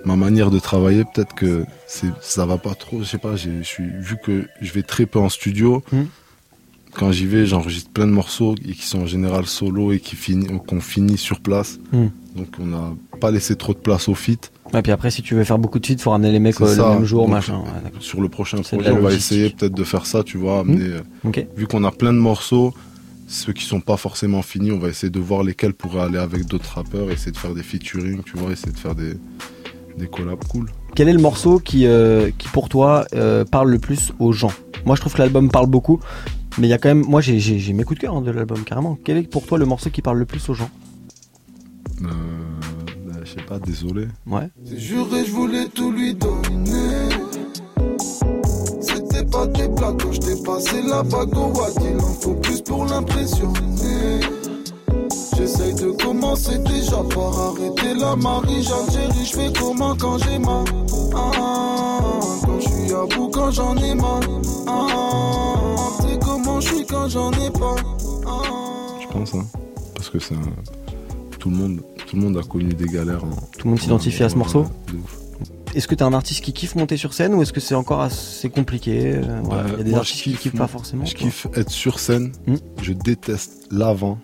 ma 0.05 0.17
manière 0.17 0.51
de 0.51 0.59
travailler, 0.59 1.05
peut-être 1.05 1.35
que 1.35 1.65
c'est, 1.87 2.09
ça 2.21 2.47
va 2.47 2.59
pas 2.59 2.75
trop. 2.75 3.01
Je 3.01 3.05
sais 3.05 3.19
pas, 3.19 3.37
je 3.37 3.63
suis, 3.63 3.85
vu 4.01 4.17
que 4.23 4.47
je 4.61 4.73
vais 4.73 4.83
très 4.83 5.07
peu 5.07 5.19
en 5.19 5.29
studio, 5.29 5.83
Mhm. 5.93 6.07
quand 6.93 7.11
j'y 7.13 7.27
vais, 7.27 7.47
j'enregistre 7.47 7.91
plein 7.91 8.07
de 8.07 8.13
morceaux 8.13 8.55
et 8.69 8.73
qui 8.73 8.85
sont 8.87 9.01
en 9.03 9.07
général 9.07 9.47
solo 9.47 9.93
et 9.93 10.01
qui 10.01 10.15
finit, 10.17 10.47
qu'on 10.67 10.81
finit 10.81 11.19
sur 11.19 11.41
place. 11.41 11.79
Mhm. 11.93 12.11
Donc 12.37 12.49
on 12.61 12.67
n'a 12.67 12.93
pas 13.21 13.31
laissé 13.31 13.57
trop 13.57 13.73
de 13.75 13.79
place 13.79 14.09
au 14.09 14.15
feat. 14.15 14.51
Ouais, 14.73 14.83
puis 14.83 14.91
après, 14.93 15.11
si 15.11 15.23
tu 15.23 15.35
veux 15.35 15.45
faire 15.45 15.59
beaucoup 15.59 15.79
de 15.79 15.87
feats, 15.87 15.99
faut 15.99 16.11
ramener 16.11 16.33
les 16.33 16.39
mecs 16.41 16.61
euh, 16.61 16.75
le 16.77 16.83
même 16.97 17.05
jour, 17.05 17.23
Donc, 17.27 17.31
machin. 17.35 17.59
Ouais, 17.59 17.93
sur 18.01 18.21
le 18.21 18.29
prochain 18.29 18.59
C'est 18.65 18.77
projet, 18.77 18.91
on 18.91 19.01
va 19.01 19.13
essayer 19.13 19.51
peut-être 19.51 19.75
de 19.75 19.85
faire 19.85 20.05
ça, 20.07 20.23
tu 20.25 20.37
vois, 20.37 20.61
amener, 20.61 20.99
euh, 21.25 21.43
vu 21.57 21.67
qu'on 21.67 21.85
a 21.85 21.93
plein 21.93 22.13
de 22.13 22.19
morceaux, 22.19 22.75
ceux 23.29 23.53
qui 23.53 23.65
sont 23.65 23.81
pas 23.81 23.97
forcément 23.97 24.43
finis, 24.43 24.73
on 24.73 24.79
va 24.79 24.89
essayer 24.89 25.11
de 25.11 25.21
voir 25.21 25.45
lesquels 25.45 25.75
pourraient 25.75 26.03
aller 26.03 26.19
avec 26.19 26.47
d'autres 26.47 26.75
rappeurs, 26.75 27.11
essayer 27.11 27.31
de 27.33 27.37
faire 27.37 27.55
des 27.55 27.63
featuring, 27.63 28.23
tu 28.25 28.37
vois, 28.37 28.51
essayer 28.51 28.73
de 28.73 28.79
faire 28.79 28.95
des, 28.97 29.15
des 29.99 30.07
collabs 30.07 30.45
cool. 30.49 30.71
Quel 30.95 31.09
est 31.09 31.13
le 31.13 31.21
morceau 31.21 31.59
qui, 31.59 31.87
euh, 31.87 32.31
qui 32.39 32.49
pour 32.49 32.69
toi, 32.69 33.05
euh, 33.15 33.45
parle 33.45 33.71
le 33.71 33.79
plus 33.79 34.13
aux 34.19 34.33
gens? 34.33 34.53
Moi, 34.87 34.97
je 34.97 35.01
trouve 35.01 35.15
que 35.15 35.19
l'album 35.19 35.51
parle 35.51 35.67
beaucoup, 35.67 35.99
mais 36.59 36.67
il 36.67 36.71
y 36.71 36.75
a 36.75 36.79
quand 36.79 36.89
même. 36.89 37.05
Moi, 37.07 37.21
j'ai- 37.21 37.41
j'ai 37.41 37.59
j'ai 37.59 37.73
mes 37.73 37.85
coups 37.85 37.99
de 38.01 38.07
cœur 38.07 38.15
hein, 38.17 38.21
de 38.21 38.31
l'album, 38.31 38.63
carrément. 38.65 38.99
Quel 39.05 39.17
est 39.17 39.23
pour 39.29 39.47
toi 39.47 39.59
le 39.59 39.67
morceau 39.67 39.91
qui 39.91 40.03
parle 40.03 40.19
le 40.19 40.25
plus 40.27 40.49
aux 40.49 40.55
gens? 40.55 40.71
Euh, 42.03 42.07
euh, 42.07 43.13
je 43.25 43.31
sais 43.31 43.43
pas, 43.47 43.59
désolé. 43.59 44.07
Ouais. 44.27 44.49
Juré, 44.77 45.25
je 45.27 45.31
voulais 45.33 45.67
tout 45.75 45.91
lui 45.91 46.15
donner. 46.15 47.09
C'était 48.81 49.25
pas 49.25 49.47
des 49.47 49.69
blagues 49.69 50.01
quand 50.03 50.13
je 50.13 50.21
t'ai 50.21 50.43
passé 50.45 50.83
la 50.87 51.03
bague 51.03 51.37
au. 51.37 51.53
Il 51.81 51.97
en 51.97 52.01
faut 52.21 52.35
plus 52.35 52.61
pour 52.63 52.85
l'impressionner. 52.85 54.21
J'essaye 55.45 55.75
de 55.75 55.91
commencer 56.03 56.57
déjà 56.61 57.03
par 57.15 57.39
arrêter 57.39 57.93
la 58.01 58.17
Marie 58.17 58.63
J'Algérie. 58.63 59.27
Je 59.27 59.37
fais 59.37 59.53
comment 59.61 59.95
quand 59.95 60.17
j'ai 60.17 60.39
mal? 60.39 60.65
Ah, 61.15 61.99
quand 62.47 62.61
je 62.61 62.67
suis 62.67 62.93
à 62.95 63.05
bout, 63.15 63.29
quand 63.29 63.51
j'en 63.51 63.77
ai 63.77 63.95
mal. 63.95 64.23
Ah, 64.67 65.57
c'est 66.01 66.19
comment 66.19 66.59
je 66.61 66.69
suis 66.75 66.87
quand 66.87 67.09
j'en 67.11 67.31
ai 67.33 67.51
pas? 67.51 67.77
Je 69.03 69.07
pense, 69.13 69.35
hein. 69.35 69.45
Parce 69.95 70.09
que 70.09 70.19
c'est 70.19 70.35
un... 70.35 70.41
Tout 71.39 71.51
le 71.51 71.57
monde, 71.57 71.83
tout 72.07 72.17
le 72.17 72.23
monde 72.23 72.39
a 72.39 72.43
connu 72.43 72.73
des 72.73 72.87
galères. 72.87 73.23
hein. 73.23 73.37
Tout 73.59 73.67
le 73.67 73.71
monde 73.73 73.81
s'identifie 73.81 74.23
à 74.23 74.31
ce 74.31 74.37
morceau 74.37 74.65
de 74.91 74.97
ouf. 74.97 75.19
Est-ce 75.75 75.87
que 75.87 75.95
t'es 75.95 76.05
un 76.05 76.15
artiste 76.15 76.43
qui 76.43 76.55
kiffe 76.55 76.75
monter 76.75 76.97
sur 76.97 77.13
scène 77.13 77.35
ou 77.35 77.43
est-ce 77.43 77.53
que 77.53 77.61
c'est 77.61 77.75
encore 77.75 78.01
assez 78.01 78.49
compliqué 78.49 79.17
Euh, 79.17 79.41
Il 79.75 79.79
y 79.79 79.81
a 79.81 79.83
des 79.83 79.91
Moi, 79.91 79.99
artistes 79.99 80.21
je 80.21 80.23
qui 80.25 80.31
kiffe, 80.31 80.41
kiffent 80.41 80.53
pas 80.53 80.59
moi, 80.61 80.69
forcément. 80.69 81.05
Je 81.05 81.15
quoi. 81.15 81.21
kiffe 81.27 81.47
être 81.55 81.71
sur 81.71 81.99
scène. 81.99 82.33
Je 82.81 82.95
déteste 82.95 83.67
l'avant. 83.71 84.17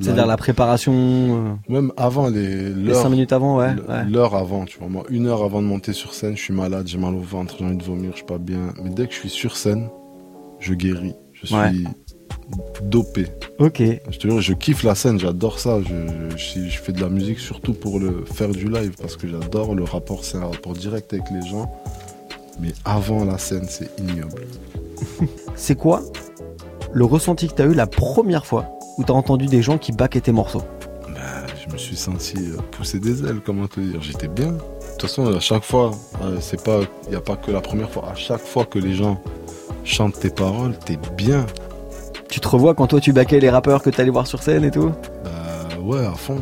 C'est-à-dire 0.00 0.26
la 0.26 0.36
préparation. 0.36 0.92
euh, 0.92 1.54
Même 1.72 1.92
avant 1.96 2.28
les 2.28 2.70
l'heure- 2.70 3.00
cinq 3.02 3.10
minutes 3.10 3.32
avant, 3.32 3.58
ouais. 3.58 3.74
L'heure 4.10 4.34
avant, 4.34 4.64
tu 4.64 4.78
vois. 4.78 4.88
Moi, 4.88 5.04
une 5.10 5.26
heure 5.26 5.42
avant 5.44 5.62
de 5.62 5.66
monter 5.66 5.92
sur 5.92 6.14
scène, 6.14 6.36
je 6.36 6.42
suis 6.42 6.54
malade, 6.54 6.86
j'ai 6.88 6.98
mal 6.98 7.14
au 7.14 7.20
ventre, 7.20 7.56
j'ai 7.58 7.64
envie 7.64 7.76
de 7.76 7.82
vomir, 7.84 8.10
je 8.12 8.16
suis 8.16 8.24
pas 8.26 8.38
bien. 8.38 8.74
Mais 8.82 8.90
dès 8.90 9.06
que 9.06 9.12
je 9.14 9.18
suis 9.20 9.30
sur 9.30 9.56
scène, 9.56 9.88
je 10.58 10.74
guéris. 10.74 11.14
Je 11.32 11.46
suis 11.46 11.54
Ouais. 11.56 11.72
dopé. 12.82 13.26
Ok. 13.58 13.80
Je 14.10 14.18
te 14.18 14.28
jure, 14.28 14.40
je 14.40 14.52
kiffe 14.54 14.82
la 14.82 14.94
scène, 14.94 15.18
j'adore 15.18 15.58
ça. 15.58 15.80
Je, 15.82 16.36
je, 16.36 16.68
je 16.68 16.78
fais 16.78 16.92
de 16.92 17.00
la 17.00 17.08
musique 17.08 17.38
surtout 17.38 17.72
pour 17.74 17.98
le 18.00 18.24
faire 18.24 18.50
du 18.50 18.68
live 18.68 18.94
parce 19.00 19.16
que 19.16 19.28
j'adore 19.28 19.74
le 19.74 19.84
rapport, 19.84 20.24
c'est 20.24 20.38
un 20.38 20.46
rapport 20.46 20.72
direct 20.72 21.12
avec 21.12 21.26
les 21.30 21.46
gens. 21.48 21.70
Mais 22.60 22.72
avant 22.84 23.24
la 23.24 23.38
scène, 23.38 23.66
c'est 23.68 23.90
ignoble. 23.98 24.42
C'est 25.56 25.76
quoi 25.76 26.02
le 26.92 27.04
ressenti 27.04 27.48
que 27.48 27.54
t'as 27.54 27.66
eu 27.66 27.74
la 27.74 27.86
première 27.88 28.46
fois? 28.46 28.66
Où 28.98 29.04
t'as 29.04 29.12
entendu 29.12 29.46
des 29.46 29.62
gens 29.62 29.78
qui 29.78 29.92
baquaient 29.92 30.20
tes 30.20 30.32
morceaux 30.32 30.62
Bah, 31.08 31.46
je 31.66 31.72
me 31.72 31.78
suis 31.78 31.96
senti 31.96 32.36
euh, 32.36 32.60
pousser 32.70 33.00
des 33.00 33.24
ailes, 33.24 33.40
comment 33.44 33.66
te 33.66 33.80
dire. 33.80 34.00
J'étais 34.02 34.28
bien. 34.28 34.52
De 34.52 34.58
toute 34.98 35.02
façon, 35.02 35.34
à 35.34 35.40
chaque 35.40 35.64
fois, 35.64 35.90
euh, 36.22 36.38
c'est 36.40 36.62
pas, 36.62 36.80
il 37.04 37.10
n'y 37.10 37.16
a 37.16 37.20
pas 37.20 37.36
que 37.36 37.50
la 37.50 37.60
première 37.60 37.90
fois. 37.90 38.10
À 38.10 38.14
chaque 38.14 38.40
fois 38.42 38.64
que 38.64 38.78
les 38.78 38.94
gens 38.94 39.20
chantent 39.84 40.20
tes 40.20 40.30
paroles, 40.30 40.78
t'es 40.78 40.98
bien. 41.16 41.44
Tu 42.28 42.40
te 42.40 42.48
revois 42.48 42.74
quand 42.74 42.86
toi 42.86 43.00
tu 43.00 43.12
baquais 43.12 43.40
les 43.40 43.50
rappeurs 43.50 43.82
que 43.82 43.90
t'allais 43.90 44.10
voir 44.10 44.26
sur 44.26 44.42
scène 44.42 44.64
et 44.64 44.70
tout? 44.70 44.92
Bah 45.24 45.78
ouais, 45.80 46.04
à 46.04 46.12
fond. 46.12 46.38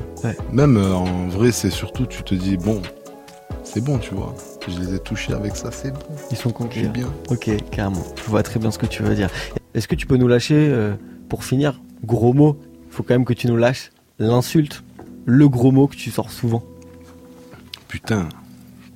Même 0.53 0.77
euh, 0.77 0.93
en 0.95 1.29
vrai, 1.29 1.53
c'est 1.53 1.71
surtout, 1.71 2.07
tu 2.07 2.23
te 2.23 2.35
dis, 2.35 2.57
bon, 2.57 2.81
c'est 3.65 3.83
bon, 3.83 3.99
tu 3.99 4.15
vois. 4.15 4.35
Je 4.69 4.79
les 4.79 4.95
ai 4.95 4.99
touchés 4.99 5.33
avec 5.33 5.57
ça, 5.57 5.71
c'est 5.71 5.91
bon. 5.91 5.99
Ils 6.31 6.37
sont 6.37 6.51
contents. 6.51 6.71
J'ai 6.75 6.89
bien. 6.89 7.09
Ok, 7.31 7.51
carrément. 7.71 8.05
Je 8.17 8.31
vois 8.31 8.43
très 8.43 8.61
bien 8.61 8.71
ce 8.71 8.79
que 8.79 8.87
tu 8.87 9.03
veux 9.03 9.15
dire. 9.15 9.29
Est-ce 9.75 9.89
que 9.89 9.95
tu 9.95 10.07
peux 10.07 10.17
nous 10.17 10.29
lâcher, 10.29 10.69
euh, 10.71 10.95
pour 11.29 11.45
finir, 11.45 11.81
gros 12.05 12.33
mot, 12.33 12.59
il 12.87 12.93
faut 12.93 13.03
quand 13.03 13.15
même 13.15 13.25
que 13.25 13.33
tu 13.33 13.47
nous 13.47 13.57
lâches 13.57 13.91
l'insulte, 14.19 14.83
le 15.25 15.49
gros 15.49 15.73
mot 15.73 15.87
que 15.87 15.97
tu 15.97 16.11
sors 16.11 16.31
souvent. 16.31 16.63
Putain. 17.89 18.29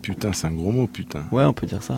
Putain, 0.02 0.32
c'est 0.32 0.46
un 0.46 0.52
gros 0.52 0.72
mot, 0.72 0.86
putain. 0.86 1.24
Ouais, 1.32 1.44
on 1.44 1.52
peut 1.52 1.66
dire 1.66 1.82
ça. 1.82 1.96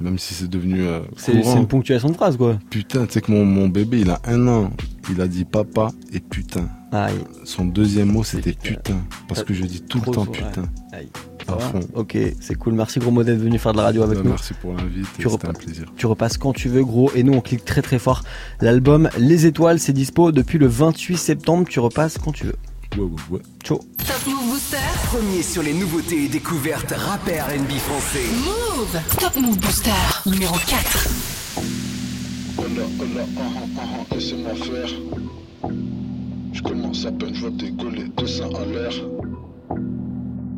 Même 0.00 0.18
si 0.18 0.34
c'est 0.34 0.48
devenu. 0.48 0.80
euh, 0.82 1.00
C'est 1.16 1.32
une 1.32 1.66
ponctuation 1.66 2.08
de 2.08 2.14
phrase, 2.14 2.36
quoi. 2.36 2.58
Putain, 2.70 3.06
tu 3.06 3.14
sais 3.14 3.20
que 3.20 3.32
mon, 3.32 3.44
mon 3.44 3.68
bébé, 3.68 4.00
il 4.00 4.10
a 4.10 4.20
un 4.24 4.46
an. 4.48 4.70
Il 5.10 5.20
a 5.20 5.26
dit 5.26 5.44
papa 5.44 5.90
et 6.12 6.20
putain. 6.20 6.68
Aïe. 6.92 7.14
Son 7.44 7.64
deuxième 7.64 8.08
mot, 8.12 8.22
c'était 8.24 8.52
putain. 8.52 8.96
Parce 9.26 9.42
que 9.42 9.54
je 9.54 9.64
dis 9.64 9.80
tout 9.82 10.00
le 10.06 10.12
temps 10.12 10.26
putain. 10.26 10.62
ouais. 10.92 10.98
Aïe. 10.98 11.08
À 11.48 11.58
fond. 11.58 11.80
Ok, 11.94 12.16
c'est 12.40 12.54
cool. 12.56 12.74
Merci 12.74 12.98
gros 12.98 13.10
mot 13.10 13.24
d'être 13.24 13.38
venu 13.38 13.58
faire 13.58 13.72
de 13.72 13.78
la 13.78 13.84
radio 13.84 14.02
avec 14.02 14.18
Bah, 14.18 14.24
nous. 14.24 14.30
merci 14.30 14.52
pour 14.60 14.74
l'invite, 14.74 15.06
Tu, 15.18 15.28
c'était 15.30 15.48
un 15.48 15.52
plaisir. 15.54 15.86
tu 15.96 16.04
repasses 16.06 16.36
quand 16.36 16.52
tu 16.52 16.68
veux, 16.68 16.84
gros. 16.84 17.10
Et 17.14 17.22
nous, 17.22 17.32
on 17.32 17.40
clique 17.40 17.64
très 17.64 17.80
très 17.80 17.98
fort. 17.98 18.22
L'album 18.60 19.08
Les 19.18 19.46
Étoiles, 19.46 19.78
c'est 19.78 19.94
dispo 19.94 20.30
depuis 20.30 20.58
le 20.58 20.66
28 20.66 21.16
septembre. 21.16 21.66
Tu 21.68 21.80
repasses 21.80 22.18
quand 22.18 22.32
tu 22.32 22.44
veux. 22.44 22.56
Ouais, 22.96 23.02
ouais, 23.04 23.10
ouais. 23.30 23.40
Ciao. 23.62 23.78
Top 23.78 24.26
Move 24.26 24.50
Booster. 24.50 24.76
Premier 25.06 25.42
sur 25.42 25.62
les 25.62 25.72
nouveautés 25.74 26.24
et 26.24 26.28
découvertes 26.28 26.92
rappeurs 26.96 27.48
NB 27.48 27.70
français. 27.78 28.24
Move. 28.44 29.00
Top 29.20 29.36
Move 29.36 29.58
Booster. 29.58 29.90
Numéro 30.26 30.56
4. 30.66 31.08
Hola, 32.58 32.86
hola, 32.98 33.26
ah, 33.36 33.42
ah, 33.78 33.82
ah, 33.82 34.14
laissez-moi 34.14 34.54
faire. 34.54 34.88
Je 36.52 36.62
commence 36.62 37.04
à 37.06 37.12
peine, 37.12 37.34
je 37.34 37.40
vois 37.42 37.50
décoller, 37.50 38.04
deux 38.16 38.26
seins 38.26 38.50
à 38.54 38.64
l'air. 38.64 38.92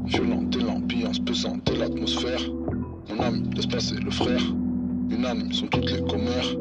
Violente 0.07 0.57
et 0.57 0.61
l'ambiance 0.61 1.19
pesante 1.19 1.69
et 1.71 1.77
l'atmosphère. 1.77 2.41
Mon 3.09 3.21
ami, 3.23 3.51
laisse 3.55 3.67
passer 3.67 3.97
le 3.97 4.11
frère. 4.11 4.43
Unanime 5.11 5.53
sont 5.53 5.67
toutes 5.67 5.91
les 5.91 6.03
commères. 6.03 6.55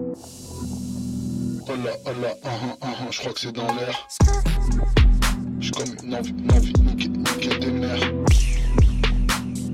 Hola, 1.68 1.92
hola, 2.06 2.36
ah, 2.44 2.50
ah, 2.50 2.78
ah, 2.82 2.88
ah, 2.88 3.08
je 3.12 3.20
crois 3.20 3.34
que 3.34 3.40
c'est 3.40 3.52
dans 3.52 3.72
l'air. 3.76 4.08
J'ai 5.62 5.72
comme 5.72 5.94
une 6.04 6.16
envie, 6.16 6.34
envie, 6.54 6.74
niquer, 6.82 7.10
niquer 7.10 7.60
des 7.60 7.72
mères. 7.72 8.14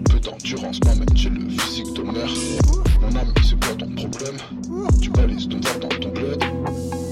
Peu 0.09 0.19
d'endurance 0.19 0.79
m'amène 0.83 1.15
chez 1.15 1.29
le 1.29 1.47
physique 1.47 1.93
de 1.95 2.01
mère. 2.01 2.29
Mon 3.01 3.15
ami, 3.15 3.31
c'est 3.43 3.63
quoi 3.63 3.75
ton 3.75 3.93
problème? 3.93 4.37
Tu 4.99 5.09
balises 5.11 5.47
de 5.47 5.57
me 5.57 5.61
voir 5.61 5.79
dans 5.79 5.89
ton 5.89 6.09
bled. 6.09 7.04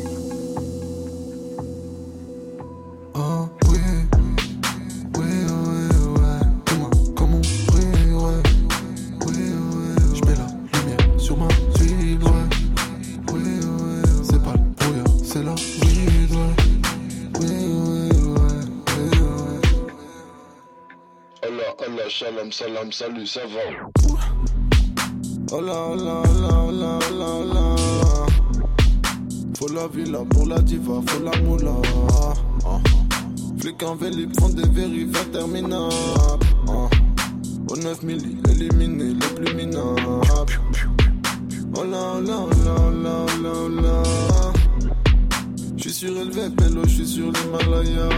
Shalom, 22.44 22.52
salam, 22.52 22.92
salut, 22.92 23.26
ça 23.28 23.40
va. 23.48 23.60
Allah, 25.56 25.94
Allah, 25.94 26.24
Allah, 26.26 26.68
Allah, 26.68 27.00
Allah, 27.08 27.42
Allah. 27.42 27.76
Faut 29.58 29.70
la 29.70 29.88
villa 29.88 30.20
pour 30.30 30.48
la 30.48 30.60
diva, 30.60 31.02
faut 31.08 31.24
la 31.24 31.32
moula. 31.42 31.72
Ah. 32.66 32.80
Flic 33.60 33.82
en 33.84 33.96
vélib 33.96 34.38
font 34.38 34.50
des 34.50 34.68
vérifs 34.68 35.16
interminables. 35.26 35.94
Ah. 36.68 36.90
Au 37.70 37.78
9 37.78 38.04
milli, 38.04 38.38
éliminé 38.50 39.14
les 39.14 39.36
plus 39.36 39.56
minables. 39.56 40.02
Oh 41.78 41.84
là, 41.86 42.16
oh 42.18 42.22
là, 42.22 42.40
oh 42.40 42.50
là, 42.66 42.76
oh 42.78 42.92
là, 42.92 43.26
oh 43.26 43.42
là, 43.42 43.52
oh 43.56 43.70
là. 43.70 44.04
J'suis 45.78 45.94
surélevé, 45.94 46.50
pélo, 46.58 46.82
j'suis 46.88 47.08
sur 47.08 47.32
l'Himalaya. 47.32 48.10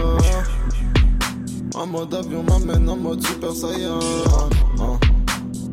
En 1.76 1.86
mode 1.86 2.14
avion 2.14 2.42
m'amène 2.42 2.88
en 2.88 2.96
mode 2.96 3.22
super 3.22 3.52
saiyan. 3.52 3.98
Ah, 4.28 4.48
ah. 4.80 4.98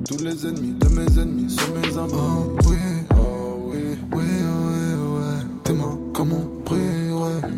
Tous 0.05 0.21
les 0.21 0.45
ennemis 0.45 0.73
de 0.73 0.89
mes 0.89 1.17
ennemis 1.17 1.49
sont 1.49 1.73
mes 1.73 1.97
amants. 1.97 2.43
Ah, 2.59 2.67
oui, 2.67 2.75
oh, 3.11 3.71
oui, 3.71 3.97
oui, 4.11 4.21
oui, 4.21 4.95
oui. 4.99 5.47
Tes 5.63 5.71
mains 5.71 5.97
comme 6.13 6.33
on 6.33 6.63
brille, 6.65 7.09
ouais. 7.13 7.49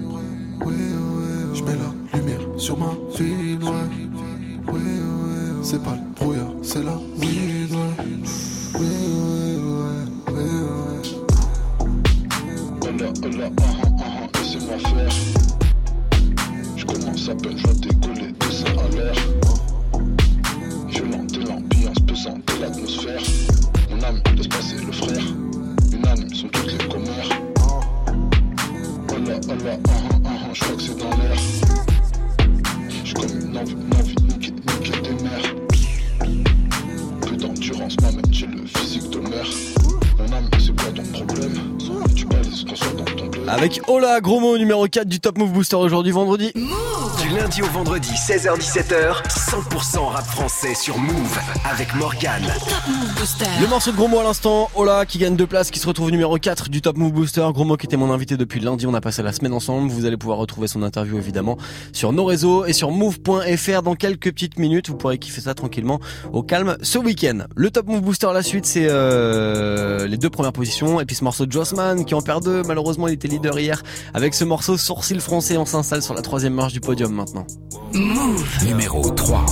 Oui, 0.63 0.73
oui, 0.73 0.75
oui. 0.77 1.55
Je 1.55 1.63
mets 1.63 1.73
la 1.73 2.19
lumière 2.19 2.47
sur 2.57 2.77
ma 2.77 2.91
ville, 3.17 3.63
ouais. 3.63 3.71
Oui, 4.71 4.73
oui, 4.73 4.81
oui. 4.83 5.59
C'est 5.63 5.81
pas 5.81 5.97
Gros 44.21 44.39
mot 44.39 44.57
numéro 44.57 44.87
4 44.87 45.07
du 45.07 45.19
Top 45.19 45.37
Move 45.37 45.51
Booster 45.51 45.75
aujourd'hui 45.75 46.11
vendredi. 46.11 46.51
Du 47.27 47.35
lundi 47.35 47.63
au 47.63 47.67
vendredi, 47.67 48.11
16h-17h, 48.11 49.23
100% 49.27 50.09
rap 50.09 50.25
français 50.25 50.75
sur 50.75 50.99
Move 50.99 51.39
avec 51.67 51.95
Morgane. 51.95 52.45
Le 53.59 53.67
morceau 53.67 53.91
de 53.91 53.95
gros 53.95 54.07
mot 54.07 54.19
à 54.19 54.23
l'instant, 54.23 54.69
Ola 54.75 55.07
qui 55.07 55.17
gagne 55.17 55.35
deux 55.35 55.47
places, 55.47 55.71
qui 55.71 55.79
se 55.79 55.87
retrouve 55.87 56.11
numéro 56.11 56.37
4 56.37 56.69
du 56.69 56.83
Top 56.83 56.97
Move 56.97 57.13
Booster. 57.13 57.47
Gros 57.51 57.63
mot 57.63 57.77
qui 57.77 57.87
était 57.87 57.97
mon 57.97 58.13
invité 58.13 58.37
depuis 58.37 58.59
lundi, 58.59 58.85
on 58.85 58.93
a 58.93 59.01
passé 59.01 59.23
la 59.23 59.31
semaine 59.31 59.53
ensemble. 59.53 59.89
Vous 59.89 60.05
allez 60.05 60.17
pouvoir 60.17 60.37
retrouver 60.37 60.67
son 60.67 60.83
interview 60.83 61.17
évidemment 61.17 61.57
sur 61.93 62.13
nos 62.13 62.25
réseaux 62.25 62.65
et 62.65 62.73
sur 62.73 62.91
move.fr 62.91 63.81
dans 63.81 63.95
quelques 63.95 64.31
petites 64.31 64.59
minutes. 64.59 64.89
Vous 64.89 64.95
pourrez 64.95 65.17
kiffer 65.17 65.41
ça 65.41 65.55
tranquillement 65.55 65.99
au 66.31 66.43
calme 66.43 66.77
ce 66.83 66.99
week-end. 66.99 67.45
Le 67.55 67.71
Top 67.71 67.87
Move 67.87 68.01
Booster, 68.01 68.29
la 68.35 68.43
suite, 68.43 68.67
c'est 68.67 68.85
euh, 68.87 70.05
les 70.05 70.17
deux 70.17 70.29
premières 70.29 70.53
positions. 70.53 71.01
Et 71.01 71.05
puis 71.05 71.15
ce 71.15 71.23
morceau 71.23 71.47
de 71.47 71.51
Jossman 71.51 72.05
qui 72.05 72.13
en 72.13 72.21
perd 72.21 72.43
deux. 72.43 72.61
Malheureusement, 72.61 73.07
il 73.07 73.15
était 73.15 73.27
leader 73.27 73.57
hier. 73.57 73.81
Avec 74.13 74.35
ce 74.35 74.43
morceau 74.43 74.77
Sourcil 74.77 75.19
français, 75.21 75.57
on 75.57 75.65
s'installe 75.65 76.03
sur 76.03 76.13
la 76.13 76.21
troisième 76.21 76.53
marche 76.53 76.73
du 76.73 76.81
podium 76.81 77.14
maintenant. 77.15 77.47
Numéro 78.63 79.01
3. 79.09 79.45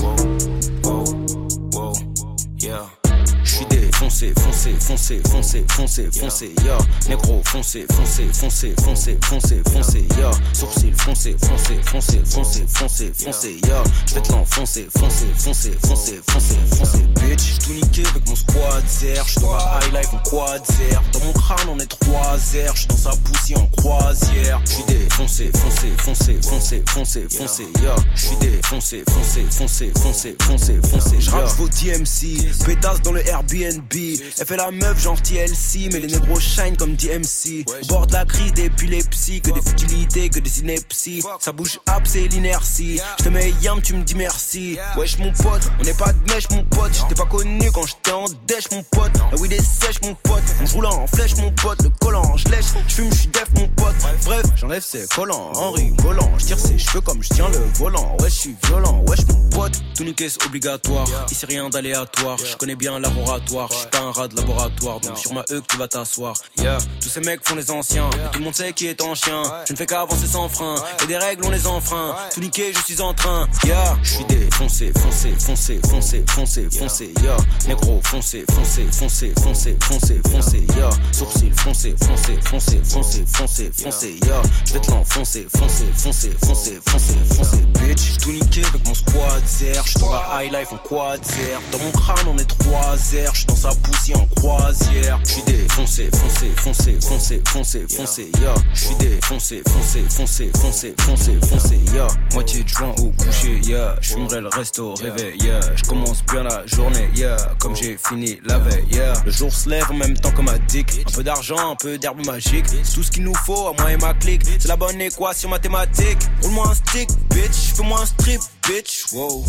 Défoncé, 4.04 4.34
foncé, 4.36 4.76
foncé, 4.82 5.22
foncé, 5.32 5.66
foncé, 5.72 6.10
foncé, 6.12 6.52
ya. 6.66 6.78
Négro, 7.08 7.42
foncé, 7.46 7.86
foncé, 7.90 8.28
foncé, 8.34 8.76
foncé, 8.84 9.18
foncé, 9.24 9.62
foncé, 9.72 10.06
ya. 10.20 10.30
Sourcil, 10.52 10.94
foncé, 10.94 11.38
foncé, 11.40 11.80
foncé, 11.86 12.22
foncé, 12.26 12.66
foncé, 12.68 13.14
foncé, 13.16 13.62
ya. 13.66 13.82
J'vais 14.06 14.22
te 14.22 14.34
l'enfoncer, 14.34 14.90
foncé, 15.00 15.26
foncé, 15.38 15.72
foncé, 15.88 16.22
foncé, 16.30 16.56
foncé, 16.76 16.98
bitch. 17.16 17.40
J'suis 17.40 17.60
tout 17.60 17.74
niqué 17.74 18.04
avec 18.10 18.28
mon 18.28 18.36
squad 18.36 18.84
zer. 18.90 19.24
J'suis 19.26 19.40
dans 19.40 19.54
la 19.56 19.80
high 19.82 19.94
life 19.94 20.14
en 20.14 20.30
quad 20.30 20.62
zer. 20.66 21.02
Dans 21.14 21.20
mon 21.22 21.32
crâne, 21.32 21.70
on 21.70 21.80
est 21.80 21.88
trois 21.88 22.38
airs. 22.56 22.76
J'suis 22.76 22.88
dans 22.88 22.98
sa 22.98 23.12
poussière 23.12 23.62
en 23.62 23.68
croisière. 23.68 24.60
J'suis 24.66 24.84
défoncé, 24.84 25.50
foncé, 25.56 25.94
foncé, 25.98 26.38
foncé, 26.42 26.84
foncé, 26.90 27.28
foncé, 27.30 27.68
ya. 27.82 27.96
J'suis 28.16 28.36
défoncé, 28.42 29.04
foncé, 29.10 29.46
foncé, 29.50 29.94
foncé, 29.98 30.36
foncé, 30.42 30.80
foncé, 30.92 31.16
J'rappe 31.20 31.56
vos 31.56 31.70
DMC, 31.70 32.66
pétasse 32.66 33.02
dans 33.02 33.14
le 33.14 33.26
Airbnb. 33.26 33.93
Elle 33.96 34.46
fait 34.48 34.58
la 34.58 34.72
meuf 34.72 35.02
genre 35.02 35.22
TLC, 35.22 35.90
mais 35.92 36.00
les 36.00 36.08
négros 36.08 36.40
shine 36.40 36.76
comme 36.78 36.96
DMC. 36.96 37.66
Au 37.84 37.88
bord 37.88 38.08
de 38.08 38.14
la 38.14 38.26
crise 38.26 38.52
d'épilepsie, 38.54 39.42
que 39.42 39.52
des 39.52 39.62
futilités, 39.62 40.30
que 40.30 40.40
des 40.40 40.60
inepties. 40.62 41.24
Ça 41.40 41.52
bouge 41.52 41.80
up, 41.90 42.04
c'est 42.06 42.28
l'inertie. 42.28 43.00
Je 43.20 43.24
te 43.26 43.30
mets 43.30 43.54
yam, 43.62 43.82
tu 43.82 43.94
me 43.94 44.04
dis 44.04 44.16
merci. 44.16 44.78
Wesh 44.98 45.20
mon 45.20 45.32
pote, 45.32 45.70
on 45.80 45.84
n'est 45.84 45.94
pas 45.94 46.12
de 46.12 46.34
mèche 46.34 46.50
mon 46.50 46.64
pote. 46.66 46.92
J'étais 46.94 47.16
pas 47.16 47.28
connu 47.28 47.72
quand 47.72 47.86
j'étais 47.86 48.12
en 48.12 48.26
dèche 48.48 48.72
mon 48.72 48.84
pote. 48.84 49.12
La 49.32 49.38
weed 49.38 49.54
est 49.54 49.62
sèche 49.62 50.02
mon 50.02 50.16
pote. 50.16 50.44
On 50.62 50.66
roule 50.74 50.86
en 50.88 51.08
flèche 51.08 51.36
mon 51.38 51.52
pote. 51.52 51.84
Le 51.84 51.90
collant, 52.02 52.36
je 52.38 52.48
lèche, 52.50 52.66
je 52.88 52.94
fume, 52.96 53.12
je 53.12 53.18
suis 53.18 53.28
def 53.28 53.48
mon 53.56 53.68
pote. 53.70 53.96
Bref, 54.26 54.46
j'enlève 54.56 54.84
ses 54.84 55.06
collants 55.08 55.52
en 55.54 55.72
rigolant. 55.72 56.32
Je 56.40 56.46
tire 56.46 56.60
ses 56.60 56.78
cheveux 56.78 57.02
comme 57.02 57.22
je 57.22 57.30
tiens 57.30 57.50
le 57.50 57.60
volant. 57.76 58.18
Ouais, 58.20 58.30
je 58.30 58.36
suis 58.36 58.56
violent, 58.66 59.04
wesh 59.08 59.26
mon 59.28 59.50
pote. 59.50 59.74
Tout 59.96 60.04
niquer 60.04 60.30
c'est 60.30 60.44
obligatoire. 60.46 61.08
Ici 61.30 61.46
rien 61.46 61.70
d'aléatoire. 61.70 62.38
Je 62.38 62.56
connais 62.56 62.76
bien 62.76 63.00
laboratoire. 63.00 63.70
Je 63.84 63.90
suis 63.90 64.00
pas 64.00 64.08
un 64.08 64.12
rat 64.12 64.28
de 64.30 64.38
laboratoire. 64.38 65.00
Donc 65.02 65.18
sur 65.18 65.34
ma 65.34 65.42
E 65.42 65.60
que 65.60 65.68
tu 65.68 65.78
vas 65.78 65.90
t'asseoir. 65.90 66.36
Yeah, 66.58 66.78
tous 67.02 67.10
ces 67.10 67.20
mecs 67.20 67.46
font 67.46 67.56
les 67.56 67.70
anciens. 67.70 68.10
Et 68.12 68.32
tout 68.32 68.40
le 68.40 68.46
monde 68.46 68.56
sait 68.56 68.72
qui 68.72 68.88
est 68.88 69.02
en 69.02 69.14
chien. 69.14 69.44
Je 69.68 69.74
ne 69.74 69.78
fais 69.78 69.86
qu'avancer 69.86 70.28
sans 70.28 70.48
frein. 70.48 70.76
Et 71.04 71.08
des 71.08 71.18
règles 71.18 71.44
on 71.46 71.50
les 71.50 71.68
enfreint. 71.68 72.16
Tout 72.34 72.40
niquer, 72.40 72.72
je 72.74 72.80
suis 72.80 73.02
en 73.02 73.14
train. 73.14 73.46
Yeah, 73.66 73.98
je 74.02 74.14
suis 74.14 74.26
défoncé, 74.26 74.94
foncé, 74.98 75.36
foncé, 75.38 75.82
foncé, 75.90 76.24
foncé, 76.30 76.70
foncé. 76.72 77.14
Yeah, 77.22 77.36
négro, 77.68 78.00
foncé, 78.04 78.46
foncé, 78.50 78.88
foncé, 78.90 79.34
foncé, 79.42 79.78
foncé, 79.82 80.22
foncé. 80.32 80.66
Yeah, 80.78 80.90
sourcil, 81.12 81.54
foncé, 81.54 81.96
foncé, 82.00 82.40
foncé, 82.42 82.82
foncé, 82.86 83.26
foncé, 83.28 83.72
foncé. 83.76 84.20
Yeah, 84.24 84.42
je 84.66 84.74
vais 84.74 84.80
te 84.80 84.92
l'enfoncer, 84.92 85.48
foncé, 85.58 85.86
foncé, 85.98 86.32
foncé, 86.42 86.80
foncé, 86.88 87.16
foncé, 87.36 87.58
bitch. 87.82 88.18
Tout 88.22 88.32
niqué 88.32 88.64
avec 88.64 88.88
mon 88.88 88.94
squad 88.94 89.44
zer. 89.46 89.84
J'suis 89.86 90.00
dans 90.00 90.12
la 90.12 90.42
high 90.42 90.54
life 90.54 90.72
en 90.72 90.78
quad 90.78 91.22
zer. 91.26 91.60
Dans 91.74 91.80
mon 91.80 91.92
crâne 91.92 92.28
on 92.28 92.38
est 92.38 92.46
trois 92.46 92.96
airs. 93.16 93.36
J'suis 93.36 93.48
dans 93.48 93.56
sa 93.56 93.73
jacuzzi 93.74 94.14
en 94.16 94.26
croisière. 94.36 95.20
J'suis 95.26 95.44
défoncé, 95.44 96.10
foncé, 96.12 96.52
foncé, 96.56 96.98
foncé, 97.02 97.42
foncé, 97.48 97.86
foncé, 97.90 98.32
ya. 98.42 98.54
J'suis 98.74 98.96
défoncé, 98.96 99.64
foncé, 99.68 100.04
foncé, 100.10 100.52
foncé, 100.54 100.96
foncé, 101.00 101.40
foncé, 101.48 101.80
ya. 101.94 102.08
Moitié 102.34 102.64
de 102.64 102.70
joint 102.70 102.96
au 103.00 103.12
coucher, 103.12 103.60
ya. 103.64 103.96
J'fumerai 104.02 104.42
le 104.42 104.50
resto 104.50 104.92
au 104.92 104.96
réveil, 104.96 105.38
ya. 105.44 105.60
J'commence 105.76 106.24
bien 106.26 106.44
la 106.44 106.66
journée, 106.66 107.10
ya. 107.16 107.36
Comme 107.60 107.76
j'ai 107.76 107.98
fini 107.98 108.40
la 108.46 108.60
veille, 108.60 108.86
ya. 108.92 109.14
Le 109.26 109.32
jour 109.32 109.52
se 109.52 109.70
lève 109.70 109.90
en 109.90 109.96
même 109.96 110.18
temps 110.18 110.32
que 110.32 110.42
ma 110.42 110.58
dick. 110.60 111.02
Un 111.08 111.12
peu 111.12 111.24
d'argent, 111.24 111.72
un 111.72 111.76
peu 111.76 111.98
d'herbe 111.98 112.26
magique. 112.26 112.66
C'est 112.68 112.94
tout 112.94 113.04
ce 113.04 113.12
qu'il 113.12 113.24
nous 113.24 113.36
faut, 113.46 113.68
à 113.68 113.74
moi 113.80 113.92
et 113.92 113.98
ma 113.98 114.14
clique. 114.14 114.44
C'est 114.60 114.68
la 114.68 114.76
bonne 114.76 115.00
équation 115.02 115.50
mathématique. 115.50 116.20
Roule-moi 116.42 116.70
un 116.70 116.76
stick, 116.76 117.10
bitch. 117.30 117.74
Fais-moi 117.76 118.02
un 118.02 118.06
strip, 118.06 118.42
bitch. 118.68 119.06
Wow. 119.14 119.46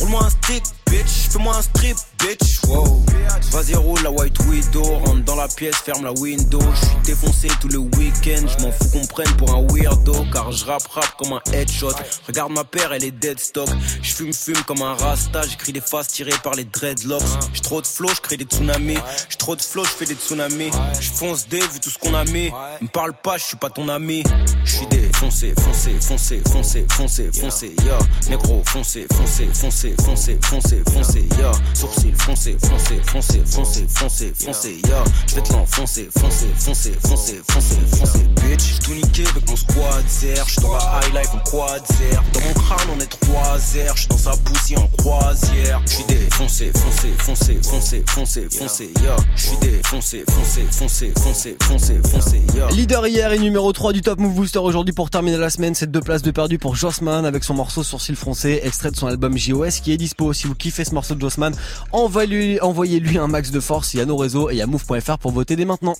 Roule-moi 0.00 0.24
un 0.24 0.30
stick, 0.30 0.62
bitch. 0.90 1.28
Fais-moi 1.30 1.56
un 1.56 1.62
strip, 1.62 1.96
bitch. 2.18 2.60
Wow. 2.66 3.04
Vas 3.52 3.62
0 3.66 3.96
la 4.04 4.12
White 4.12 4.38
Widow. 4.48 4.82
Rentre 4.84 5.24
dans 5.24 5.34
la 5.34 5.48
pièce, 5.48 5.74
ferme 5.74 6.04
la 6.04 6.12
window. 6.12 6.60
Je 6.72 6.86
suis 6.86 6.96
défoncé 7.04 7.48
tout 7.60 7.66
le 7.66 7.78
week-end. 7.78 8.46
Je 8.46 8.62
m'en 8.62 8.70
fous 8.70 8.88
qu'on 8.92 9.04
prenne 9.06 9.36
pour 9.36 9.52
un 9.56 9.66
weirdo. 9.72 10.24
Car 10.32 10.52
je 10.52 10.64
rap 10.64 10.86
rap 10.86 11.16
comme 11.18 11.32
un 11.32 11.40
headshot. 11.52 11.90
Regarde 12.28 12.52
ma 12.52 12.62
paire, 12.62 12.92
elle 12.92 13.02
est 13.02 13.10
dead 13.10 13.40
stock. 13.40 13.68
Je 14.02 14.14
fume 14.14 14.32
fume 14.32 14.62
comme 14.68 14.82
un 14.82 14.94
rasta. 14.94 15.42
J'écris 15.42 15.72
des 15.72 15.80
faces 15.80 16.08
tirées 16.08 16.38
par 16.44 16.54
les 16.54 16.64
dreadlocks. 16.64 17.22
J'ai 17.54 17.60
trop 17.60 17.80
de 17.80 17.86
flow, 17.88 18.08
je 18.14 18.20
crée 18.20 18.36
des 18.36 18.44
tsunamis. 18.44 18.98
J'ai 19.28 19.36
trop 19.36 19.56
de 19.56 19.62
flow, 19.62 19.82
je 19.82 19.90
fais 19.90 20.06
des 20.06 20.14
tsunamis. 20.14 20.70
Je 21.00 21.10
fonce 21.10 21.48
des 21.48 21.58
vu 21.58 21.80
tout 21.82 21.90
ce 21.90 21.98
qu'on 21.98 22.14
a 22.14 22.24
mis. 22.24 22.52
Me 22.80 22.86
parle 22.86 23.14
pas, 23.14 23.36
je 23.36 23.46
suis 23.46 23.56
pas 23.56 23.70
ton 23.70 23.88
ami. 23.88 24.22
Je 24.64 24.76
suis 24.76 24.86
des 24.86 25.05
défoncé, 25.16 25.54
foncé, 25.58 25.96
foncé, 26.00 26.42
foncé, 26.50 26.86
foncé, 26.90 27.30
foncé, 27.32 27.72
ya. 27.86 27.98
Négro, 28.28 28.62
foncé, 28.66 29.06
foncé, 29.14 29.48
foncé, 29.52 29.94
foncé, 30.04 30.38
foncé, 30.42 30.82
foncé, 30.92 31.28
ya. 31.38 31.52
Sourcil, 31.74 32.14
foncé, 32.14 32.56
foncé, 32.60 33.00
foncé, 33.06 33.42
foncé, 33.46 33.86
foncé, 33.88 34.32
foncé, 34.36 34.80
ya. 34.88 35.04
Je 35.26 35.34
vais 35.34 35.42
te 35.42 35.52
l'enfoncer, 35.52 36.08
foncé, 36.18 36.46
foncé, 36.58 36.92
foncé, 37.02 37.40
foncé, 37.48 37.76
foncé, 37.96 38.18
bitch. 38.42 38.60
J'suis 38.60 38.78
tout 38.80 38.94
niqué 38.94 39.24
avec 39.30 39.48
mon 39.48 39.56
squad 39.56 40.04
zer. 40.08 40.44
J'suis 40.46 40.60
dans 40.60 40.72
la 40.72 41.00
high 41.02 41.14
life 41.14 41.34
en 41.34 41.50
quad 41.50 41.82
zer. 41.86 42.22
Dans 42.34 42.40
mon 42.40 42.52
crâne 42.52 42.88
on 42.94 43.00
est 43.00 43.20
trois 43.20 43.58
airs. 43.76 43.96
J'suis 43.96 44.08
dans 44.08 44.18
sa 44.18 44.36
poussière 44.36 44.82
en 44.82 44.88
croisière. 44.98 45.80
J'suis 45.86 46.04
défoncé, 46.04 46.72
foncé, 46.74 47.08
foncé, 47.18 47.58
foncé, 47.62 48.04
foncé, 48.06 48.48
foncé, 48.50 48.92
ya. 49.02 49.16
J'suis 49.34 49.56
défoncé, 49.62 50.24
foncé, 50.28 50.66
foncé, 50.70 51.12
foncé, 51.16 51.56
foncé, 51.62 52.00
foncé, 52.04 52.42
ya. 52.54 52.68
Leader 52.68 53.06
hier 53.06 53.32
et 53.32 53.38
numéro 53.38 53.72
3 53.72 53.94
du 53.94 54.02
Top 54.02 54.18
Move 54.18 54.34
Booster 54.34 54.58
aujourd'hui 54.58 54.92
pour 54.92 55.05
terminer 55.10 55.36
la 55.36 55.50
semaine. 55.50 55.74
C'est 55.74 55.90
deux 55.90 56.00
places 56.00 56.22
de 56.22 56.30
perdu 56.30 56.58
pour 56.58 56.76
Jossman 56.76 57.24
avec 57.24 57.44
son 57.44 57.54
morceau 57.54 57.82
Sourcil 57.82 58.16
Français, 58.16 58.60
extrait 58.64 58.90
de 58.90 58.96
son 58.96 59.06
album 59.06 59.36
JOS 59.36 59.80
qui 59.82 59.92
est 59.92 59.96
dispo. 59.96 60.32
Si 60.32 60.46
vous 60.46 60.54
kiffez 60.54 60.84
ce 60.84 60.94
morceau 60.94 61.14
de 61.14 61.20
Jossman, 61.20 61.54
envoyez-lui, 61.92 62.60
envoyez-lui 62.60 63.18
un 63.18 63.28
max 63.28 63.50
de 63.50 63.60
force. 63.60 63.94
Il 63.94 63.98
y 63.98 64.00
a 64.00 64.06
nos 64.06 64.16
réseaux 64.16 64.50
et 64.50 64.54
il 64.54 64.58
y 64.58 64.62
a 64.62 64.66
move.fr 64.66 65.18
pour 65.18 65.32
voter 65.32 65.56
dès 65.56 65.64
maintenant. 65.64 65.96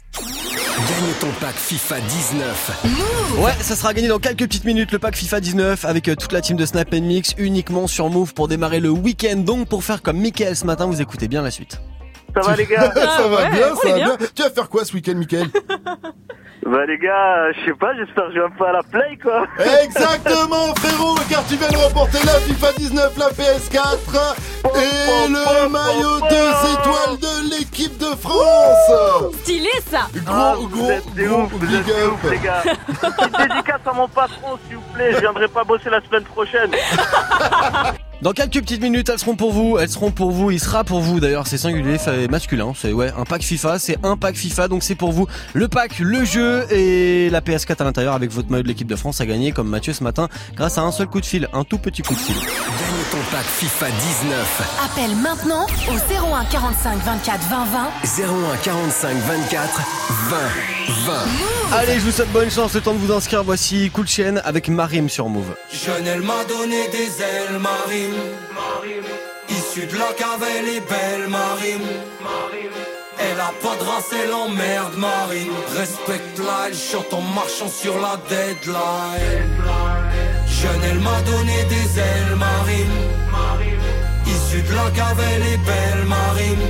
Gagne 0.76 1.12
ton 1.20 1.30
pack 1.40 1.54
FIFA 1.56 2.00
19. 2.00 2.84
Ouais, 3.38 3.52
ça 3.60 3.74
sera 3.76 3.94
gagné 3.94 4.08
dans 4.08 4.18
quelques 4.18 4.40
petites 4.40 4.64
minutes 4.64 4.92
le 4.92 4.98
pack 4.98 5.16
FIFA 5.16 5.40
19 5.40 5.84
avec 5.86 6.08
euh, 6.08 6.16
toute 6.16 6.32
la 6.32 6.42
team 6.42 6.56
de 6.56 6.66
Snap 6.66 6.92
Mix 6.92 7.34
uniquement 7.38 7.86
sur 7.86 8.10
Move 8.10 8.34
pour 8.34 8.46
démarrer 8.46 8.80
le 8.80 8.90
week-end. 8.90 9.36
Donc 9.38 9.68
pour 9.68 9.84
faire 9.84 10.02
comme 10.02 10.18
Mickaël 10.18 10.54
ce 10.54 10.66
matin, 10.66 10.86
vous 10.86 11.00
écoutez 11.00 11.28
bien 11.28 11.40
la 11.40 11.50
suite. 11.50 11.80
Ça 12.36 12.50
va 12.50 12.56
les 12.56 12.66
gars 12.66 12.92
ça 12.94 13.28
va 13.28 13.36
Ouais, 13.36 13.50
bien, 13.50 13.74
ça 13.74 13.88
va 13.88 13.94
bien. 13.94 14.16
bien. 14.16 14.26
Tu 14.34 14.42
vas 14.42 14.50
faire 14.50 14.68
quoi 14.68 14.84
ce 14.84 14.92
week-end, 14.94 15.14
Mickaël 15.14 15.46
Bah 16.66 16.84
les 16.84 16.98
gars, 16.98 17.52
je 17.52 17.64
sais 17.64 17.74
pas, 17.78 17.94
j'espère 17.94 18.24
que 18.26 18.32
je 18.34 18.38
vais 18.40 18.44
un 18.44 18.50
peu 18.50 18.66
à 18.66 18.72
la 18.72 18.82
play 18.82 19.16
quoi. 19.22 19.46
Exactement, 19.84 20.74
frérot, 20.76 21.14
car 21.30 21.46
tu 21.46 21.54
viens 21.56 21.68
de 21.68 21.76
remporter 21.76 22.18
la 22.26 22.32
FIFA 22.40 22.72
19, 22.76 23.16
la 23.18 23.28
PS4. 23.28 24.34
Et 24.74 25.28
le 25.28 25.68
maillot 25.68 26.20
deux 26.28 26.72
étoiles 26.72 27.18
de 27.20 27.50
l'équipe 27.56 27.96
de 27.98 28.16
France 28.16 29.32
Stylé 29.42 29.68
ça 29.88 30.08
Ah, 30.26 30.54
Gros, 30.56 30.66
vous 30.66 30.76
gros, 30.76 30.90
êtes 30.90 31.14
des 31.14 31.26
gros 31.26 31.42
ouf, 31.42 31.52
vous 31.52 31.58
big 31.60 31.72
êtes 31.76 31.86
des 31.86 31.92
up. 31.92 32.12
ouf, 32.14 32.30
les 32.32 32.38
gars. 32.40 32.62
Dédicace 33.38 33.80
à 33.86 33.92
mon 33.92 34.08
patron, 34.08 34.58
s'il 34.66 34.76
vous 34.76 34.82
plaît. 34.92 35.12
Je 35.14 35.20
viendrai 35.20 35.46
pas 35.46 35.62
bosser 35.62 35.88
la 35.88 36.00
semaine 36.00 36.24
prochaine. 36.24 36.72
Dans 38.22 38.32
quelques 38.32 38.60
petites 38.60 38.80
minutes, 38.80 39.10
elles 39.10 39.18
seront 39.18 39.36
pour 39.36 39.52
vous. 39.52 39.76
Elles 39.78 39.90
seront 39.90 40.10
pour 40.10 40.30
vous. 40.30 40.50
Il 40.50 40.58
sera 40.58 40.84
pour 40.84 41.00
vous. 41.00 41.20
D'ailleurs, 41.20 41.46
c'est 41.46 41.58
singulier, 41.58 41.98
c'est 41.98 42.28
masculin. 42.28 42.72
C'est 42.74 42.92
ouais, 42.92 43.12
un 43.16 43.24
pack 43.24 43.42
FIFA. 43.42 43.78
C'est 43.78 43.98
un 44.02 44.16
pack 44.16 44.36
FIFA, 44.36 44.68
donc 44.68 44.82
c'est 44.82 44.94
pour 44.94 45.12
vous. 45.12 45.26
Le 45.52 45.68
pack, 45.68 45.98
le 45.98 46.24
jeu 46.24 46.66
et 46.72 47.28
la 47.28 47.42
PS4 47.42 47.76
à 47.78 47.84
l'intérieur 47.84 48.14
avec 48.14 48.30
votre 48.30 48.50
maillot 48.50 48.62
de 48.62 48.68
l'équipe 48.68 48.88
de 48.88 48.96
France 48.96 49.20
à 49.20 49.26
gagner, 49.26 49.52
comme 49.52 49.68
Mathieu 49.68 49.92
ce 49.92 50.02
matin, 50.02 50.28
grâce 50.54 50.78
à 50.78 50.82
un 50.82 50.92
seul 50.92 51.08
coup 51.08 51.20
de 51.20 51.26
fil, 51.26 51.48
un 51.52 51.64
tout 51.64 51.78
petit 51.78 52.02
coup 52.02 52.14
de 52.14 52.18
fil. 52.18 52.36
Ton 53.10 53.18
pack 53.30 53.44
FIFA 53.44 53.86
19. 53.90 54.62
Appelle 54.84 55.16
maintenant 55.16 55.66
au 55.88 55.94
01 55.94 56.44
45 56.46 56.98
24 57.04 57.40
20 57.48 57.64
20. 57.64 58.24
01 58.52 58.56
45 58.62 59.16
24 59.16 59.80
20 60.30 60.36
20. 61.06 61.76
Allez, 61.76 61.94
je 61.94 62.00
vous 62.00 62.10
souhaite 62.10 62.32
bonne 62.32 62.50
chance. 62.50 62.74
Le 62.74 62.80
temps 62.80 62.94
de 62.94 62.98
vous 62.98 63.12
inscrire. 63.12 63.44
Voici 63.44 63.90
Cool 63.90 64.08
Chain 64.08 64.36
avec 64.44 64.68
Marim 64.68 65.08
sur 65.08 65.28
Move. 65.28 65.54
Jeune, 65.72 66.06
elle 66.06 66.22
m'a 66.22 66.44
donné 66.48 66.88
des 66.88 67.22
ailes 67.22 67.58
marines. 67.60 68.14
Issue 69.48 69.86
de 69.86 69.98
la 69.98 70.12
cave, 70.16 70.44
elle 70.58 70.68
est 70.68 70.80
belle 70.80 71.28
marine. 71.28 71.86
Elle 73.18 73.40
a 73.40 73.52
pas 73.62 73.76
de 73.76 73.88
race, 73.88 74.10
elle 74.12 74.32
emmerde 74.32 74.96
marine. 74.96 75.52
Respecte-la, 75.76 76.68
elle 76.68 76.76
chante 76.76 77.12
en 77.12 77.20
marchant 77.20 77.68
sur 77.68 77.98
la 78.00 78.16
deadline. 78.28 78.76
Jeune, 80.62 80.82
elle 80.90 81.00
m'a 81.00 81.20
donné 81.20 81.64
des 81.68 81.98
ailes 82.00 82.36
marines. 82.36 83.00
Issue 84.26 84.62
de 84.62 84.74
la 84.74 84.90
cave, 84.90 85.20
elle 85.32 85.42
est 85.42 85.58
belle 85.58 86.04
marine. 86.06 86.66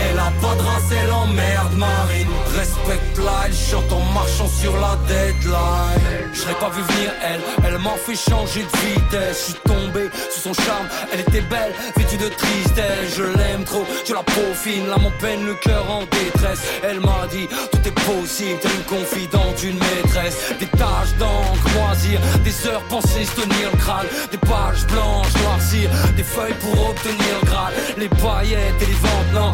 Elle 0.00 0.18
a 0.18 0.32
pas 0.40 0.54
de 0.54 0.62
race, 0.62 0.90
elle 1.02 1.12
emmerde 1.12 1.74
marine. 1.76 2.28
Respecte-la, 2.56 3.46
elle 3.46 3.54
chante 3.54 3.92
en 3.92 4.00
marchant 4.12 4.48
sur 4.48 4.76
la 4.76 4.96
deadline. 5.06 6.28
L'ai 6.48 6.54
pas 6.54 6.70
vu 6.70 6.80
venir, 6.80 7.10
elle, 7.22 7.40
elle 7.66 7.78
m'a 7.78 7.96
fait 8.06 8.16
changer 8.16 8.62
de 8.62 8.78
vitesse. 8.78 9.38
Je 9.38 9.52
suis 9.52 9.60
tombé 9.66 10.08
sous 10.32 10.40
son 10.40 10.54
charme, 10.54 10.88
elle 11.12 11.20
était 11.20 11.42
belle, 11.42 11.74
vêtue 11.94 12.16
de 12.16 12.28
tristesse. 12.28 13.16
Je 13.16 13.22
l'aime 13.22 13.64
trop, 13.64 13.84
je 14.06 14.14
la 14.14 14.22
peaufine, 14.22 14.86
là 14.86 14.96
mon 14.96 15.10
peine, 15.20 15.44
le 15.44 15.54
cœur 15.56 15.84
en 15.90 16.04
détresse. 16.04 16.62
Elle 16.82 17.00
m'a 17.00 17.26
dit, 17.30 17.46
tout 17.70 17.86
est 17.86 18.00
possible, 18.00 18.58
t'es 18.62 18.68
une 18.68 18.84
confidente, 18.84 19.62
une 19.62 19.78
maîtresse. 19.78 20.36
Des 20.58 20.68
taches 20.68 21.14
d'encre 21.18 21.68
moisir, 21.74 22.18
des 22.44 22.66
heures 22.66 22.84
pensées 22.88 23.26
se 23.26 23.42
tenir 23.42 23.70
le 23.70 23.78
crâne. 23.78 24.06
Des 24.30 24.38
pages 24.38 24.86
blanches 24.86 25.34
noircir, 25.44 25.90
des 26.16 26.22
feuilles 26.22 26.56
pour 26.62 26.88
obtenir 26.88 27.34
le 27.42 27.46
graal. 27.46 27.74
Les 27.98 28.08
paillettes 28.08 28.80
et 28.80 28.86
les 28.86 29.00
ventes, 29.04 29.32
non, 29.34 29.52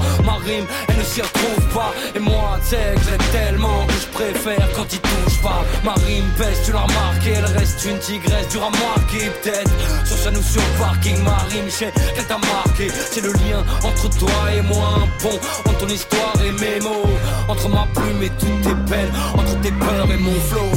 elle 0.89 0.97
ne 0.97 1.05
s'y 1.05 1.23
retrouve 1.23 1.67
pas. 1.75 1.93
Et 2.15 2.19
moi, 2.19 2.59
tu 2.63 2.71
sais 2.71 2.95
que 2.95 3.01
je 3.03 3.11
l'aime 3.11 3.31
tellement 3.33 3.87
que 3.87 3.95
je 3.95 4.07
préfère 4.09 4.69
quand 4.75 4.87
il 4.93 5.01
touche 5.01 5.41
pas. 5.43 5.65
Ma 5.85 5.95
rime 5.95 6.29
pèse, 6.37 6.63
tu 6.65 6.73
l'as 6.73 6.81
remarqué, 6.81 7.31
elle 7.37 7.59
reste 7.59 7.85
une 7.85 7.99
tigresse, 7.99 8.49
dure 8.49 8.65
à 8.65 8.71
marquer 8.71 9.31
peut-être. 9.43 9.71
Sur 10.05 10.19
sa 10.19 10.31
notion 10.31 10.61
de 10.61 10.79
parking, 10.79 11.23
ma 11.23 11.37
rime, 11.51 11.69
qu'elle 12.15 12.27
t'a 12.27 12.39
marqué. 12.39 12.89
C'est 13.11 13.23
le 13.23 13.33
lien 13.33 13.65
entre 13.83 14.09
toi 14.19 14.53
et 14.57 14.63
moi, 14.63 14.87
un 15.03 15.23
pont 15.23 15.39
entre 15.67 15.79
ton 15.79 15.89
histoire 15.89 16.35
et 16.45 16.53
mes 16.53 16.81
mots. 16.81 17.09
Entre 17.49 17.69
ma 17.69 17.87
plume 17.95 18.23
et 18.23 18.31
toutes 18.31 18.63
tes 18.63 18.77
peines, 18.91 19.13
entre 19.35 19.61
tes 19.61 19.73
peurs 19.73 20.11
et 20.11 20.17
mon 20.17 20.41
flow. 20.49 20.71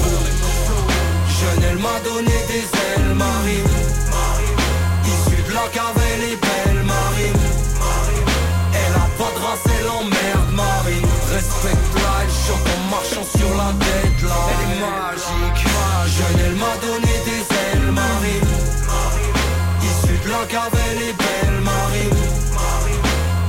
Jeune, 1.39 1.63
elle 1.69 1.77
m'a 1.77 1.99
donné 2.03 2.37
des 2.47 2.63
ailes 2.63 3.15
marine. 3.15 3.73
Issue 5.05 5.43
de 5.49 5.53
la 5.53 5.67
cave, 5.73 6.01
elle 6.13 6.37
belle. 6.37 6.76
Elle 9.17 9.23
a 9.23 9.29
pas 9.29 9.39
de 9.39 9.45
race, 9.45 9.65
elle 9.79 9.89
emmerde 9.89 10.51
marine. 10.53 11.07
Respecte-la, 11.33 12.23
elle 12.23 12.29
chante 12.29 12.67
en 12.75 12.89
marchant 12.89 13.25
sur 13.37 13.49
la 13.57 13.71
deadline. 13.73 14.31
Elle 14.49 14.63
est 14.63 14.81
magique, 14.81 15.63
jeune, 16.15 16.39
elle 16.45 16.55
m'a 16.55 16.75
donné 16.81 17.13
des 17.25 17.43
ailes 17.55 17.91
marine. 17.91 18.49
Issue 19.81 20.19
de 20.23 20.29
la 20.29 20.45
cave, 20.47 20.75
elle 20.89 21.15
belle 21.15 21.61
marine. 21.61 22.19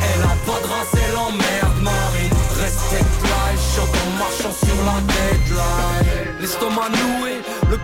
Elle 0.00 0.22
a 0.22 0.36
pas 0.46 0.60
de 0.62 0.68
race, 0.72 0.94
elle 0.94 1.16
emmerde 1.16 1.82
marine. 1.82 2.36
Respecte-la, 2.60 3.40
elle 3.52 3.62
chante 3.74 3.94
en 3.94 4.10
marchant 4.18 4.54
sur 4.64 4.78
la 4.88 4.98
deadline. 5.12 6.40
L'estomac 6.40 6.88
noué, 6.90 7.27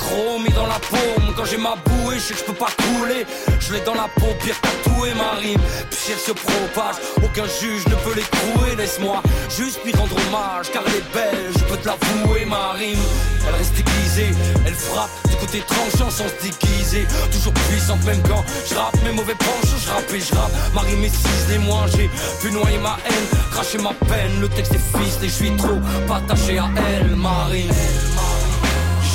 chrome 0.04 0.42
mis 0.42 0.52
dans 0.52 0.66
la 0.66 0.78
paume. 0.90 1.34
Quand 1.36 1.44
j'ai 1.44 1.56
ma 1.56 1.74
bouée, 1.84 2.16
je 2.16 2.20
sais 2.20 2.34
que 2.34 2.40
je 2.40 2.44
peux 2.44 2.58
pas 2.64 2.72
couler. 2.82 3.26
Je 3.60 3.72
l'ai 3.72 3.80
dans 3.80 3.94
la 3.94 4.08
paupière 4.20 4.58
tatouée, 4.60 5.14
ma 5.14 5.32
rime. 5.40 5.60
Puis 5.90 6.12
elle 6.12 6.18
se 6.18 6.32
propage, 6.32 6.96
aucun 7.22 7.46
juge 7.60 7.86
ne 7.86 7.96
peut 8.04 8.14
l'écrouer. 8.14 8.76
Laisse-moi 8.76 9.22
juste 9.56 9.80
lui 9.84 9.92
rendre 9.94 10.16
hommage, 10.26 10.70
car 10.72 10.82
elle 10.86 10.96
est 11.02 11.12
belle, 11.12 11.50
je 11.58 11.64
peux 11.64 11.76
te 11.76 11.86
l'avouer, 11.88 12.44
ma 12.44 12.72
rime. 12.72 13.04
Elle 13.46 13.54
reste 13.54 13.78
aiguisée, 13.78 14.32
elle 14.66 14.74
frappe 14.74 15.10
du 15.28 15.36
côté 15.36 15.62
tranchant 15.66 16.10
sans 16.10 16.28
se 16.28 16.42
déguiser. 16.42 17.06
Toujours 17.32 17.52
puissante, 17.68 18.02
même 18.04 18.22
quand 18.28 18.44
je 18.68 18.74
rappe 18.74 18.96
mes 19.04 19.12
mauvais 19.12 19.34
penchants, 19.34 19.80
je 19.84 19.90
rappe 19.90 20.12
et 20.12 20.20
je 20.20 20.34
rappe. 20.34 20.52
Ma 20.74 20.80
rime 20.82 21.04
est 21.04 21.14
ciselée, 21.14 21.58
moi 21.58 21.84
j'ai 21.94 22.10
pu 22.40 22.52
noyer 22.52 22.78
ma 22.78 22.96
haine, 23.06 23.26
cracher 23.50 23.78
ma 23.78 23.92
peine. 24.06 24.40
Le 24.40 24.48
texte 24.48 24.74
est 24.74 24.98
ficelé, 24.98 25.28
je 25.28 25.34
suis 25.34 25.56
trop 25.56 25.80
pas 26.06 26.16
attaché 26.16 26.58
à 26.58 26.68
elle, 26.76 27.16
ma 27.16 27.44
rime. 27.46 27.72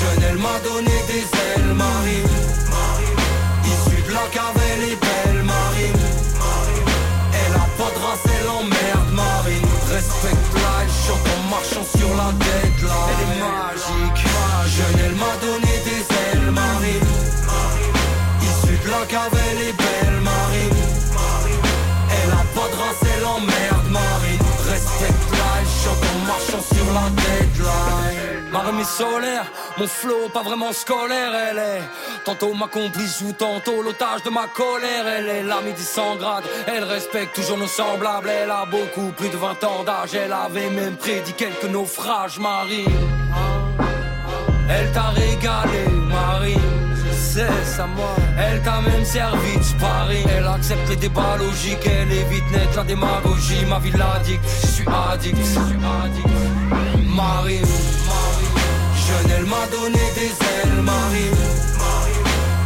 Jeune, 0.10 0.24
elle 0.24 0.38
m'a 0.38 0.60
donné 0.64 0.92
des 1.08 1.22
ailes 1.22 1.74
marine. 1.74 2.36
Issue 3.66 4.02
de 4.08 4.14
la 4.14 4.26
cave, 4.32 4.58
elle 4.74 4.84
est 4.84 5.00
belle 5.00 5.44
marine. 5.44 6.04
Elle 7.34 7.56
a 7.56 7.68
pas 7.78 7.92
de 7.94 8.00
race, 8.06 8.26
elle 8.26 8.50
emmerde 8.50 9.12
marine. 9.14 9.68
Respecte-la, 9.92 10.84
elle 10.84 10.94
chante 11.06 11.28
en 11.38 11.50
marchant 11.50 11.86
sur 11.98 12.10
la 12.16 12.32
deadline. 12.44 12.92
Elle 13.10 13.24
est 13.26 13.40
magique, 13.40 14.26
jeune, 14.76 15.00
elle 15.06 15.16
m'a 15.16 15.36
donné 15.42 15.69
solaire, 28.90 29.46
mon 29.78 29.88
flow 29.88 30.30
pas 30.34 30.42
vraiment 30.42 30.74
scolaire, 30.74 31.32
elle 31.50 31.58
est 31.58 31.82
tantôt 32.26 32.54
ma 32.54 32.68
complice 32.68 33.22
ou 33.22 33.32
tantôt 33.34 33.82
l'otage 33.82 34.24
de 34.24 34.30
ma 34.30 34.48
colère. 34.48 35.08
Elle 35.08 35.30
est 35.30 35.44
l'amie 35.44 35.74
des 35.74 35.82
100 35.82 36.16
grades, 36.18 36.44
elle 36.68 36.84
respecte 36.84 37.36
toujours 37.36 37.58
nos 37.58 37.68
semblables. 37.68 38.30
Elle 38.30 38.52
a 38.52 38.66
beaucoup 38.66 39.12
plus 39.18 39.30
de 39.30 39.38
20 39.38 39.64
ans 39.64 39.84
d'âge, 39.86 40.16
elle 40.16 40.34
avait 40.34 40.70
même 40.70 40.96
prédit 40.98 41.34
quelques 41.34 41.70
naufrages, 41.70 42.40
Marie. 42.40 42.86
Elle 44.70 44.92
t'a 44.92 45.10
régalé, 45.10 45.86
Marie. 46.08 46.58
C'est 47.32 47.66
ça, 47.66 47.86
moi. 47.86 48.16
Elle 48.38 48.62
t'a 48.64 48.82
même 48.82 49.06
servi 49.06 49.58
de 49.58 49.64
sparring. 49.64 50.28
Elle 50.36 50.48
accepte 50.48 50.90
les 50.90 50.96
débats 50.96 51.38
logiques. 51.38 51.86
Elle 51.86 52.12
évite 52.12 52.52
net 52.52 52.76
la 52.76 52.84
démagogie. 52.84 53.66
Ma 53.68 53.80
vie 53.80 53.92
l'addict. 53.92 54.44
Je 54.62 54.68
suis 54.68 54.86
addict. 54.88 55.38
Je 55.38 55.44
suis 55.44 55.60
addict. 55.60 56.28
Marie. 57.16 57.62
Elle 59.26 59.46
m'a 59.46 59.66
donné 59.72 60.00
des 60.16 60.32
ailes, 60.32 60.82
Marie. 60.82 61.32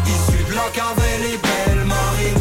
Issue 0.05 0.43
de 0.49 0.55
la 0.55 0.69
cave, 0.73 0.99
elle 1.15 1.25
est 1.33 1.41
belle, 1.41 1.85
Marie. 1.85 2.33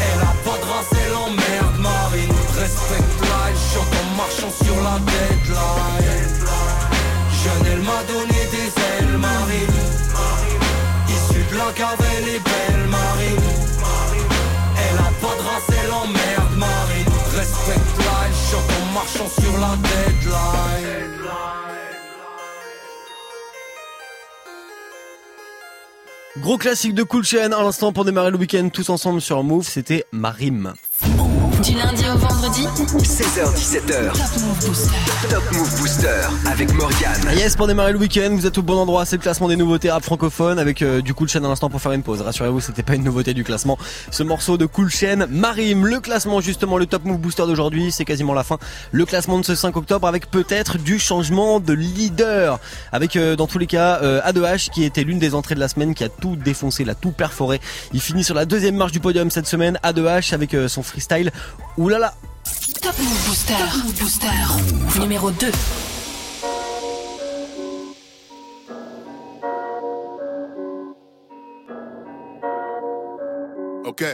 Elle 0.00 0.20
a 0.20 0.34
pas 0.44 0.58
de 0.58 0.64
race, 0.70 0.92
elle 0.92 1.14
emmerde, 1.14 1.78
Marie. 1.78 2.28
Respecte-la, 2.58 3.50
elle 3.50 3.60
chante 3.72 3.94
en 4.00 4.16
marchant 4.16 4.52
sur 4.62 4.76
la 4.82 4.98
deadline. 5.10 6.28
Jeune, 7.42 7.66
elle 7.72 7.82
m'a 7.82 8.02
donné 8.06 8.40
des 8.52 8.70
ailes, 8.88 9.18
Marie. 9.18 9.68
Issue 11.08 11.46
de 11.52 11.58
la 11.58 11.72
cave, 11.72 12.00
elle 12.16 12.28
est 12.28 12.40
belle, 12.40 12.86
Marie. 12.88 13.36
Elle 14.76 14.98
a 14.98 15.10
pas 15.20 15.34
de 15.36 15.42
race, 15.48 15.70
elle 15.82 15.92
emmerde, 15.92 16.56
Marie. 16.56 17.06
Respecte-la, 17.36 18.26
elle 18.26 18.38
chante 18.50 18.70
en 18.80 18.92
marchant 18.92 19.28
sur 19.40 19.54
la 19.58 19.76
deadline. 19.88 21.67
Gros 26.42 26.56
classique 26.56 26.94
de 26.94 27.02
Cool 27.02 27.24
Chain 27.24 27.52
à 27.52 27.62
l'instant 27.62 27.92
pour 27.92 28.04
démarrer 28.04 28.30
le 28.30 28.38
week-end 28.38 28.68
tous 28.72 28.90
ensemble 28.90 29.20
sur 29.20 29.42
Move, 29.42 29.66
c'était 29.66 30.04
Marim. 30.12 30.74
Du 31.62 31.74
lundi 31.74 32.04
au 32.08 32.16
vendredi 32.16 32.66
16h17h. 33.02 34.12
Top 34.12 34.40
Move 34.40 34.66
Booster. 34.66 34.96
Top 35.28 35.42
Move 35.52 35.80
Booster 35.80 36.20
avec 36.46 36.72
Morgane. 36.74 37.20
Ah 37.26 37.34
Yes, 37.34 37.56
pour 37.56 37.66
démarrer 37.66 37.92
le 37.92 37.98
week-end, 37.98 38.28
vous 38.32 38.46
êtes 38.46 38.56
au 38.58 38.62
bon 38.62 38.76
endroit. 38.78 39.04
C'est 39.04 39.16
le 39.16 39.22
classement 39.22 39.48
des 39.48 39.56
nouveautés 39.56 39.90
rap 39.90 40.04
francophones 40.04 40.58
avec 40.60 40.82
euh, 40.82 41.02
du 41.02 41.14
Cool 41.14 41.28
Chain 41.28 41.42
à 41.44 41.48
l'instant 41.48 41.68
pour 41.68 41.80
faire 41.80 41.92
une 41.92 42.04
pause. 42.04 42.20
Rassurez-vous, 42.22 42.60
c'était 42.60 42.84
pas 42.84 42.94
une 42.94 43.02
nouveauté 43.02 43.34
du 43.34 43.42
classement. 43.42 43.76
Ce 44.10 44.22
morceau 44.22 44.56
de 44.56 44.66
Cool 44.66 44.88
Chain, 44.88 45.26
Marim, 45.28 45.84
le 45.84 45.98
classement 46.00 46.40
justement, 46.40 46.78
le 46.78 46.86
Top 46.86 47.04
Move 47.04 47.18
Booster 47.18 47.42
d'aujourd'hui, 47.46 47.90
c'est 47.90 48.04
quasiment 48.04 48.34
la 48.34 48.44
fin. 48.44 48.58
Le 48.92 49.04
classement 49.04 49.38
de 49.38 49.44
ce 49.44 49.54
5 49.56 49.76
octobre 49.76 50.06
avec 50.06 50.30
peut-être 50.30 50.78
du 50.78 50.98
changement 51.00 51.58
de 51.58 51.72
leader. 51.72 52.60
Avec 52.92 53.16
euh, 53.16 53.34
dans 53.34 53.48
tous 53.48 53.58
les 53.58 53.66
cas 53.66 53.98
euh, 54.02 54.20
A2H 54.22 54.70
qui 54.70 54.84
était 54.84 55.02
l'une 55.02 55.18
des 55.18 55.34
entrées 55.34 55.56
de 55.56 55.60
la 55.60 55.68
semaine, 55.68 55.94
qui 55.94 56.04
a 56.04 56.08
tout 56.08 56.36
défoncé, 56.36 56.84
l'a 56.84 56.94
tout 56.94 57.10
perforé. 57.10 57.60
Il 57.92 58.00
finit 58.00 58.22
sur 58.22 58.34
la 58.36 58.44
deuxième 58.44 58.76
marche 58.76 58.92
du 58.92 59.00
podium 59.00 59.30
cette 59.30 59.46
semaine. 59.46 59.78
A2H 59.82 60.32
avec 60.34 60.54
euh, 60.54 60.68
son 60.68 60.82
freestyle. 60.82 61.32
Oulala. 61.76 62.12
Top 62.82 62.98
Move 62.98 63.26
Booster. 63.26 63.56
Top 63.56 63.84
Move 63.84 64.00
Booster. 64.00 65.00
Numéro 65.00 65.30
2. 65.30 65.50
Ok. 73.84 74.04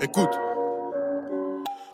Écoute. 0.00 0.51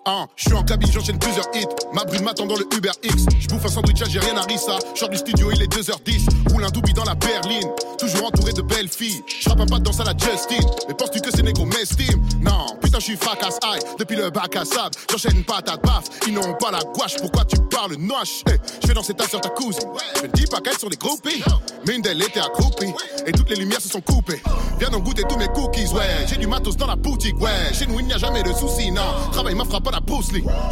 Hein, 0.09 0.27
je 0.37 0.45
suis 0.45 0.55
en 0.55 0.63
cabine, 0.63 0.91
j'enchaîne 0.91 1.19
plusieurs 1.19 1.45
hits. 1.55 1.67
Ma 1.93 2.03
brune 2.03 2.23
m'attend 2.23 2.47
dans 2.47 2.57
le 2.57 2.67
Uber 2.75 2.93
X. 3.03 3.27
Je 3.39 3.47
bouffe 3.49 3.67
un 3.67 3.69
sandwich 3.69 4.01
algérien 4.01 4.39
à 4.39 4.41
Rissa. 4.41 4.79
Sors 4.95 5.11
du 5.11 5.19
studio, 5.19 5.51
il 5.53 5.61
est 5.61 5.71
2h10. 5.71 6.51
Roule 6.51 6.65
un 6.65 6.71
doubi 6.71 6.95
dans 6.95 7.05
la 7.05 7.15
berline. 7.15 7.69
Toujours 7.99 8.29
entouré 8.29 8.55
de 8.55 8.63
belles 8.63 8.89
filles. 8.89 9.23
Je 9.27 9.51
un 9.51 9.67
pas 9.67 9.79
de 9.79 9.85
danse 9.85 10.01
à 10.01 10.05
la 10.05 10.13
Justin. 10.13 10.67
Mais 10.89 10.95
penses-tu 10.95 11.21
que 11.21 11.31
ces 11.31 11.43
négros 11.43 11.67
m'estiment 11.67 12.23
Non, 12.41 12.75
putain, 12.81 13.01
je 13.01 13.05
suis 13.05 13.19
aïe. 13.21 13.81
Depuis 13.99 14.17
le 14.17 14.31
bac 14.31 14.57
à 14.57 14.65
sable, 14.65 14.95
j'enchaîne 15.11 15.45
patate 15.45 15.83
baf. 15.85 16.05
Ils 16.27 16.33
n'ont 16.33 16.55
pas 16.55 16.71
la 16.71 16.81
gouache, 16.95 17.17
pourquoi 17.21 17.45
tu 17.45 17.57
parles 17.71 17.97
noche? 17.97 18.45
Hey, 18.47 18.57
Je 18.81 18.89
vais 18.89 18.95
danser 18.95 19.13
ta 19.13 19.29
soeur, 19.29 19.43
ta 19.43 19.51
cousine. 19.51 19.91
Je 20.23 20.27
dis 20.29 20.47
pas 20.47 20.61
qu'elles 20.63 20.79
sont 20.79 20.89
des 20.89 20.97
groupies. 20.97 21.43
Mais 21.87 21.97
une 21.97 22.03
d'elles 22.03 22.23
était 22.23 22.41
accroupie. 22.41 22.95
Et 23.27 23.33
toutes 23.33 23.51
les 23.51 23.57
lumières 23.57 23.81
se 23.81 23.91
sont 23.91 24.01
coupées. 24.01 24.43
Viens 24.79 24.89
donc 24.89 25.05
goûter 25.05 25.25
tous 25.29 25.37
mes 25.37 25.49
cookies, 25.49 25.93
ouais. 25.93 26.27
J'ai 26.27 26.37
du 26.37 26.47
matos 26.47 26.77
dans 26.77 26.87
la 26.87 26.97
boutique, 26.97 27.39
ouais. 27.41 27.75
Chez 27.75 27.87
nous, 27.87 28.01
il 28.01 28.07
n'y 28.07 28.15
a 28.15 28.19
jamais 28.19 28.43
de 28.43 28.53
soucis, 28.53 28.91
non. 28.91 29.03
Travail 29.33 29.55
ma 29.55 29.65
frappe 29.65 29.89
à 29.89 29.98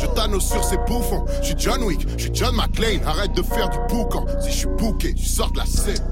Je 0.01 0.07
t'annonce 0.14 0.49
sur 0.49 0.62
ces 0.64 0.77
bouffons. 0.79 1.24
Je 1.41 1.47
suis 1.47 1.55
John 1.59 1.83
Wick, 1.83 2.07
je 2.16 2.24
suis 2.24 2.35
John 2.35 2.55
McClane. 2.55 3.01
Arrête 3.07 3.33
de 3.35 3.43
faire 3.43 3.68
du 3.68 3.79
boucan. 3.89 4.24
Si 4.41 4.51
je 4.51 4.57
suis 4.57 4.68
bouqué, 4.79 5.14
tu 5.14 5.24
sors 5.24 5.51
de 5.53 5.59
la 5.59 5.66
scène. 5.66 6.05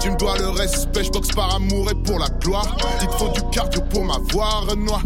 Tu 0.00 0.10
me 0.10 0.16
dois 0.16 0.36
le 0.38 0.48
respect, 0.48 1.04
je 1.04 1.10
boxe 1.10 1.30
par 1.32 1.54
amour 1.54 1.90
et 1.90 1.94
pour 1.94 2.18
la 2.18 2.28
gloire. 2.40 2.76
Il 3.00 3.06
te 3.06 3.12
faut 3.14 3.28
du 3.28 3.40
cardio 3.50 3.80
pour 3.82 4.04
m'avoir, 4.04 4.66
Renoir. 4.66 5.02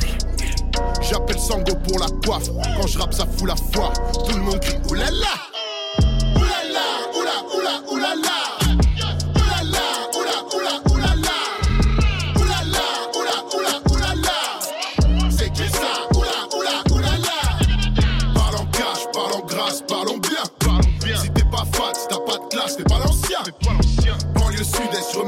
J'appelle 1.02 1.38
Sango 1.38 1.74
pour 1.86 1.98
la 1.98 2.06
coiffe. 2.24 2.50
Quand 2.80 2.86
je 2.86 2.98
rappe, 2.98 3.14
ça 3.14 3.26
fout 3.26 3.48
la 3.48 3.56
foi. 3.56 3.92
Tout 4.26 4.36
le 4.36 4.42
monde 4.42 4.60
crie. 4.60 4.78
Oulala, 4.88 5.26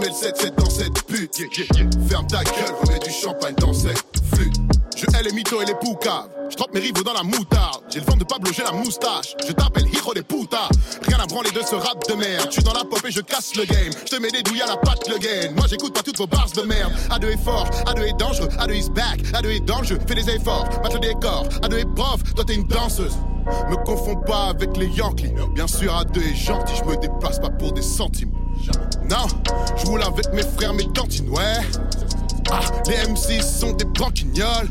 remets 0.03 0.09
le 0.09 0.28
7-7 0.28 0.55
dans 0.57 0.70
cette 0.70 1.03
pute. 1.05 1.36
Ferme 2.09 2.26
ta 2.26 2.42
gueule, 2.44 2.74
remets 2.82 2.98
du 2.98 3.11
champagne 3.11 3.55
dans 3.57 3.72
cette. 3.72 4.21
Je 5.03 5.18
hais 5.18 5.22
les 5.24 5.32
mythos 5.32 5.61
et 5.61 5.64
les 5.64 5.74
poucaves. 5.74 6.28
Je 6.48 6.55
trempe 6.55 6.74
mes 6.74 6.80
rivaux 6.80 7.03
dans 7.03 7.12
la 7.12 7.24
moutarde. 7.24 7.82
J'ai 7.88 7.98
le 7.98 8.07
vent 8.07 8.16
de 8.16 8.22
Pablo, 8.22 8.53
j'ai 8.53 8.62
la 8.62 8.70
moustache. 8.70 9.34
Je 9.44 9.53
t'appelle 9.53 9.88
Hijo 9.88 10.14
des 10.14 10.22
putas. 10.22 10.68
Rien 11.09 11.18
à 11.18 11.26
branler 11.26 11.50
de 11.50 11.61
ce 11.61 11.74
rap 11.74 12.09
de 12.09 12.14
merde. 12.14 12.46
Je 12.46 12.53
suis 12.53 12.62
dans 12.62 12.72
la 12.72 12.84
pop 12.84 13.00
et 13.05 13.11
je 13.11 13.20
casse 13.20 13.57
le 13.57 13.64
game. 13.64 13.92
Je 14.07 14.16
te 14.16 14.22
mets 14.22 14.30
des 14.30 14.44
douilles 14.44 14.62
à 14.62 14.66
la 14.66 14.76
patte 14.76 15.09
le 15.09 15.18
gain. 15.18 15.50
Moi 15.57 15.66
j'écoute 15.68 15.92
pas 15.92 16.03
toutes 16.03 16.18
vos 16.18 16.28
bars 16.28 16.46
de 16.55 16.62
merde. 16.62 16.92
A2 17.11 17.32
est 17.32 17.44
fort, 17.44 17.68
A2 17.86 18.03
est 18.03 18.16
dangereux, 18.16 18.48
A2 18.61 18.74
is 18.76 18.90
back, 18.90 19.22
A2 19.32 19.57
est 19.57 19.64
dans 19.64 19.80
le 19.80 19.86
jeu. 19.86 19.98
Fais 20.07 20.14
des 20.14 20.30
efforts, 20.30 20.68
mate 20.84 20.94
le 20.94 21.00
décor. 21.00 21.48
A2 21.62 21.78
est 21.78 21.94
prof, 21.96 22.22
toi 22.36 22.44
t'es 22.44 22.55
une 22.55 22.68
danseuse. 22.68 23.16
Me 23.70 23.84
confonds 23.84 24.20
pas 24.20 24.50
avec 24.50 24.76
les 24.76 24.86
Yankees. 24.86 25.34
Bien 25.55 25.66
sûr, 25.66 25.92
A2 25.92 26.20
est 26.20 26.36
gentil, 26.36 26.74
je 26.76 26.84
me 26.84 26.96
déplace 26.96 27.40
pas 27.40 27.50
pour 27.50 27.72
des 27.72 27.82
centimes. 27.82 28.30
Non, 29.11 29.26
je 29.76 29.84
roule 29.86 30.03
avec 30.03 30.32
mes 30.32 30.42
frères, 30.42 30.74
mes 30.74 30.86
cantines, 30.92 31.28
ouais. 31.28 31.59
Ah, 32.51 32.61
les 32.88 32.97
MC 33.09 33.43
sont 33.43 33.72
des 33.72 33.84
branquignoles. 33.84 34.68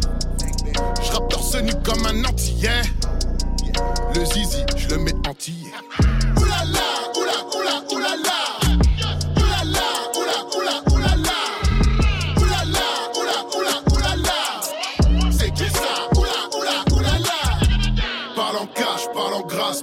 Je 1.03 1.11
rappe 1.11 1.29
torse 1.29 1.55
nu 1.61 1.71
comme 1.83 2.05
un 2.05 2.25
antillais. 2.25 2.81
Le 4.15 4.25
zizi, 4.25 4.63
je 4.77 4.87
le 4.89 4.97
mets 4.97 5.13
entier. 5.27 5.53
Oulala, 6.37 6.79
oula, 7.15 7.31
oula, 7.55 7.83
oulala. 7.91 8.00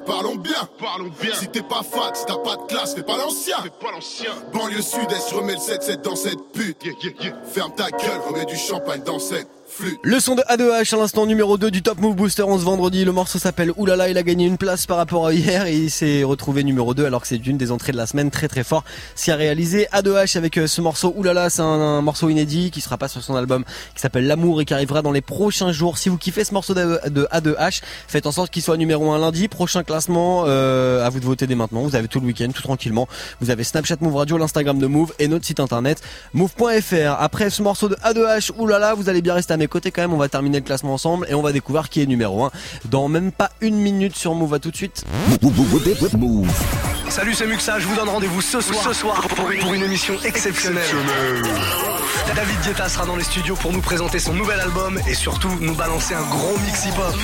Parlons 0.07 0.37
bien. 0.37 0.69
Parlons 0.79 1.11
bien. 1.21 1.35
Si 1.35 1.49
t'es 1.49 1.63
pas 1.63 1.83
fat, 1.83 2.13
si 2.15 2.25
t'as 2.27 2.39
pas 2.39 2.57
de 2.57 2.67
classe, 2.67 2.95
fais 2.95 3.03
pas 3.03 3.17
l'ancien. 3.17 3.59
Fais 3.63 3.71
pas 3.71 3.93
l'ancien. 3.93 4.33
Banlieue 4.53 4.83
sud-est, 4.83 5.31
remets 5.33 5.55
le 5.55 5.59
7-7 5.59 6.03
dans 6.03 6.17
cette 6.17 6.53
pute. 6.53 6.83
Ferme 7.53 7.75
ta 7.75 7.91
gueule, 7.91 8.21
remets 8.29 8.47
du 8.47 8.57
champagne 8.57 9.03
dans 9.03 9.19
cette 9.19 9.49
Le 10.03 10.19
son 10.19 10.35
de 10.35 10.43
A2H 10.43 10.95
à 10.95 10.99
l'instant 10.99 11.25
numéro 11.25 11.57
2 11.57 11.71
du 11.71 11.83
Top 11.83 12.01
Move 12.01 12.17
Booster 12.17 12.43
on 12.43 12.59
ce 12.59 12.65
vendredi. 12.65 13.05
Le 13.05 13.13
morceau 13.13 13.39
s'appelle 13.39 13.73
Oulala, 13.77 14.09
il 14.09 14.19
a 14.19 14.25
gagné 14.25 14.45
une 14.45 14.59
place 14.59 14.87
par 14.87 14.97
rapport 14.97 15.27
à 15.27 15.33
hier 15.33 15.67
et 15.67 15.77
il 15.77 15.91
s'est 15.91 16.25
retrouvé 16.25 16.65
numéro 16.65 16.95
2 16.95 17.05
alors 17.05 17.21
que 17.23 17.29
c'est 17.29 17.47
une 17.47 17.57
des 17.57 17.71
entrées 17.71 17.93
de 17.93 17.97
la 17.97 18.07
semaine 18.07 18.31
très 18.31 18.49
très 18.49 18.65
fort. 18.65 18.83
Ce 19.15 19.25
qui 19.25 19.31
a 19.31 19.37
réalisé 19.37 19.87
A2H 19.93 20.37
avec 20.37 20.59
euh, 20.59 20.67
ce 20.67 20.81
morceau 20.81 21.15
Oulala, 21.17 21.49
c'est 21.49 21.63
un, 21.63 22.03
morceau 22.03 22.29
inédit 22.29 22.73
qui 22.73 22.81
sera 22.81 22.99
pas 22.99 23.07
sur 23.07 23.23
son 23.23 23.37
album 23.37 23.65
qui 23.95 24.01
s'appelle 24.01 24.27
L'amour 24.27 24.61
et 24.61 24.65
qui 24.65 24.75
arrivera 24.75 25.01
dans 25.03 25.13
les 25.13 25.21
prochains 25.21 25.71
jours. 25.71 25.99
Si 25.99 26.09
vous 26.09 26.19
kiffez 26.19 26.43
ce 26.43 26.55
morceau 26.55 26.75
de, 26.75 26.99
de 27.09 27.29
A2H, 27.31 27.81
faites 28.09 28.27
en 28.27 28.33
sorte 28.33 28.51
qu'il 28.51 28.63
soit 28.63 28.77
numéro 28.77 29.13
1 29.13 29.19
lundi. 29.19 29.47
Prochain 29.47 29.85
classement, 29.85 30.45
euh, 30.47 31.07
à 31.07 31.09
vous 31.09 31.21
de 31.21 31.25
voter 31.25 31.47
dès 31.47 31.55
maintenant. 31.55 31.83
Vous 31.83 31.95
avez 31.95 32.09
tout 32.09 32.19
le 32.19 32.27
week-end, 32.27 32.49
tout 32.53 32.63
tranquillement. 32.63 33.07
Vous 33.41 33.51
avez 33.51 33.63
Snapchat 33.63 33.97
Move 34.01 34.17
Radio, 34.17 34.39
l'Instagram 34.39 34.79
de 34.79 34.87
Move 34.87 35.13
et 35.21 35.29
notre 35.29 35.45
site 35.45 35.61
internet 35.61 36.01
move.fr. 36.33 37.21
Après 37.21 37.51
ce 37.51 37.63
morceau 37.63 37.89
de 37.89 37.95
A2H, 37.97 38.53
oulala, 38.59 38.95
vous 38.95 39.09
allez 39.09 39.23
bien 39.23 39.35
rester 39.35 39.55
à 39.55 39.57
mes 39.57 39.68
côtés 39.69 39.91
quand 39.91 40.03
même. 40.03 40.13
On 40.13 40.19
va 40.19 40.29
terminer 40.29 40.59
le 40.59 40.65
classement 40.65 40.95
ensemble 40.95 41.27
et 41.29 41.35
on 41.35 41.43
va 41.43 41.53
découvrir 41.53 41.89
qui 41.89 42.03
est 42.03 42.07
numéro 42.07 42.45
1 42.45 42.51
dans 42.87 43.09
même 43.09 43.33
pas 43.33 43.51
une 43.61 43.77
minute 43.77 44.17
sur 44.17 44.35
Move. 44.35 44.55
À 44.55 44.59
tout 44.59 44.71
de 44.71 44.77
suite. 44.77 45.05
Salut, 47.11 47.35
c'est 47.35 47.47
Muxa, 47.47 47.79
je 47.79 47.87
vous 47.87 47.97
donne 47.97 48.09
rendez-vous 48.09 48.41
ce 48.41 48.61
soir, 48.61 48.83
ce 48.83 48.93
soir 48.93 49.21
pour, 49.29 49.45
pour 49.61 49.75
une 49.75 49.83
émission 49.83 50.15
exceptionnelle. 50.25 50.85
David 52.35 52.61
Guetta 52.65 52.89
sera 52.89 53.07
dans 53.07 53.17
les 53.17 53.25
studios 53.25 53.57
pour 53.57 53.73
nous 53.73 53.81
présenter 53.81 54.19
son 54.19 54.33
nouvel 54.33 54.61
album 54.61 54.99
et 55.09 55.15
surtout 55.15 55.51
nous 55.61 55.75
balancer 55.75 56.15
un 56.15 56.23
gros 56.23 56.57
mix 56.59 56.85
hip-hop. 56.87 57.15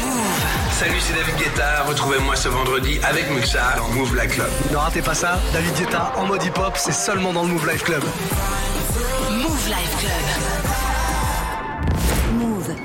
Salut, 0.73 1.01
c'est 1.01 1.15
David 1.15 1.37
Guetta. 1.37 1.85
Retrouvez-moi 1.85 2.35
ce 2.37 2.49
vendredi 2.49 2.99
avec 3.03 3.31
Muxa 3.31 3.75
dans 3.77 3.89
Move 3.91 4.17
Life 4.17 4.35
Club. 4.35 4.51
Ne 4.73 4.77
ratez 4.77 5.03
pas 5.03 5.15
ça, 5.15 5.39
David 5.53 5.75
Guetta 5.75 6.13
en 6.17 6.27
mode 6.27 6.43
hip-hop, 6.43 6.75
c'est 6.77 6.93
seulement 6.93 7.33
dans 7.33 7.43
le 7.43 7.49
Move 7.49 7.69
Life 7.71 7.85
Club. 7.85 8.03
Move 9.31 9.69
Life 9.69 9.97
Club. 9.99 10.74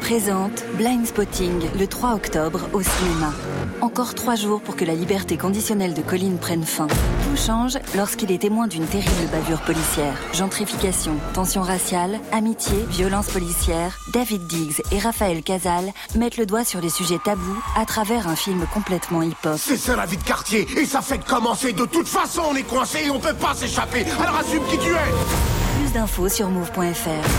Présente 0.09 0.65
Blind 0.73 1.05
Spotting 1.05 1.61
le 1.77 1.85
3 1.85 2.15
octobre 2.15 2.67
au 2.73 2.81
cinéma. 2.81 3.31
Encore 3.79 4.15
trois 4.15 4.33
jours 4.33 4.59
pour 4.59 4.75
que 4.75 4.83
la 4.83 4.95
liberté 4.95 5.37
conditionnelle 5.37 5.93
de 5.93 6.01
Colline 6.01 6.39
prenne 6.39 6.63
fin. 6.63 6.87
Tout 6.87 7.37
change 7.37 7.77
lorsqu'il 7.95 8.31
est 8.31 8.39
témoin 8.39 8.65
d'une 8.65 8.87
terrible 8.87 9.27
bavure 9.31 9.61
policière. 9.61 10.15
Gentrification, 10.33 11.11
tension 11.35 11.61
raciale, 11.61 12.19
amitié, 12.31 12.73
violence 12.89 13.27
policière. 13.27 13.99
David 14.11 14.47
Diggs 14.47 14.81
et 14.91 14.97
Raphaël 14.97 15.43
Casal 15.43 15.93
mettent 16.15 16.37
le 16.37 16.47
doigt 16.47 16.63
sur 16.63 16.81
les 16.81 16.89
sujets 16.89 17.19
tabous 17.23 17.63
à 17.77 17.85
travers 17.85 18.27
un 18.27 18.35
film 18.35 18.65
complètement 18.73 19.21
hip-hop. 19.21 19.59
C'est 19.59 19.77
ça 19.77 19.95
la 19.95 20.07
vie 20.07 20.17
de 20.17 20.23
quartier, 20.23 20.65
et 20.75 20.85
ça 20.85 21.01
fait 21.01 21.19
de 21.19 21.23
commencer. 21.23 21.71
De 21.71 21.85
toute 21.85 22.07
façon, 22.07 22.41
on 22.49 22.55
est 22.55 22.63
coincé 22.63 23.05
et 23.05 23.11
on 23.11 23.19
peut 23.19 23.35
pas 23.35 23.53
s'échapper. 23.53 24.05
Alors 24.19 24.37
assume 24.37 24.63
qui 24.71 24.79
tu 24.79 24.89
es 24.89 25.79
Plus 25.79 25.93
d'infos 25.93 26.29
sur 26.29 26.49
move.fr. 26.49 27.29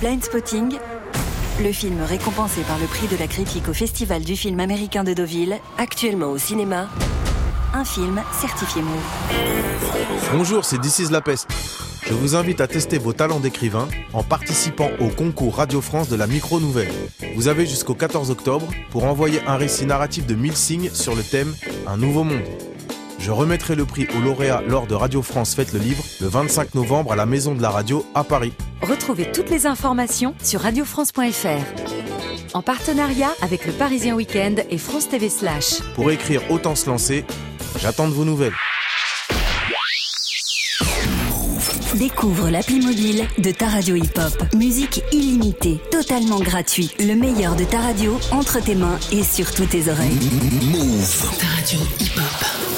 Blind 0.00 0.24
Spotting, 0.24 0.76
le 1.62 1.72
film 1.72 2.00
récompensé 2.02 2.62
par 2.62 2.78
le 2.78 2.86
prix 2.86 3.06
de 3.08 3.16
la 3.16 3.26
critique 3.26 3.68
au 3.68 3.74
Festival 3.74 4.22
du 4.22 4.34
film 4.34 4.60
américain 4.60 5.04
de 5.04 5.12
Deauville, 5.12 5.58
actuellement 5.78 6.30
au 6.30 6.38
cinéma. 6.38 6.88
Un 7.74 7.84
film 7.84 8.20
certifié 8.32 8.82
Move. 8.82 8.92
Bonjour, 10.32 10.64
c'est 10.64 10.78
This 10.78 11.00
is 11.00 11.10
La 11.10 11.20
Peste. 11.20 11.48
Je 12.06 12.14
vous 12.14 12.34
invite 12.34 12.60
à 12.60 12.66
tester 12.66 12.98
vos 12.98 13.12
talents 13.12 13.40
d'écrivain 13.40 13.88
en 14.12 14.22
participant 14.22 14.88
au 15.00 15.08
concours 15.08 15.56
Radio 15.56 15.80
France 15.80 16.08
de 16.08 16.16
la 16.16 16.26
micro-nouvelle. 16.26 16.92
Vous 17.36 17.48
avez 17.48 17.66
jusqu'au 17.66 17.94
14 17.94 18.30
octobre 18.30 18.66
pour 18.90 19.04
envoyer 19.04 19.40
un 19.46 19.56
récit 19.56 19.86
narratif 19.86 20.26
de 20.26 20.34
1000 20.34 20.56
signes 20.56 20.90
sur 20.92 21.14
le 21.14 21.22
thème 21.22 21.54
Un 21.86 21.98
nouveau 21.98 22.24
monde. 22.24 22.69
Je 23.20 23.30
remettrai 23.30 23.74
le 23.74 23.84
prix 23.84 24.08
au 24.16 24.20
lauréat 24.20 24.62
lors 24.66 24.86
de 24.86 24.94
Radio 24.94 25.20
France 25.20 25.54
Fête 25.54 25.74
le 25.74 25.78
Livre 25.78 26.02
le 26.22 26.26
25 26.26 26.74
novembre 26.74 27.12
à 27.12 27.16
la 27.16 27.26
Maison 27.26 27.54
de 27.54 27.60
la 27.60 27.68
Radio 27.68 28.06
à 28.14 28.24
Paris. 28.24 28.54
Retrouvez 28.80 29.30
toutes 29.30 29.50
les 29.50 29.66
informations 29.66 30.34
sur 30.42 30.60
radiofrance.fr. 30.62 32.54
En 32.54 32.62
partenariat 32.62 33.30
avec 33.42 33.66
le 33.66 33.72
Parisien 33.72 34.14
Week-end 34.14 34.54
et 34.70 34.78
France 34.78 35.10
TV 35.10 35.28
Slash. 35.28 35.80
Pour 35.94 36.10
écrire 36.10 36.40
Autant 36.50 36.74
se 36.74 36.88
lancer, 36.88 37.26
j'attends 37.78 38.08
de 38.08 38.14
vos 38.14 38.24
nouvelles. 38.24 38.54
Découvre 41.96 42.48
l'appli 42.48 42.80
mobile 42.80 43.26
de 43.36 43.50
ta 43.50 43.68
radio 43.68 43.96
hip-hop. 43.96 44.54
Musique 44.54 45.02
illimitée, 45.12 45.78
totalement 45.90 46.40
gratuite. 46.40 46.94
Le 46.98 47.14
meilleur 47.14 47.54
de 47.54 47.64
ta 47.64 47.80
radio 47.80 48.18
entre 48.32 48.64
tes 48.64 48.74
mains 48.74 48.98
et 49.12 49.22
sur 49.22 49.52
toutes 49.52 49.70
tes 49.70 49.90
oreilles. 49.90 50.16
Move. 50.62 51.38
Ta 51.38 51.46
radio 51.46 51.80
hip-hop. 52.00 52.69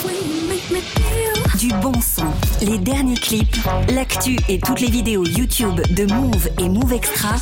Bon 1.83 1.93
son, 2.01 2.27
les 2.61 2.79
derniers 2.79 3.17
clips, 3.17 3.57
l'actu 3.89 4.39
et 4.49 4.61
toutes 4.61 4.81
les 4.81 4.91
vidéos 4.91 5.25
YouTube 5.25 5.81
de 5.91 6.05
Move 6.05 6.49
et 6.59 6.69
Move 6.69 6.93
Extra. 6.93 7.35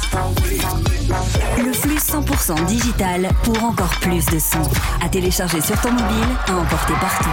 Le 1.58 1.72
flux 1.72 1.98
100% 1.98 2.64
digital 2.64 3.28
pour 3.42 3.62
encore 3.62 3.94
plus 4.00 4.24
de 4.26 4.38
son. 4.38 4.62
À 5.04 5.08
télécharger 5.10 5.60
sur 5.60 5.78
ton 5.82 5.92
mobile, 5.92 6.28
à 6.46 6.56
emporter 6.56 6.94
partout. 6.94 7.30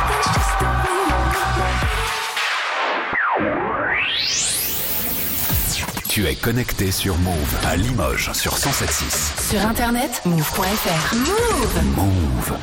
Tu 6.09 6.25
es 6.25 6.35
connecté 6.35 6.91
sur 6.91 7.17
Move 7.19 7.57
à 7.65 7.77
Limoges 7.77 8.31
sur 8.33 8.55
107.6. 8.55 9.49
Sur 9.51 9.61
internet, 9.65 10.21
move.fr. 10.25 11.15
Move. 11.15 11.95
Move. 11.95 12.57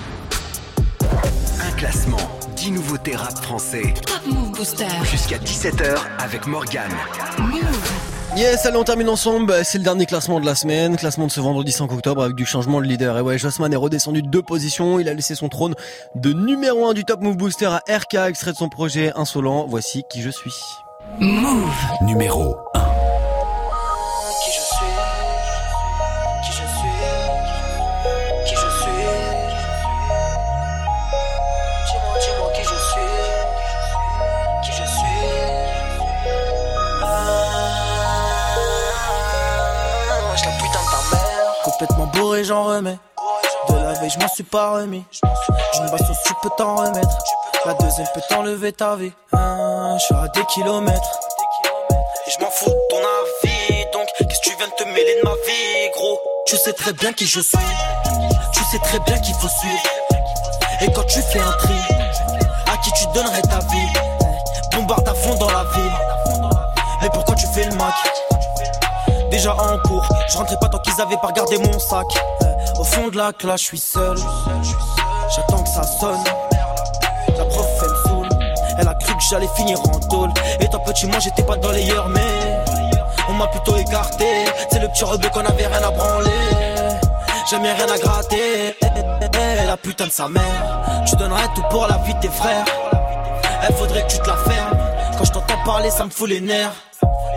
Un 1.60 1.70
classement, 1.76 2.16
10 2.64 2.70
nouveautés 2.70 3.14
rap 3.14 3.36
français. 3.42 3.92
Top 4.06 4.22
Move 4.26 4.52
Booster. 4.52 4.86
Jusqu'à 5.02 5.36
17h 5.36 5.98
avec 6.18 6.46
Morgane. 6.46 6.94
Move. 7.38 7.92
Yes, 8.38 8.64
allez, 8.64 8.78
on 8.78 8.84
termine 8.84 9.10
ensemble. 9.10 9.44
Bah, 9.48 9.64
C'est 9.64 9.76
le 9.76 9.84
dernier 9.84 10.06
classement 10.06 10.40
de 10.40 10.46
la 10.46 10.54
semaine. 10.54 10.96
Classement 10.96 11.26
de 11.26 11.30
ce 11.30 11.42
vendredi 11.42 11.72
5 11.72 11.92
octobre 11.92 12.22
avec 12.22 12.34
du 12.34 12.46
changement 12.46 12.80
de 12.80 12.86
leader. 12.86 13.18
Et 13.18 13.20
ouais, 13.20 13.36
Jossman 13.36 13.70
est 13.70 13.76
redescendu 13.76 14.22
de 14.22 14.28
deux 14.28 14.40
positions. 14.40 14.98
Il 14.98 15.10
a 15.10 15.12
laissé 15.12 15.34
son 15.34 15.50
trône 15.50 15.74
de 16.14 16.32
numéro 16.32 16.86
1 16.86 16.94
du 16.94 17.04
Top 17.04 17.20
Move 17.20 17.36
Booster 17.36 17.66
à 17.66 17.82
RK, 17.86 18.14
extrait 18.28 18.52
de 18.52 18.56
son 18.56 18.70
projet 18.70 19.12
Insolent. 19.14 19.66
Voici 19.68 20.02
qui 20.08 20.22
je 20.22 20.30
suis. 20.30 20.54
Move. 21.20 21.68
Numéro 22.06 22.56
1. 22.72 22.93
Bourré, 42.24 42.44
j'en 42.44 42.64
remets. 42.64 42.98
De 43.68 43.74
la 43.74 43.92
veille, 43.92 44.10
je 44.10 44.18
m'en 44.18 44.28
suis 44.28 44.44
pas 44.44 44.70
remis. 44.76 45.04
Une 45.78 45.90
basse 45.90 46.08
au 46.10 46.14
tu 46.26 46.34
peux 46.42 46.48
t'en 46.56 46.76
remettre. 46.76 47.18
La 47.66 47.74
deuxième 47.74 48.06
peut 48.14 48.22
t'enlever 48.30 48.72
ta 48.72 48.96
vie. 48.96 49.12
Ah, 49.32 49.96
je 49.98 50.04
suis 50.04 50.14
à 50.14 50.28
des 50.28 50.44
kilomètres. 50.46 51.18
Et 52.26 52.30
je 52.30 52.42
m'en 52.42 52.50
fous 52.50 52.70
de 52.70 52.88
ton 52.88 52.96
avis. 52.96 53.84
Donc, 53.92 54.08
qu'est-ce 54.18 54.40
que 54.40 54.48
tu 54.48 54.56
viens 54.56 54.68
de 54.68 54.72
te 54.72 54.84
mêler 54.84 55.20
de 55.22 55.28
ma 55.28 55.34
vie, 55.34 55.90
gros? 55.94 56.18
Tu 56.46 56.56
sais 56.56 56.72
très 56.72 56.94
bien 56.94 57.12
qui 57.12 57.26
je 57.26 57.40
suis. 57.40 57.58
Tu 58.54 58.64
sais 58.64 58.78
très 58.78 59.00
bien 59.00 59.18
qu'il 59.18 59.34
faut 59.34 59.48
suivre. 59.48 59.82
Et 60.80 60.90
quand 60.92 61.04
tu 61.04 61.20
fais 61.20 61.40
un 61.40 61.52
tri, 61.52 61.74
à 62.72 62.76
qui 62.78 62.90
tu 62.92 63.06
donnerais 63.12 63.42
ta 63.42 63.58
vie? 63.58 63.92
Bombarde 64.72 65.08
à 65.08 65.14
fond 65.14 65.34
dans 65.34 65.50
la 65.50 65.64
ville. 65.64 65.98
Et 67.02 67.10
pourquoi 67.10 67.34
tu 67.34 67.46
fais 67.48 67.64
le 67.64 67.76
Mac 67.76 67.94
Déjà 69.34 69.52
en 69.52 69.78
cours, 69.78 70.08
je 70.28 70.36
rentrais 70.38 70.56
pas 70.60 70.68
tant 70.68 70.78
qu'ils 70.78 71.00
avaient 71.00 71.16
pas 71.16 71.26
regardé 71.26 71.58
mon 71.58 71.76
sac. 71.80 72.06
Euh, 72.44 72.46
Au 72.78 72.84
fond 72.84 73.08
de 73.08 73.16
la 73.16 73.32
classe, 73.32 73.62
je 73.62 73.66
suis 73.66 73.78
seul. 73.78 74.16
J'attends 75.34 75.60
que 75.60 75.68
ça 75.68 75.82
sonne. 75.82 76.22
La 77.36 77.44
prof, 77.46 77.66
elle 77.82 77.90
me 77.90 77.96
saoule. 78.06 78.28
Elle 78.78 78.86
a 78.86 78.94
cru 78.94 79.12
que 79.12 79.22
j'allais 79.28 79.48
finir 79.56 79.80
en 79.80 79.98
tôle. 79.98 80.30
Étant 80.60 80.78
petit, 80.78 81.06
moi 81.06 81.18
j'étais 81.18 81.42
pas 81.42 81.56
dans 81.56 81.72
les 81.72 81.82
yeux, 81.82 82.00
mais 82.10 82.62
on 83.28 83.32
m'a 83.32 83.48
plutôt 83.48 83.76
écarté. 83.76 84.44
C'est 84.70 84.78
le 84.78 84.86
petit 84.86 85.02
rebeu 85.02 85.28
qu'on 85.30 85.44
avait 85.44 85.66
rien 85.66 85.82
à 85.82 85.90
branler. 85.90 86.30
Jamais 87.50 87.72
rien 87.72 87.92
à 87.92 87.98
gratter. 87.98 88.76
Eh, 88.80 88.86
eh, 88.86 89.26
eh, 89.34 89.66
La 89.66 89.76
putain 89.76 90.06
de 90.06 90.12
sa 90.12 90.28
mère. 90.28 91.02
Tu 91.08 91.16
donnerais 91.16 91.48
tout 91.56 91.64
pour 91.70 91.88
la 91.88 91.96
vie 92.06 92.14
de 92.14 92.20
tes 92.20 92.28
frères. 92.28 92.64
Elle 93.66 93.74
faudrait 93.74 94.06
que 94.06 94.12
tu 94.12 94.18
te 94.20 94.28
la 94.28 94.36
fermes. 94.36 94.78
Quand 95.18 95.24
je 95.24 95.32
t'entends 95.32 95.64
parler, 95.64 95.90
ça 95.90 96.04
me 96.04 96.10
fout 96.10 96.28
les 96.28 96.40
nerfs. 96.40 96.70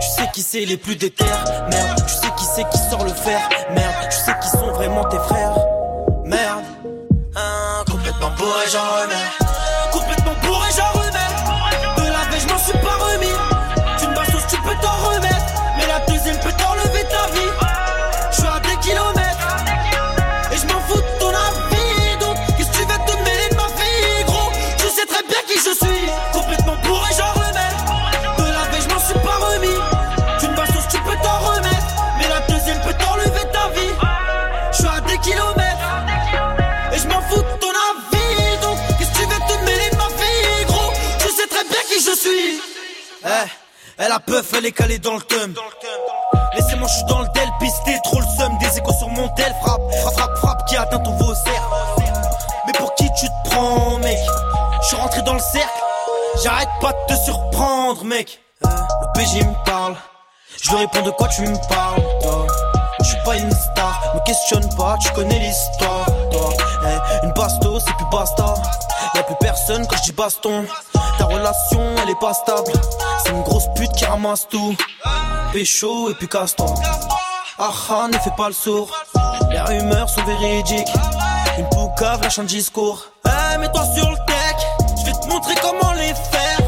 Tu 0.00 0.08
sais 0.08 0.28
qui 0.32 0.42
c'est 0.42 0.64
les 0.64 0.76
plus 0.76 0.96
déter, 0.96 1.24
merde. 1.70 2.04
Tu 2.06 2.14
sais 2.14 2.30
qui 2.36 2.44
c'est 2.54 2.68
qui 2.70 2.78
sort 2.90 3.04
le 3.04 3.12
fer, 3.12 3.40
merde. 3.74 4.08
Tu 4.10 4.16
sais 4.16 4.34
qui 4.40 4.48
sont 4.48 4.70
vraiment 4.72 5.04
tes 5.04 5.18
frères, 5.18 5.56
merde. 6.24 6.64
Hein, 7.36 7.84
complètement 7.90 8.30
bourré, 8.36 8.64
j'en 8.72 8.82
remets. 8.82 9.30
Complètement 9.92 10.34
bourré, 10.42 10.68
j'en 10.76 10.98
remets. 10.98 11.07
Elle 43.98 44.12
a 44.12 44.20
peuf, 44.20 44.52
elle 44.56 44.66
est 44.66 44.72
calée 44.72 44.98
dans 44.98 45.14
le 45.14 45.20
thum. 45.20 45.54
Laissez-moi, 46.54 46.88
je 46.88 46.94
suis 46.94 47.04
dans 47.04 47.20
le 47.20 47.28
del, 47.28 47.48
pisté, 47.60 47.98
trop 48.04 48.20
le 48.20 48.26
seum. 48.38 48.56
Des 48.58 48.78
échos 48.78 48.92
sur 48.98 49.08
mon 49.08 49.26
del, 49.34 49.54
frappe, 49.62 49.80
frappe, 50.00 50.14
frappe, 50.14 50.36
frappe, 50.38 50.66
qui 50.66 50.76
atteint 50.76 50.98
ton 50.98 51.12
vaussaire. 51.16 51.68
Mais 52.66 52.72
pour 52.72 52.94
qui 52.94 53.08
tu 53.18 53.26
te 53.26 53.50
prends, 53.50 53.98
mec? 53.98 54.18
Je 54.82 54.86
suis 54.86 54.96
rentré 54.96 55.22
dans 55.22 55.34
le 55.34 55.40
cercle, 55.40 55.82
j'arrête 56.42 56.68
pas 56.80 56.92
de 56.92 57.14
te 57.14 57.20
surprendre, 57.24 58.04
mec. 58.04 58.40
Le 58.62 59.12
PG 59.14 59.44
me 59.44 59.64
parle, 59.64 59.96
je 60.62 60.70
lui 60.70 60.78
réponds 60.78 61.02
de 61.02 61.10
quoi 61.10 61.28
tu 61.28 61.42
me 61.42 61.68
parles, 61.68 62.02
toi? 62.22 62.46
Je 63.00 63.04
suis 63.04 63.22
pas 63.24 63.36
une 63.36 63.50
star, 63.50 64.14
me 64.14 64.20
questionne 64.24 64.68
pas, 64.76 64.96
tu 65.00 65.10
connais 65.12 65.38
l'histoire, 65.38 66.06
toi. 66.30 66.50
Eh, 66.84 67.26
une 67.26 67.32
basto, 67.32 67.80
c'est 67.80 67.94
plus 67.94 68.06
basta. 68.10 68.54
Y'a 69.14 69.22
plus 69.22 69.36
personne 69.40 69.86
quand 69.86 69.96
je 69.96 70.02
dis 70.02 70.12
baston. 70.12 70.64
Ta 71.18 71.24
relation, 71.24 71.82
elle 72.02 72.10
est 72.10 72.20
pas 72.20 72.32
stable. 72.32 72.72
C'est 73.22 73.30
une 73.30 73.42
grosse 73.42 73.66
pute 73.74 73.92
qui 73.92 74.04
ramasse 74.04 74.48
tout. 74.48 74.76
Pécho 75.52 76.10
et 76.10 76.14
puis 76.14 76.28
casse-toi. 76.28 76.74
Ah 77.58 77.70
ah, 77.90 78.06
ne 78.12 78.18
fais 78.18 78.30
pas 78.36 78.48
le 78.48 78.54
sourd. 78.54 78.88
Les 79.50 79.60
rumeurs 79.60 80.08
sont 80.08 80.22
véridiques. 80.24 80.88
Une 81.58 81.68
poucave 81.70 82.22
lâche 82.22 82.38
un 82.38 82.44
discours. 82.44 83.04
Eh, 83.26 83.58
mets-toi 83.58 83.84
sur 83.96 84.08
le 84.08 84.16
tech. 84.26 84.56
Je 85.00 85.06
vais 85.06 85.12
te 85.12 85.26
montrer 85.28 85.54
comment 85.60 85.92
les 85.94 86.14
faire. 86.14 86.58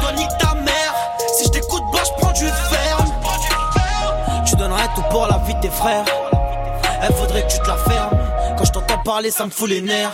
Toi, 0.00 0.12
nique 0.12 0.38
ta 0.38 0.54
mère. 0.54 0.94
Si 1.36 1.44
je 1.44 1.48
t'écoute, 1.48 1.82
bah, 1.92 2.00
je 2.04 2.20
prends 2.20 2.32
du 2.32 2.46
ferme. 2.46 3.12
Tu 4.44 4.56
donnerais 4.56 4.88
tout 4.94 5.02
pour 5.10 5.26
la 5.26 5.38
vie 5.38 5.54
de 5.54 5.60
tes 5.60 5.70
frères. 5.70 6.04
Elle 7.00 7.14
faudrait 7.14 7.46
que 7.46 7.52
tu 7.52 7.58
te 7.58 7.68
la 7.68 7.76
fermes. 7.76 8.18
Quand 8.58 8.64
je 8.64 8.72
t'entends 8.72 8.98
parler, 8.98 9.30
ça 9.30 9.46
me 9.46 9.50
fout 9.50 9.68
les 9.70 9.80
nerfs. 9.80 10.12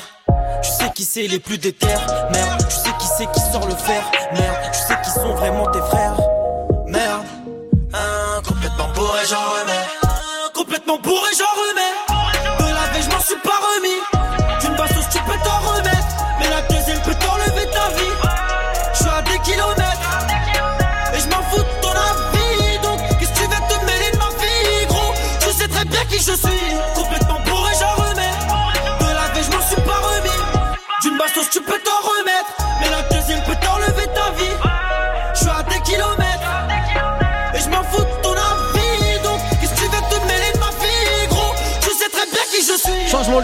Tu 0.64 0.70
sais 0.70 0.90
qui 0.94 1.04
c'est 1.04 1.26
les 1.26 1.38
plus 1.38 1.58
déter, 1.58 1.86
merde. 2.32 2.66
Tu 2.68 2.74
sais 2.74 2.90
qui 2.98 3.06
c'est 3.18 3.30
qui 3.32 3.40
sort 3.52 3.66
le 3.68 3.74
fer, 3.74 4.02
merde. 4.32 4.56
Tu 4.72 4.78
sais 4.78 4.98
qui 5.04 5.10
sont 5.10 5.34
vraiment 5.34 5.66
tes 5.70 5.80
frères, 5.80 6.16
merde. 6.86 7.26
Hein, 7.92 8.40
complètement 8.48 8.88
bourré, 8.94 9.20
j'en 9.28 9.36
remets. 9.36 9.86
Complètement 10.54 10.98
bourré, 10.98 11.28
j'en 11.38 11.44
remets. 11.44 11.93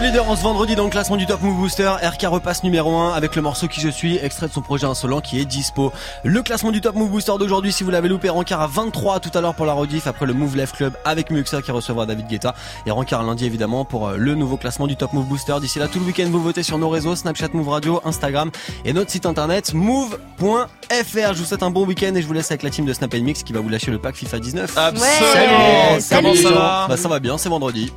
Leader 0.01 0.27
en 0.27 0.35
ce 0.35 0.41
vendredi 0.41 0.75
dans 0.75 0.85
le 0.85 0.89
classement 0.89 1.15
du 1.15 1.27
Top 1.27 1.41
Move 1.41 1.55
Booster. 1.57 1.93
RK 2.01 2.23
repasse 2.23 2.63
numéro 2.63 2.95
1 2.95 3.13
avec 3.13 3.35
le 3.35 3.41
morceau 3.43 3.67
Qui 3.67 3.81
je 3.81 3.89
suis, 3.89 4.17
extrait 4.17 4.47
de 4.47 4.51
son 4.51 4.61
projet 4.61 4.87
insolent 4.87 5.21
qui 5.21 5.39
est 5.39 5.45
dispo. 5.45 5.93
Le 6.23 6.41
classement 6.41 6.71
du 6.71 6.81
Top 6.81 6.95
Move 6.95 7.09
Booster 7.09 7.33
d'aujourd'hui, 7.37 7.71
si 7.71 7.83
vous 7.83 7.91
l'avez 7.91 8.09
loupé, 8.09 8.29
Rancard 8.29 8.61
à 8.61 8.67
23 8.67 9.19
tout 9.19 9.29
à 9.37 9.41
l'heure 9.41 9.53
pour 9.53 9.67
la 9.67 9.73
rediff 9.73 10.07
après 10.07 10.25
le 10.25 10.33
Move 10.33 10.55
Left 10.55 10.75
Club 10.75 10.93
avec 11.05 11.29
Muxa 11.29 11.61
qui 11.61 11.71
recevra 11.71 12.07
David 12.07 12.27
Guetta. 12.27 12.55
Et 12.87 12.91
Rancard 12.91 13.23
lundi 13.23 13.45
évidemment 13.45 13.85
pour 13.85 14.07
euh, 14.07 14.17
le 14.17 14.33
nouveau 14.33 14.57
classement 14.57 14.87
du 14.87 14.95
Top 14.95 15.13
Move 15.13 15.25
Booster. 15.25 15.55
D'ici 15.61 15.77
là, 15.77 15.87
tout 15.87 15.99
le 15.99 16.05
week-end, 16.05 16.27
vous 16.31 16.41
votez 16.41 16.63
sur 16.63 16.79
nos 16.79 16.89
réseaux 16.89 17.15
Snapchat 17.15 17.49
Move 17.53 17.69
Radio, 17.69 18.01
Instagram 18.03 18.49
et 18.85 18.93
notre 18.93 19.11
site 19.11 19.27
internet 19.27 19.73
move.fr. 19.73 21.33
Je 21.33 21.37
vous 21.37 21.45
souhaite 21.45 21.63
un 21.63 21.69
bon 21.69 21.85
week-end 21.85 22.15
et 22.15 22.21
je 22.23 22.27
vous 22.27 22.33
laisse 22.33 22.49
avec 22.49 22.63
la 22.63 22.71
team 22.71 22.85
de 22.85 22.93
Snap 22.93 23.13
Mix 23.13 23.43
qui 23.43 23.53
va 23.53 23.59
vous 23.59 23.69
lâcher 23.69 23.91
le 23.91 23.99
pack 23.99 24.15
FIFA 24.15 24.39
19. 24.39 24.77
Absolument. 24.77 25.99
Salut, 25.99 26.23
Comment 26.23 26.33
Salut, 26.33 26.37
ça 26.37 26.51
va 26.51 26.85
Bah 26.89 26.97
ça 26.97 27.07
va 27.07 27.19
bien, 27.19 27.37
c'est 27.37 27.49
vendredi. 27.49 27.91